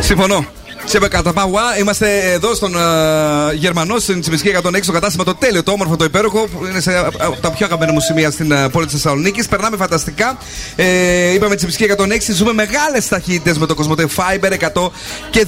Συμφωνώ. 0.00 0.59
Σε 0.90 0.98
Καταπαγουά, 0.98 1.78
είμαστε 1.78 2.32
εδώ 2.32 2.54
στον 2.54 2.74
uh, 2.76 3.54
Γερμανό, 3.54 3.98
στην 3.98 4.20
Τσιμισκή 4.20 4.54
106, 4.62 4.78
στο 4.82 4.92
κατάστημα 4.92 5.24
το 5.24 5.34
τέλειο, 5.34 5.62
το 5.62 5.72
όμορφο, 5.72 5.96
το 5.96 6.04
υπέροχο, 6.04 6.48
που 6.48 6.66
είναι 6.66 6.80
σε 6.80 6.98
από 6.98 7.36
τα 7.40 7.50
πιο 7.50 7.66
αγαπημένα 7.66 7.92
μου 7.92 8.00
σημεία 8.00 8.30
στην 8.30 8.52
uh, 8.52 8.68
πόλη 8.72 8.84
της 8.86 8.94
Θεσσαλονίκης. 8.94 9.48
Περνάμε 9.48 9.76
φανταστικά. 9.76 10.38
Ε, 10.76 11.32
είπαμε 11.32 11.54
Τσιμισκή 11.54 11.86
106, 11.96 12.04
ζούμε 12.34 12.52
μεγάλες 12.52 13.08
ταχύτητες 13.08 13.58
με 13.58 13.66
το 13.66 13.74
Cosmote 13.78 14.00
Fiber 14.00 14.52
100 14.82 14.90
και 15.30 15.46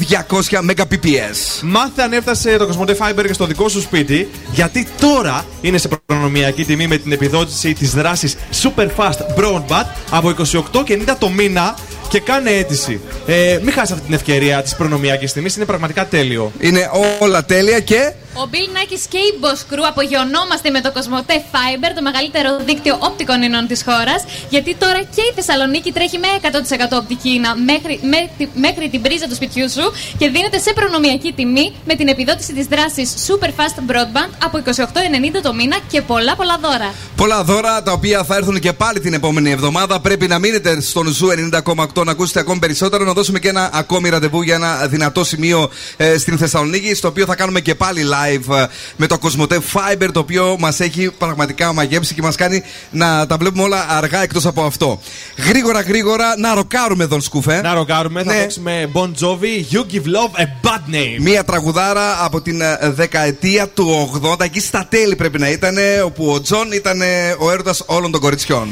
200 0.50 0.70
Mbps. 0.70 1.60
Μάθε 1.62 2.02
αν 2.02 2.12
έφτασε 2.12 2.56
το 2.56 2.68
Cosmote 2.70 2.96
Fiber 2.96 3.24
και 3.26 3.32
στο 3.32 3.46
δικό 3.46 3.68
σου 3.68 3.80
σπίτι, 3.80 4.28
γιατί 4.52 4.86
τώρα 5.00 5.44
είναι 5.60 5.78
σε 5.78 5.88
προνομιακή 6.06 6.64
τιμή 6.64 6.86
με 6.86 6.96
την 6.96 7.12
επιδότηση 7.12 7.72
της 7.72 7.90
δράσης 7.90 8.36
Super 8.62 8.86
Fast 8.96 9.40
Broadband 9.40 9.86
από 10.10 10.34
28,90 10.72 11.14
το 11.18 11.28
μήνα 11.28 11.74
και 12.12 12.20
κάνε 12.20 12.50
αίτηση. 12.50 13.00
Ε, 13.26 13.58
μην 13.62 13.72
χάσεις 13.72 13.90
αυτή 13.90 14.04
την 14.04 14.14
ευκαιρία 14.14 14.62
της 14.62 14.76
προνομιακής 14.76 15.32
τιμής, 15.32 15.56
είναι 15.56 15.64
πραγματικά 15.64 16.06
τέλειο. 16.06 16.52
Είναι 16.60 16.90
όλα 17.18 17.44
τέλεια 17.44 17.80
και. 17.80 18.12
Ο 18.34 18.48
Bill 18.52 18.68
Nackis 18.76 19.02
και 19.08 19.18
η 19.18 19.30
Boss 19.42 19.60
Crew 19.72 19.84
απογειωνόμαστε 19.88 20.70
με 20.70 20.80
το 20.80 20.90
Cosmote 20.96 21.36
Fiber, 21.52 21.90
το 21.96 22.02
μεγαλύτερο 22.02 22.48
δίκτυο 22.68 22.96
οπτικών 23.00 23.42
ινών 23.42 23.66
της 23.66 23.82
χώρας. 23.88 24.20
Γιατί 24.48 24.74
τώρα 24.74 24.98
και 25.14 25.22
η 25.30 25.32
Θεσσαλονίκη 25.34 25.92
τρέχει 25.92 26.18
με 26.18 26.28
100% 26.42 26.96
οπτική 27.02 27.28
ίνα 27.28 27.50
μέχρι, 27.70 28.00
με- 28.12 28.48
μέχρι 28.66 28.88
την 28.92 29.00
πρίζα 29.02 29.26
του 29.28 29.34
σπιτιού 29.34 29.70
σου 29.70 29.92
και 30.18 30.28
δίνεται 30.28 30.58
σε 30.58 30.72
προνομιακή 30.72 31.32
τιμή 31.32 31.72
με 31.86 31.94
την 31.94 32.08
επιδότηση 32.08 32.52
της 32.52 32.66
δράσης 32.66 33.08
Super 33.26 33.48
Fast 33.58 33.76
Broadband 33.90 34.30
από 34.44 34.56
28,90 34.64 35.40
το 35.42 35.52
μήνα 35.54 35.76
και 35.90 36.02
πολλά 36.02 36.36
πολλά 36.36 36.58
δώρα. 36.62 36.94
Πολλά 37.16 37.44
δώρα 37.44 37.82
τα 37.82 37.92
οποία 37.92 38.24
θα 38.24 38.34
έρθουν 38.36 38.58
και 38.60 38.72
πάλι 38.72 39.00
την 39.00 39.12
επόμενη 39.14 39.50
εβδομάδα. 39.50 40.00
Πρέπει 40.00 40.26
να 40.26 40.38
μείνετε 40.38 40.80
στον 40.80 41.06
Zoo 41.06 41.28
90,8 41.52 42.04
να 42.04 42.10
ακούσετε 42.10 42.40
ακόμη 42.40 42.58
περισσότερο. 42.58 43.04
Να 43.04 43.12
δώσουμε 43.12 43.38
και 43.38 43.48
ένα 43.48 43.70
ακόμη 43.72 44.08
ραντεβού 44.08 44.42
για 44.42 44.54
ένα 44.54 44.86
δυνατό 44.86 45.24
σημείο 45.24 45.70
ε, 45.96 46.18
στην 46.18 46.38
Θεσσαλονίκη. 46.38 46.94
Στο 46.94 47.08
οποίο 47.08 47.26
θα 47.26 47.34
κάνουμε 47.34 47.60
και 47.60 47.74
πάλι 47.74 48.02
live 48.04 48.20
ε, 48.28 48.66
με 48.96 49.06
το 49.06 49.18
Cosmote 49.22 49.52
Fiber. 49.72 50.08
Το 50.12 50.20
οποίο 50.20 50.56
μας 50.58 50.80
έχει 50.80 51.10
πραγματικά 51.18 51.72
μαγέψει 51.72 52.14
και 52.14 52.22
μας 52.22 52.36
κάνει 52.36 52.62
να 52.90 53.26
τα 53.26 53.36
βλέπουμε 53.36 53.62
όλα 53.62 53.86
αργά 53.88 54.22
εκτός 54.22 54.46
από 54.46 54.62
αυτό. 54.62 55.00
Γρήγορα, 55.48 55.80
γρήγορα 55.80 56.34
να 56.38 56.54
ροκάρουμε 56.54 57.06
τον 57.06 57.20
σκουφέ. 57.20 57.60
Να 57.60 57.74
ροκάρουμε, 57.74 58.22
θα 58.22 58.32
Ναι. 58.32 58.40
παίξουμε 58.40 58.90
Bon 58.92 59.10
Jovi, 59.20 59.74
You 59.74 59.78
Give 59.92 60.04
Love 60.06 60.40
a 60.40 60.44
Bad 60.66 60.94
Name. 60.94 61.16
Μία 61.18 61.44
τραγουδάρα 61.44 62.24
από 62.24 62.40
την 62.40 62.60
ε, 62.60 62.78
δεκαετία 62.82 63.68
του 63.68 64.10
80, 64.24 64.40
εκεί 64.44 64.60
στα 64.60 64.86
τέλη 64.88 65.16
πρέπει 65.16 65.38
να 65.38 65.48
ήταν, 65.50 65.74
όπου 66.04 66.30
ο 66.32 66.40
Τζον 66.40 66.72
ήταν 66.72 67.00
ε, 67.00 67.34
ο 67.38 67.50
έρωτας 67.50 67.82
όλων 67.86 68.10
των 68.10 68.20
κοριτσιών. 68.20 68.68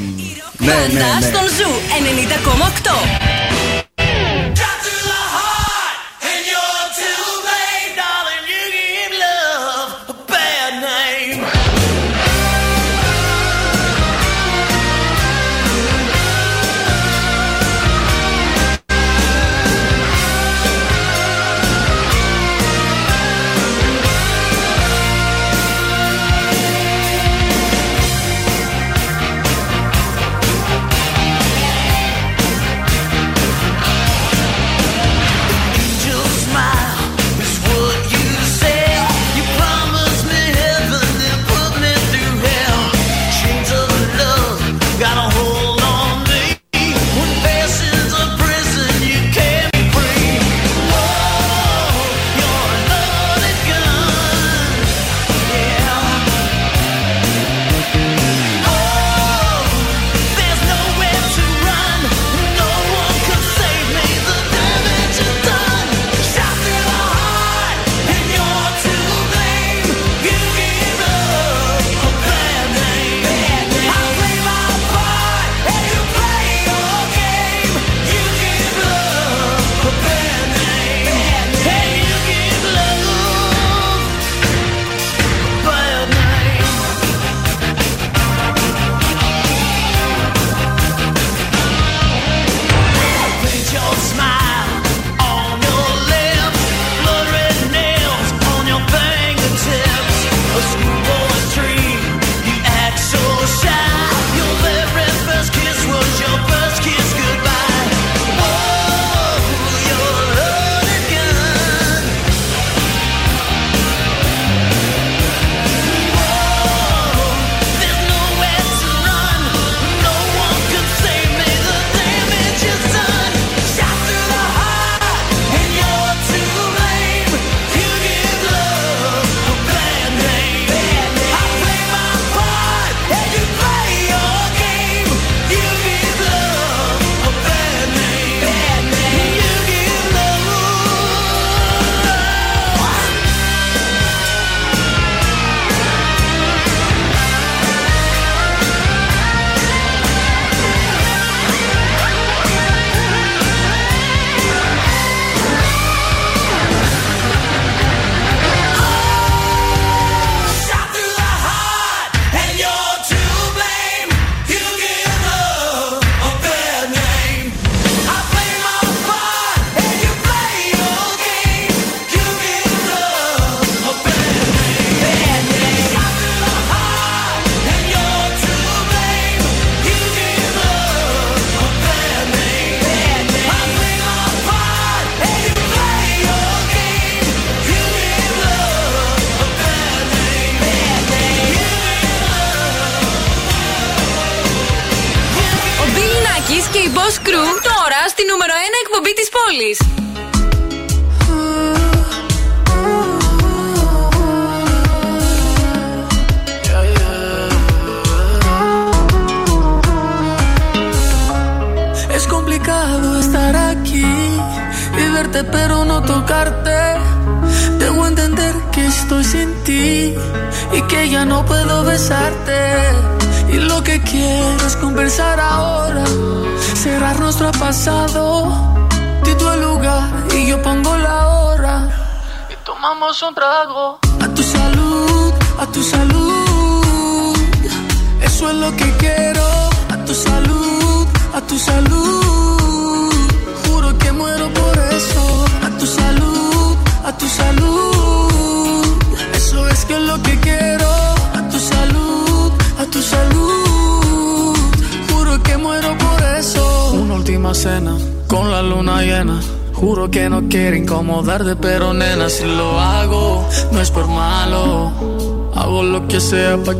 Ναι, 0.57 0.73
ναι, 0.73 0.73
Μπάντα 0.73 1.19
ναι. 1.19 1.25
στον 1.25 1.47
Zoo 1.57 1.71
90,8. 3.49 3.50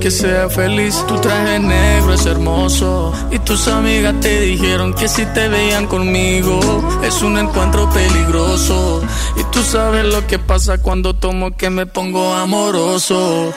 Que 0.02 0.10
sea 0.10 0.50
feliz. 0.50 1.06
Tu 1.08 1.16
traje 1.20 1.60
negro 1.60 2.14
es 2.14 2.26
hermoso. 2.26 3.14
Y 3.30 3.38
tus 3.40 3.68
amigas 3.68 4.20
te 4.20 4.42
dijeron 4.42 4.94
que 4.94 5.08
si 5.08 5.26
te 5.28 5.48
veían 5.48 5.86
conmigo 5.88 6.60
es 7.04 7.22
un 7.22 7.38
encuentro 7.38 7.88
peligroso. 7.92 9.02
Y 9.38 9.44
tú 9.52 9.62
sabes 9.64 10.06
lo 10.06 10.26
que 10.26 10.40
pasa 10.40 10.80
cuando 10.80 11.14
tomo 11.14 11.56
que 11.56 11.70
me 11.70 11.86
pongo 11.86 12.34
amoroso. 12.34 13.54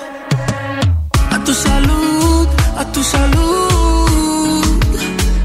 A 1.31 1.43
tu 1.43 1.55
salud, 1.55 2.47
a 2.77 2.85
tu 2.93 3.03
salud. 3.03 4.65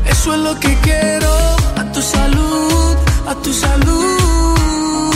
Eso 0.05 0.34
es 0.34 0.39
lo 0.39 0.59
que 0.59 0.76
quiero. 0.81 1.31
A 1.77 1.91
tu 1.93 2.01
salud, 2.01 2.95
a 3.26 3.35
tu 3.35 3.53
salud. 3.53 5.13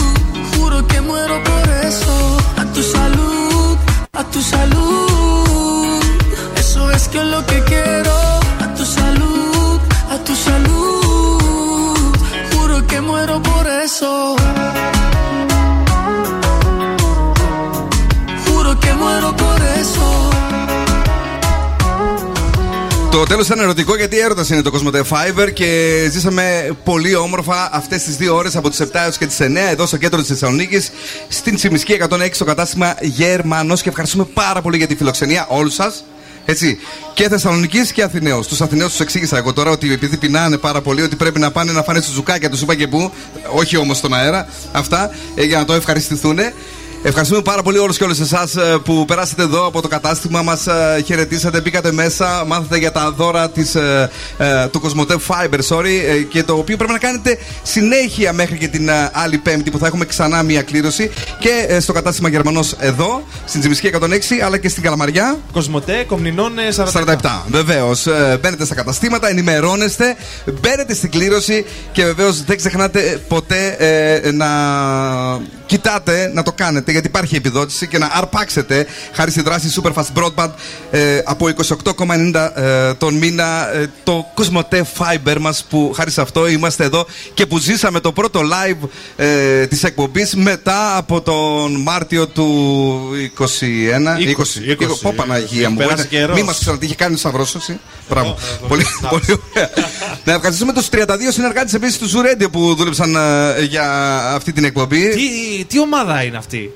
Juro 0.56 0.86
que 0.86 1.00
muero 1.02 1.42
por 1.44 1.68
eso. 1.86 2.43
Eso 7.14 7.22
es 7.22 7.28
que 7.28 7.30
es 7.30 7.36
lo 7.36 7.46
que 7.46 7.58
quiero. 7.70 8.16
A 8.64 8.74
tu 8.74 8.84
salud, 8.84 9.78
a 10.14 10.16
tu 10.26 10.34
salud. 10.34 12.12
Juro 12.52 12.76
que 12.88 13.00
muero 13.00 13.34
por 13.50 13.64
eso. 13.84 14.10
Juro 18.46 18.70
que 18.80 18.92
muero 19.02 19.28
por 19.36 19.60
eso. 19.80 20.06
Το 23.10 23.22
τέλος 23.22 23.46
ήταν 23.46 23.58
ερωτικό 23.58 23.96
γιατί 23.96 24.18
έρωτας 24.18 24.50
είναι 24.50 24.62
το 24.62 24.70
Cosmote 24.74 25.02
Fiber 25.02 25.52
και 25.52 26.08
ζήσαμε 26.10 26.76
πολύ 26.84 27.14
όμορφα 27.14 27.68
αυτές 27.72 28.02
τις 28.02 28.16
δύο 28.16 28.36
ώρες 28.36 28.56
από 28.56 28.70
τις 28.70 28.80
7 28.80 28.86
έως 29.04 29.18
και 29.18 29.26
τις 29.26 29.40
9 29.40 29.70
εδώ 29.70 29.86
στο 29.86 29.96
κέντρο 29.96 30.18
της 30.18 30.28
Θεσσαλονίκης, 30.28 30.90
στην 31.28 31.54
Τσιμισκή 31.56 31.92
106 31.92 32.34
στο 32.34 32.44
κατάστημα 32.44 32.96
Γερμανός. 33.00 33.82
Και 33.82 33.88
ευχαριστούμε 33.88 34.24
πάρα 34.24 34.62
πολύ 34.62 34.76
για 34.76 34.86
τη 34.86 34.96
φιλοξενία 34.96 35.46
όλους 35.48 35.74
σας. 35.74 36.04
Έτσι, 36.44 36.78
και 37.14 37.28
Θεσσαλονίκη 37.28 37.92
και 37.92 38.02
Αθηναίο. 38.02 38.44
Τους 38.44 38.60
Αθηναίους 38.60 38.90
τους 38.90 39.00
εξήγησα 39.00 39.36
εγώ 39.36 39.52
τώρα 39.52 39.70
ότι 39.70 39.92
επειδή 39.92 40.16
πεινάνε 40.16 40.56
πάρα 40.56 40.80
πολύ, 40.80 41.02
ότι 41.02 41.16
πρέπει 41.16 41.38
να 41.38 41.50
πάνε 41.50 41.72
να 41.72 41.82
φάνε 41.82 42.00
σουζουκάκια, 42.00 42.50
του 42.50 42.58
είπα 42.62 42.74
και 42.74 42.86
πού, 42.86 43.12
όχι 43.54 43.76
όμως 43.76 43.96
στον 43.96 44.14
αέρα, 44.14 44.48
αυτά, 44.72 45.10
ε, 45.34 45.44
για 45.44 45.58
να 45.58 45.64
το 45.64 45.72
ευχαριστηθούν. 45.72 46.38
Ευχαριστούμε 47.06 47.42
πάρα 47.42 47.62
πολύ 47.62 47.78
όλους 47.78 47.96
και 47.96 48.04
όλες 48.04 48.20
εσάς 48.20 48.54
που 48.84 49.04
περάσατε 49.04 49.42
εδώ 49.42 49.66
από 49.66 49.82
το 49.82 49.88
κατάστημα, 49.88 50.42
μας 50.42 50.66
χαιρετήσατε, 51.04 51.60
μπήκατε 51.60 51.92
μέσα, 51.92 52.44
μάθατε 52.46 52.78
για 52.78 52.92
τα 52.92 53.10
δώρα 53.10 53.50
της, 53.50 53.74
ε, 53.74 54.10
ε, 54.38 54.66
του 54.66 54.82
Cosmote 54.82 55.16
Fiber, 55.28 55.58
sorry, 55.68 56.00
ε, 56.08 56.22
και 56.22 56.42
το 56.42 56.52
οποίο 56.52 56.76
πρέπει 56.76 56.92
να 56.92 56.98
κάνετε 56.98 57.38
συνέχεια 57.62 58.32
μέχρι 58.32 58.58
και 58.58 58.68
την 58.68 58.88
ε, 58.88 59.10
άλλη 59.12 59.38
Πέμπτη 59.38 59.70
που 59.70 59.78
θα 59.78 59.86
έχουμε 59.86 60.04
ξανά 60.04 60.42
μία 60.42 60.62
κλήρωση 60.62 61.10
και 61.38 61.66
ε, 61.68 61.80
στο 61.80 61.92
κατάστημα 61.92 62.28
Γερμανός 62.28 62.76
εδώ, 62.78 63.22
στην 63.46 63.60
Τζιμισκή 63.60 63.90
106, 64.00 64.06
αλλά 64.44 64.58
και 64.58 64.68
στην 64.68 64.82
Καλαμαριά. 64.82 65.38
Κοσμοτέ, 65.52 66.04
Κομνηνών 66.06 66.58
ε, 66.58 66.68
47. 66.76 67.16
47. 67.20 67.42
Βεβαίως. 67.46 68.06
Μπαίνετε 68.40 68.64
στα 68.64 68.74
καταστήματα, 68.74 69.28
ενημερώνεστε, 69.28 70.16
μπαίνετε 70.60 70.94
στην 70.94 71.10
κλήρωση 71.10 71.64
και 71.92 72.04
βεβαίως 72.04 72.44
δεν 72.44 72.56
ξεχνάτε 72.56 73.22
ποτέ 73.28 73.76
ε, 73.78 74.30
να 74.30 74.46
κοιτάτε 75.66 76.30
να 76.34 76.42
το 76.42 76.52
κάνετε 76.52 76.92
γιατί 76.94 77.06
υπάρχει 77.06 77.36
επιδότηση 77.36 77.86
και 77.86 77.98
να 77.98 78.08
αρπάξετε 78.12 78.86
χάρη 79.12 79.30
στη 79.30 79.42
δράση 79.42 79.80
Superfast 79.82 80.06
Broadband 80.22 80.50
ε, 80.90 81.20
από 81.24 81.48
28,90 82.34 82.50
ε, 82.54 82.94
τον 82.94 83.14
μήνα 83.14 83.74
ε, 83.74 83.86
το 84.04 84.26
Cosmote 84.36 84.82
Fiber 84.98 85.36
μας 85.40 85.64
που 85.70 85.92
χάρη 85.96 86.10
σε 86.10 86.20
αυτό 86.20 86.48
είμαστε 86.48 86.84
εδώ 86.84 87.06
και 87.34 87.46
που 87.46 87.58
ζήσαμε 87.58 88.00
το 88.00 88.12
πρώτο 88.12 88.40
live 88.40 88.88
ε, 89.16 89.66
της 89.66 89.84
εκπομπής 89.84 90.34
μετά 90.34 90.96
από 90.96 91.20
τον 91.20 91.80
Μάρτιο 91.82 92.26
του 92.26 93.08
21 93.38 93.42
20, 93.42 94.82
20. 94.82 94.98
Πω 95.02 95.12
Παναγία 95.16 95.70
μου 95.70 95.76
Πέρασε 95.76 95.94
είναι- 95.96 96.04
καιρός. 96.18 96.36
Μη 96.36 96.42
μας 96.42 96.58
ξανατύχει 96.58 96.94
κάνει 96.94 97.16
σταυρό 97.16 97.44
σου 97.44 97.56
εσύ. 97.58 97.80
Μπράβο. 98.08 98.36
Πολύ, 98.68 98.84
πολύ 99.10 99.24
ωραία. 99.54 99.70
Να 100.24 100.32
ευχαριστήσουμε 100.32 100.72
τους 100.72 100.88
32 100.90 100.96
συνεργάτες 101.32 101.74
επίσης 101.74 101.98
του 101.98 102.08
Zoo 102.10 102.42
Radio 102.42 102.46
που 102.52 102.74
δούλεψαν 102.74 103.16
ε, 103.16 103.62
για 103.62 104.16
αυτή 104.34 104.52
την 104.52 104.64
εκπομπή. 104.64 105.08
Τι, 105.08 105.64
τι 105.64 105.80
ομάδα 105.80 106.22
είναι 106.22 106.36
αυτή; 106.36 106.70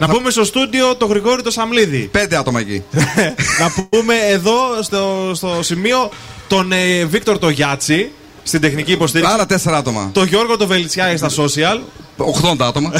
Να 0.00 0.08
πούμε 0.08 0.30
στο 0.30 0.44
στούντιο 0.44 0.96
το 0.96 1.06
Γρηγόρη 1.06 1.42
το 1.42 1.50
Σαμλίδη. 1.50 2.08
Πέντε 2.12 2.36
άτομα 2.36 2.60
εκεί. 2.60 2.82
να 3.62 3.70
πούμε 3.88 4.14
εδώ 4.30 4.82
στο, 4.82 5.32
στο 5.34 5.62
σημείο 5.62 6.10
τον 6.48 6.72
ε, 6.72 7.04
Βίκτορ 7.04 7.38
το 7.38 7.48
Γιάτσι 7.48 8.10
στην 8.42 8.60
τεχνική 8.60 8.92
υποστήριξη. 8.92 9.32
Άλλα 9.32 9.46
τέσσερα 9.46 9.76
άτομα. 9.76 10.10
Το 10.12 10.24
Γιώργο 10.24 10.56
το 10.56 10.66
Βελιτσιάη 10.66 11.16
στα 11.16 11.28
social. 11.28 11.80
80 12.18 12.54
άτομα. 12.58 12.92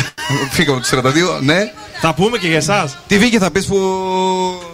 Φύγαμε 0.50 0.80
από 0.90 1.12
τους 1.12 1.12
42, 1.38 1.42
ναι. 1.42 1.72
Θα 2.00 2.14
πούμε 2.14 2.38
και 2.38 2.46
για 2.46 2.56
εσάς. 2.56 2.98
Τι 3.06 3.18
Βίκη 3.18 3.38
θα 3.38 3.50
πεις 3.50 3.66
που. 3.66 3.78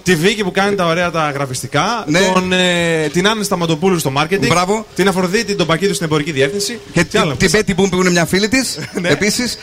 Τη 0.03 0.15
Βίκη 0.15 0.45
που 0.45 0.51
κάνει 0.51 0.77
τα 0.77 0.87
ωραία 0.87 1.11
τα 1.11 1.31
γραφιστικά. 1.31 2.05
Ναι. 2.07 2.21
Τον, 2.35 2.53
ε, 2.53 3.09
την 3.13 3.29
Άννη 3.29 3.45
Σταματοπούλου 3.45 3.99
στο 3.99 4.13
marketing. 4.17 4.47
Μπράβο. 4.49 4.87
Την 4.95 5.09
Αφροδίτη 5.09 5.55
τον 5.55 5.67
Πακίδου 5.67 5.95
στην 5.95 6.07
εμπορική 6.07 6.33
διεύθυνση. 6.33 6.81
Και 6.93 7.05
Τι 7.05 7.19
άλλο, 7.19 7.31
την 7.31 7.39
την 7.39 7.51
Μπέτι 7.51 7.75
Μπουμ 7.75 7.89
που 7.89 8.01
είναι 8.01 8.11
μια 8.11 8.27
φίλη 8.27 8.49
της. 8.49 8.79
Ναι. 9.01 9.09
Επίσης. 9.09 9.59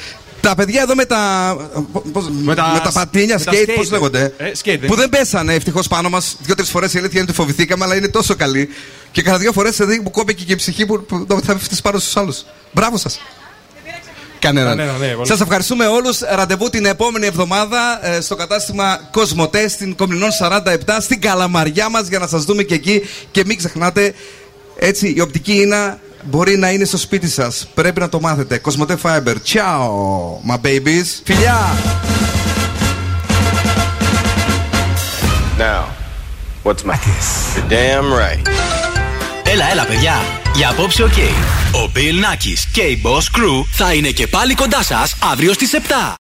Τα 0.46 0.56
παιδιά 0.56 0.82
εδώ 0.82 0.96
με 0.96 1.06
τα. 1.06 1.56
πώς- 2.12 2.30
με, 2.30 2.56
τα- 2.56 2.82
τα 2.84 2.92
πατίνια, 2.92 3.36
με 3.38 3.44
τα 3.44 3.52
σκέιτ, 3.52 3.70
skate, 3.70 3.74
πώς 3.76 3.92
λέγονται. 3.92 4.34
ε, 4.38 4.52
skate, 4.64 4.78
δεν 4.80 4.80
που 4.90 4.96
δεν 4.96 5.10
πέσανε 5.10 5.54
ευτυχώς 5.54 5.88
πάνω 5.88 6.10
μας. 6.10 6.38
Δύο-τρεις 6.42 6.70
φορές 6.70 6.94
η 6.94 6.98
αλήθεια 6.98 7.20
είναι 7.20 7.30
ότι 7.30 7.38
φοβηθήκαμε, 7.40 7.84
αλλά 7.86 7.96
είναι 7.96 8.08
τόσο 8.08 8.36
καλή. 8.36 8.70
Και 9.12 9.22
κατά 9.22 9.38
δύο 9.38 9.52
φορές 9.52 9.76
σε 9.76 9.86
δει 9.86 10.02
που 10.02 10.12
κόμπηκε 10.12 10.44
και 10.44 10.54
η 10.54 10.56
ψυχή 10.56 10.86
που, 10.86 11.04
που 11.06 11.40
θα 11.46 11.58
φτύσει 11.58 11.82
πάνω 11.82 12.00
στους 12.00 12.18
άλλους. 12.18 12.46
Μπράβο 12.72 12.98
σας. 12.98 13.20
Κανέναν. 14.40 14.78
Κανένα, 14.78 14.98
ναι, 14.98 15.08
πολύ. 15.14 15.28
Σας 15.28 15.42
ευχαριστούμε 15.42 15.86
όλους. 15.86 16.20
Ραντεβού 16.20 16.70
την 16.70 16.86
επόμενη 16.86 17.26
εβδομάδα 17.26 18.00
ε, 18.08 18.22
στο 18.22 18.36
κατάστημα 18.36 19.00
Κοσμοτέ 19.12 19.68
στην 19.68 19.96
Κομνηνών 19.96 20.30
47 20.42 20.78
στην 21.00 21.22
Καλαμαριά 21.22 21.90
μας 21.90 22.08
για 22.08 22.20
να 22.20 22.28
σας 22.28 22.44
δούμε 22.44 22.64
και 22.64 22.74
εκεί. 22.74 23.02
Και 23.32 23.44
μην 23.46 23.58
ξεχνάτε, 23.58 24.14
έτσι 24.80 25.14
η 25.16 25.22
οπτική 25.22 25.62
είναι 25.62 26.00
μπορεί 26.26 26.58
να 26.58 26.70
είναι 26.70 26.86
στο 26.86 26.98
σπίτι 26.98 27.30
σας. 27.30 27.68
Πρέπει 27.74 28.00
να 28.00 28.10
το 28.10 28.20
μάθετε. 28.20 28.58
Κοσμοτέ 28.58 28.98
Fiber. 29.02 29.36
Ciao, 29.54 29.90
my 30.50 30.58
babies. 30.66 31.22
Φιλιά! 31.24 31.76
Now, 35.58 35.84
what's 36.64 36.84
my 36.84 36.98
kiss? 37.06 37.56
You're 37.56 37.70
damn 37.70 38.12
right. 38.14 38.50
Έλα, 39.44 39.72
έλα, 39.72 39.86
παιδιά. 39.86 40.14
Για 40.56 40.70
απόψε, 40.70 41.04
οκ. 41.04 41.18
Ο 41.72 41.92
Bill 41.96 42.24
Nakis 42.24 42.70
και 42.72 42.82
η 42.82 43.02
Boss 43.06 43.40
Crew 43.40 43.64
θα 43.72 43.94
είναι 43.94 44.10
και 44.10 44.28
πάλι 44.28 44.56
κοντά 44.56 44.84
σας 44.84 45.16
αύριο 45.32 45.54
στις 45.54 45.74
7. 45.74 46.14